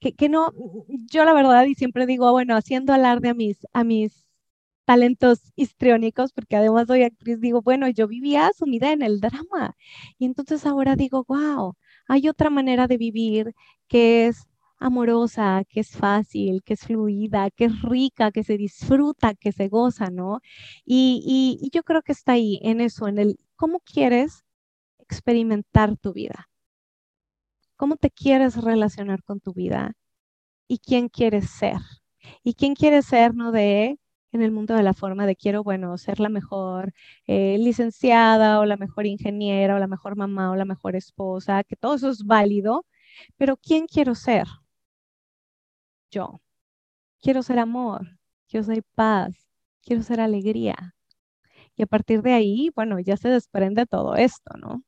que, 0.00 0.28
no, 0.28 0.52
yo 1.10 1.24
la 1.24 1.32
verdad 1.32 1.64
y 1.66 1.74
siempre 1.74 2.06
digo, 2.06 2.30
bueno, 2.32 2.56
haciendo 2.56 2.92
alarde 2.92 3.30
a 3.30 3.34
mis, 3.34 3.66
a 3.72 3.84
mis 3.84 4.26
talentos 4.84 5.52
histriónicos, 5.56 6.32
porque 6.32 6.56
además 6.56 6.86
soy 6.88 7.02
actriz, 7.02 7.40
digo, 7.40 7.62
bueno, 7.62 7.88
yo 7.88 8.08
vivía 8.08 8.50
sumida 8.56 8.92
en 8.92 9.02
el 9.02 9.20
drama. 9.20 9.76
Y 10.18 10.26
entonces 10.26 10.66
ahora 10.66 10.96
digo, 10.96 11.24
wow, 11.28 11.74
hay 12.08 12.28
otra 12.28 12.50
manera 12.50 12.86
de 12.86 12.98
vivir 12.98 13.54
que 13.88 14.28
es 14.28 14.46
amorosa, 14.78 15.64
que 15.68 15.80
es 15.80 15.90
fácil, 15.96 16.62
que 16.62 16.74
es 16.74 16.80
fluida, 16.82 17.50
que 17.50 17.66
es 17.66 17.82
rica, 17.82 18.30
que 18.32 18.44
se 18.44 18.58
disfruta, 18.58 19.34
que 19.34 19.52
se 19.52 19.68
goza, 19.68 20.10
¿no? 20.10 20.40
Y, 20.84 21.58
y 21.60 21.70
yo 21.70 21.82
creo 21.82 22.02
que 22.02 22.12
está 22.12 22.32
ahí, 22.32 22.60
en 22.62 22.80
eso, 22.80 23.08
en 23.08 23.18
el 23.18 23.38
cómo 23.56 23.80
quieres 23.80 24.44
experimentar 24.98 25.96
tu 25.96 26.12
vida 26.12 26.48
cómo 27.76 27.96
te 27.96 28.10
quieres 28.10 28.56
relacionar 28.62 29.22
con 29.24 29.40
tu 29.40 29.52
vida 29.54 29.94
y 30.68 30.78
quién 30.78 31.08
quieres 31.08 31.50
ser. 31.50 31.78
Y 32.44 32.54
quién 32.54 32.74
quieres 32.74 33.06
ser, 33.06 33.34
¿no? 33.34 33.52
De 33.52 33.98
en 34.32 34.42
el 34.42 34.52
mundo 34.52 34.74
de 34.74 34.82
la 34.82 34.94
forma 34.94 35.26
de 35.26 35.36
quiero, 35.36 35.62
bueno, 35.64 35.96
ser 35.98 36.20
la 36.20 36.28
mejor 36.28 36.92
eh, 37.26 37.58
licenciada 37.58 38.60
o 38.60 38.64
la 38.66 38.76
mejor 38.76 39.06
ingeniera 39.06 39.76
o 39.76 39.78
la 39.78 39.86
mejor 39.88 40.16
mamá 40.16 40.50
o 40.50 40.56
la 40.56 40.64
mejor 40.64 40.96
esposa, 40.96 41.64
que 41.64 41.76
todo 41.76 41.94
eso 41.96 42.10
es 42.10 42.24
válido, 42.24 42.86
pero 43.36 43.56
¿quién 43.56 43.86
quiero 43.86 44.14
ser? 44.14 44.46
Yo. 46.10 46.40
Quiero 47.20 47.42
ser 47.42 47.58
amor, 47.58 48.18
quiero 48.48 48.64
ser 48.66 48.82
paz, 48.94 49.34
quiero 49.82 50.02
ser 50.02 50.20
alegría. 50.20 50.94
Y 51.76 51.82
a 51.82 51.86
partir 51.86 52.22
de 52.22 52.32
ahí, 52.34 52.70
bueno, 52.74 52.98
ya 53.00 53.16
se 53.16 53.28
desprende 53.28 53.86
todo 53.86 54.16
esto, 54.16 54.56
¿no? 54.58 54.82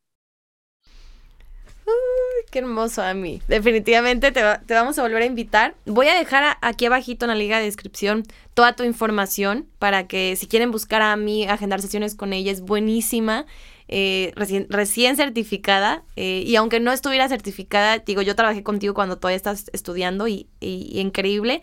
Qué 2.50 2.60
hermoso, 2.60 3.02
a 3.02 3.14
mí. 3.14 3.42
Definitivamente 3.48 4.32
te, 4.32 4.42
vamos 4.74 4.98
a 4.98 5.02
volver 5.02 5.22
a 5.22 5.26
invitar. 5.26 5.74
Voy 5.86 6.08
a 6.08 6.14
dejar 6.14 6.56
aquí 6.60 6.86
abajito 6.86 7.24
en 7.24 7.30
la 7.30 7.34
liga 7.34 7.58
de 7.58 7.64
descripción 7.64 8.24
toda 8.54 8.74
tu 8.74 8.84
información 8.84 9.66
para 9.78 10.06
que 10.06 10.36
si 10.36 10.46
quieren 10.46 10.70
buscar 10.70 11.02
a 11.02 11.16
mí, 11.16 11.46
agendar 11.46 11.80
sesiones 11.80 12.14
con 12.14 12.32
ella, 12.32 12.52
es 12.52 12.60
buenísima. 12.60 13.46
Eh, 13.90 14.34
recién, 14.36 15.16
certificada 15.16 16.02
eh, 16.14 16.42
y 16.46 16.56
aunque 16.56 16.78
no 16.78 16.92
estuviera 16.92 17.26
certificada, 17.26 17.96
digo, 17.96 18.20
yo 18.20 18.36
trabajé 18.36 18.62
contigo 18.62 18.92
cuando 18.92 19.16
todavía 19.16 19.36
estás 19.36 19.70
estudiando 19.72 20.28
y, 20.28 20.46
increíble. 20.60 21.62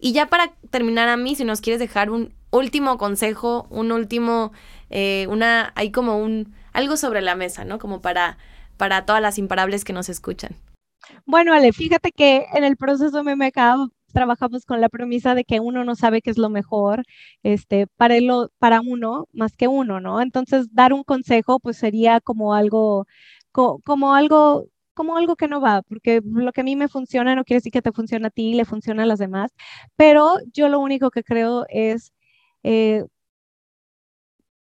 Y 0.00 0.12
ya 0.12 0.26
para 0.26 0.52
terminar 0.70 1.08
a 1.08 1.18
mí, 1.18 1.36
si 1.36 1.44
nos 1.44 1.60
quieres 1.60 1.80
dejar 1.80 2.10
un 2.10 2.32
último 2.50 2.96
consejo, 2.96 3.66
un 3.68 3.92
último, 3.92 4.52
eh, 4.88 5.26
una, 5.28 5.72
hay 5.74 5.90
como 5.90 6.18
un, 6.18 6.54
algo 6.72 6.96
sobre 6.96 7.20
la 7.20 7.34
mesa, 7.34 7.64
¿no? 7.64 7.78
Como 7.78 8.00
para 8.00 8.38
para 8.76 9.04
todas 9.06 9.22
las 9.22 9.38
imparables 9.38 9.84
que 9.84 9.92
nos 9.92 10.08
escuchan? 10.08 10.56
Bueno, 11.24 11.52
Ale, 11.52 11.72
fíjate 11.72 12.12
que 12.12 12.46
en 12.52 12.64
el 12.64 12.76
proceso 12.76 13.22
MMK 13.22 13.90
trabajamos 14.12 14.64
con 14.64 14.80
la 14.80 14.88
premisa 14.88 15.34
de 15.34 15.44
que 15.44 15.60
uno 15.60 15.84
no 15.84 15.94
sabe 15.94 16.22
qué 16.22 16.30
es 16.30 16.38
lo 16.38 16.48
mejor 16.48 17.02
este, 17.42 17.86
para, 17.96 18.16
para 18.58 18.80
uno 18.80 19.26
más 19.32 19.56
que 19.56 19.68
uno, 19.68 20.00
¿no? 20.00 20.20
Entonces, 20.20 20.68
dar 20.72 20.92
un 20.92 21.04
consejo 21.04 21.60
pues 21.60 21.76
sería 21.76 22.20
como 22.20 22.54
algo, 22.54 23.06
como 23.52 24.14
algo 24.14 24.66
como 24.94 25.18
algo 25.18 25.36
que 25.36 25.46
no 25.46 25.60
va, 25.60 25.82
porque 25.82 26.22
lo 26.24 26.52
que 26.52 26.62
a 26.62 26.64
mí 26.64 26.74
me 26.74 26.88
funciona 26.88 27.34
no 27.34 27.44
quiere 27.44 27.58
decir 27.58 27.72
que 27.72 27.82
te 27.82 27.92
funcione 27.92 28.28
a 28.28 28.30
ti 28.30 28.52
y 28.52 28.54
le 28.54 28.64
funciona 28.64 29.02
a 29.02 29.06
las 29.06 29.18
demás, 29.18 29.52
pero 29.96 30.38
yo 30.54 30.70
lo 30.70 30.80
único 30.80 31.10
que 31.10 31.22
creo 31.22 31.66
es 31.68 32.14
eh, 32.62 33.04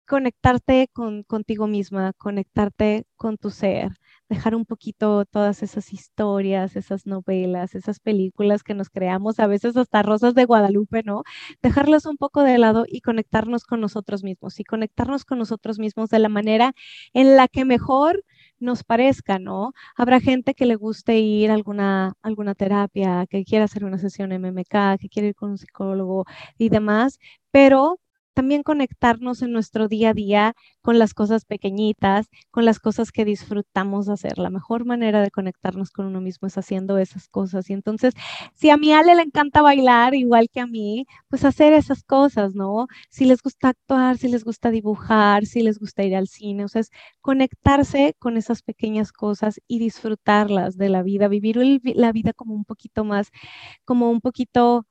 conectarte 0.06 0.90
con, 0.94 1.24
contigo 1.24 1.68
misma, 1.68 2.14
conectarte 2.18 3.06
con 3.16 3.38
tu 3.38 3.50
ser, 3.50 3.92
dejar 4.30 4.56
un 4.56 4.66
poquito 4.66 5.26
todas 5.26 5.64
esas 5.64 5.94
historias, 5.94 6.76
esas 6.76 7.06
novelas, 7.06 7.76
esas 7.76 8.00
películas 8.00 8.64
que 8.64 8.74
nos 8.74 8.90
creamos, 8.90 9.40
a 9.40 9.48
veces 9.48 9.78
hasta 9.78 10.04
Rosas 10.04 10.36
de 10.36 10.46
Guadalupe, 10.46 11.04
¿no? 11.04 11.24
Dejarlas 11.62 12.06
un 12.06 12.18
poco 12.18 12.44
de 12.44 12.58
lado 12.58 12.86
y 12.88 13.02
conectarnos 13.02 13.66
con 13.66 13.82
nosotros 13.82 14.24
mismos 14.24 14.60
y 14.60 14.64
conectarnos 14.64 15.26
con 15.26 15.40
nosotros 15.40 15.80
mismos 15.80 16.10
de 16.10 16.20
la 16.20 16.30
manera 16.30 16.74
en 17.14 17.36
la 17.36 17.48
que 17.48 17.66
mejor 17.66 18.24
nos 18.60 18.84
parezca, 18.84 19.40
¿no? 19.40 19.74
Habrá 19.96 20.20
gente 20.20 20.54
que 20.54 20.66
le 20.66 20.76
guste 20.76 21.20
ir 21.20 21.52
a 21.52 21.54
alguna, 21.56 22.14
alguna 22.22 22.56
terapia, 22.56 23.26
que 23.30 23.44
quiera 23.44 23.66
hacer 23.66 23.86
una 23.86 23.98
sesión 23.98 24.32
MMK, 24.32 25.00
que 25.00 25.10
quiere 25.10 25.30
ir 25.30 25.36
con 25.36 25.52
un 25.52 25.58
psicólogo 25.58 26.26
y 26.58 26.70
demás, 26.70 27.20
pero 27.52 28.00
también 28.36 28.64
conectarnos 28.64 29.42
en 29.42 29.52
nuestro 29.54 29.88
día 29.88 30.10
a 30.12 30.14
día 30.14 30.54
con 30.82 31.00
las 31.00 31.14
cosas 31.14 31.46
pequeñitas, 31.46 32.28
con 32.52 32.66
las 32.66 32.80
cosas 32.80 33.12
que 33.12 33.26
disfrutamos 33.26 34.10
hacer. 34.10 34.38
La 34.38 34.50
mejor 34.50 34.86
manera 34.86 35.22
de 35.22 35.32
conectarnos 35.32 35.90
con 35.90 36.06
uno 36.06 36.22
mismo 36.22 36.48
es 36.48 36.58
haciendo 36.58 36.98
esas 36.98 37.28
cosas. 37.30 37.70
Y 37.70 37.74
entonces, 37.74 38.14
si 38.54 38.70
a 38.70 38.78
mi 38.78 38.92
Ale 38.94 39.16
le 39.16 39.24
encanta 39.24 39.62
bailar 39.62 40.14
igual 40.16 40.50
que 40.52 40.60
a 40.60 40.68
mí, 40.68 41.06
pues 41.30 41.46
hacer 41.46 41.74
esas 41.74 42.04
cosas, 42.04 42.56
¿no? 42.56 42.88
Si 43.10 43.26
les 43.26 43.42
gusta 43.42 43.70
actuar, 43.70 44.18
si 44.18 44.28
les 44.28 44.44
gusta 44.44 44.70
dibujar, 44.70 45.46
si 45.46 45.62
les 45.64 45.80
gusta 45.80 46.04
ir 46.04 46.16
al 46.16 46.28
cine, 46.28 46.66
o 46.66 46.68
sea, 46.68 46.82
es 46.82 46.92
conectarse 47.22 48.16
con 48.20 48.38
esas 48.38 48.62
pequeñas 48.62 49.12
cosas 49.14 49.62
y 49.68 49.80
disfrutarlas 49.80 50.78
de 50.78 50.90
la 50.90 51.04
vida, 51.04 51.30
vivir 51.30 51.58
la 51.84 52.12
vida 52.12 52.34
como 52.34 52.54
un 52.54 52.66
poquito 52.66 53.04
más, 53.06 53.32
como 53.86 54.12
un 54.12 54.22
poquito... 54.22 54.86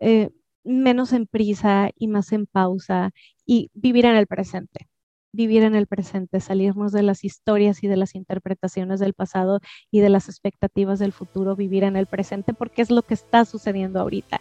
Eh, 0.00 0.30
menos 0.64 1.12
en 1.12 1.26
prisa 1.26 1.90
y 1.96 2.08
más 2.08 2.32
en 2.32 2.46
pausa 2.46 3.12
y 3.46 3.70
vivir 3.74 4.06
en 4.06 4.16
el 4.16 4.26
presente. 4.26 4.88
Vivir 5.32 5.64
en 5.64 5.74
el 5.74 5.86
presente, 5.86 6.40
salirnos 6.40 6.92
de 6.92 7.02
las 7.02 7.24
historias 7.24 7.82
y 7.82 7.88
de 7.88 7.96
las 7.96 8.14
interpretaciones 8.14 9.00
del 9.00 9.14
pasado 9.14 9.60
y 9.90 10.00
de 10.00 10.08
las 10.08 10.28
expectativas 10.28 11.00
del 11.00 11.12
futuro, 11.12 11.56
vivir 11.56 11.82
en 11.82 11.96
el 11.96 12.06
presente 12.06 12.54
porque 12.54 12.82
es 12.82 12.90
lo 12.90 13.02
que 13.02 13.14
está 13.14 13.44
sucediendo 13.44 14.00
ahorita. 14.00 14.40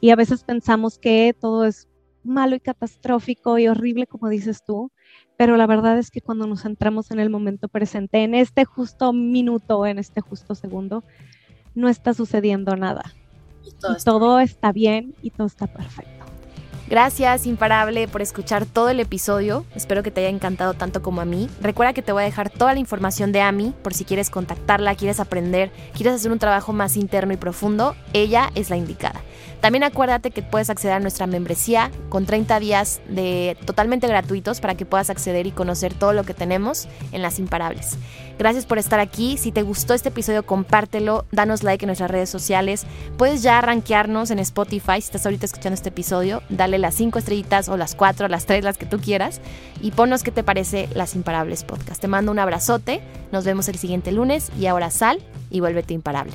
Y 0.00 0.10
a 0.10 0.16
veces 0.16 0.42
pensamos 0.42 0.98
que 0.98 1.34
todo 1.38 1.64
es 1.64 1.88
malo 2.24 2.56
y 2.56 2.60
catastrófico 2.60 3.58
y 3.58 3.68
horrible, 3.68 4.06
como 4.06 4.28
dices 4.28 4.64
tú, 4.64 4.90
pero 5.36 5.56
la 5.56 5.66
verdad 5.66 5.98
es 5.98 6.10
que 6.10 6.20
cuando 6.20 6.46
nos 6.46 6.62
centramos 6.62 7.10
en 7.10 7.20
el 7.20 7.30
momento 7.30 7.68
presente, 7.68 8.24
en 8.24 8.34
este 8.34 8.64
justo 8.64 9.12
minuto, 9.12 9.86
en 9.86 9.98
este 9.98 10.20
justo 10.20 10.54
segundo, 10.54 11.04
no 11.74 11.88
está 11.88 12.12
sucediendo 12.12 12.76
nada 12.76 13.14
todo, 14.04 14.40
está 14.40 14.72
bien 14.72 15.14
y 15.22 15.30
todo 15.30 15.46
está 15.46 15.66
perfecto. 15.66 16.24
Gracias, 16.86 17.46
Imparable, 17.46 18.08
por 18.08 18.20
escuchar 18.20 18.66
todo 18.66 18.90
el 18.90 19.00
episodio. 19.00 19.64
Espero 19.74 20.02
que 20.02 20.10
te 20.10 20.20
haya 20.20 20.28
encantado 20.28 20.74
tanto 20.74 21.02
como 21.02 21.22
a 21.22 21.24
mí. 21.24 21.48
Recuerda 21.62 21.94
que 21.94 22.02
te 22.02 22.12
voy 22.12 22.22
a 22.22 22.26
dejar 22.26 22.50
toda 22.50 22.74
la 22.74 22.80
información 22.80 23.32
de 23.32 23.40
Ami 23.40 23.72
por 23.82 23.94
si 23.94 24.04
quieres 24.04 24.28
contactarla, 24.28 24.94
quieres 24.94 25.18
aprender, 25.18 25.70
quieres 25.94 26.14
hacer 26.14 26.30
un 26.30 26.38
trabajo 26.38 26.74
más 26.74 26.96
interno 26.96 27.32
y 27.32 27.38
profundo. 27.38 27.96
Ella 28.12 28.50
es 28.54 28.68
la 28.68 28.76
indicada. 28.76 29.22
También 29.64 29.82
acuérdate 29.84 30.30
que 30.30 30.42
puedes 30.42 30.68
acceder 30.68 30.92
a 30.92 31.00
nuestra 31.00 31.26
membresía 31.26 31.90
con 32.10 32.26
30 32.26 32.60
días 32.60 33.00
de 33.08 33.56
totalmente 33.64 34.06
gratuitos 34.06 34.60
para 34.60 34.74
que 34.74 34.84
puedas 34.84 35.08
acceder 35.08 35.46
y 35.46 35.52
conocer 35.52 35.94
todo 35.94 36.12
lo 36.12 36.24
que 36.24 36.34
tenemos 36.34 36.86
en 37.12 37.22
Las 37.22 37.38
Imparables. 37.38 37.96
Gracias 38.38 38.66
por 38.66 38.76
estar 38.76 39.00
aquí. 39.00 39.38
Si 39.38 39.52
te 39.52 39.62
gustó 39.62 39.94
este 39.94 40.10
episodio, 40.10 40.44
compártelo, 40.44 41.24
danos 41.32 41.62
like 41.62 41.82
en 41.82 41.86
nuestras 41.86 42.10
redes 42.10 42.28
sociales. 42.28 42.84
Puedes 43.16 43.42
ya 43.42 43.58
rankearnos 43.62 44.30
en 44.30 44.38
Spotify 44.40 45.00
si 45.00 45.06
estás 45.06 45.24
ahorita 45.24 45.46
escuchando 45.46 45.72
este 45.72 45.88
episodio. 45.88 46.42
Dale 46.50 46.76
las 46.76 46.94
5 46.96 47.18
estrellitas 47.18 47.70
o 47.70 47.78
las 47.78 47.94
4, 47.94 48.28
las 48.28 48.44
3, 48.44 48.64
las 48.64 48.76
que 48.76 48.84
tú 48.84 48.98
quieras. 48.98 49.40
Y 49.80 49.92
ponnos 49.92 50.22
qué 50.22 50.30
te 50.30 50.44
parece 50.44 50.90
Las 50.92 51.14
Imparables 51.14 51.64
Podcast. 51.64 52.02
Te 52.02 52.06
mando 52.06 52.32
un 52.32 52.38
abrazote. 52.38 53.00
Nos 53.32 53.46
vemos 53.46 53.66
el 53.68 53.78
siguiente 53.78 54.12
lunes 54.12 54.52
y 54.60 54.66
ahora 54.66 54.90
sal 54.90 55.22
y 55.48 55.60
vuélvete 55.60 55.94
imparable. 55.94 56.34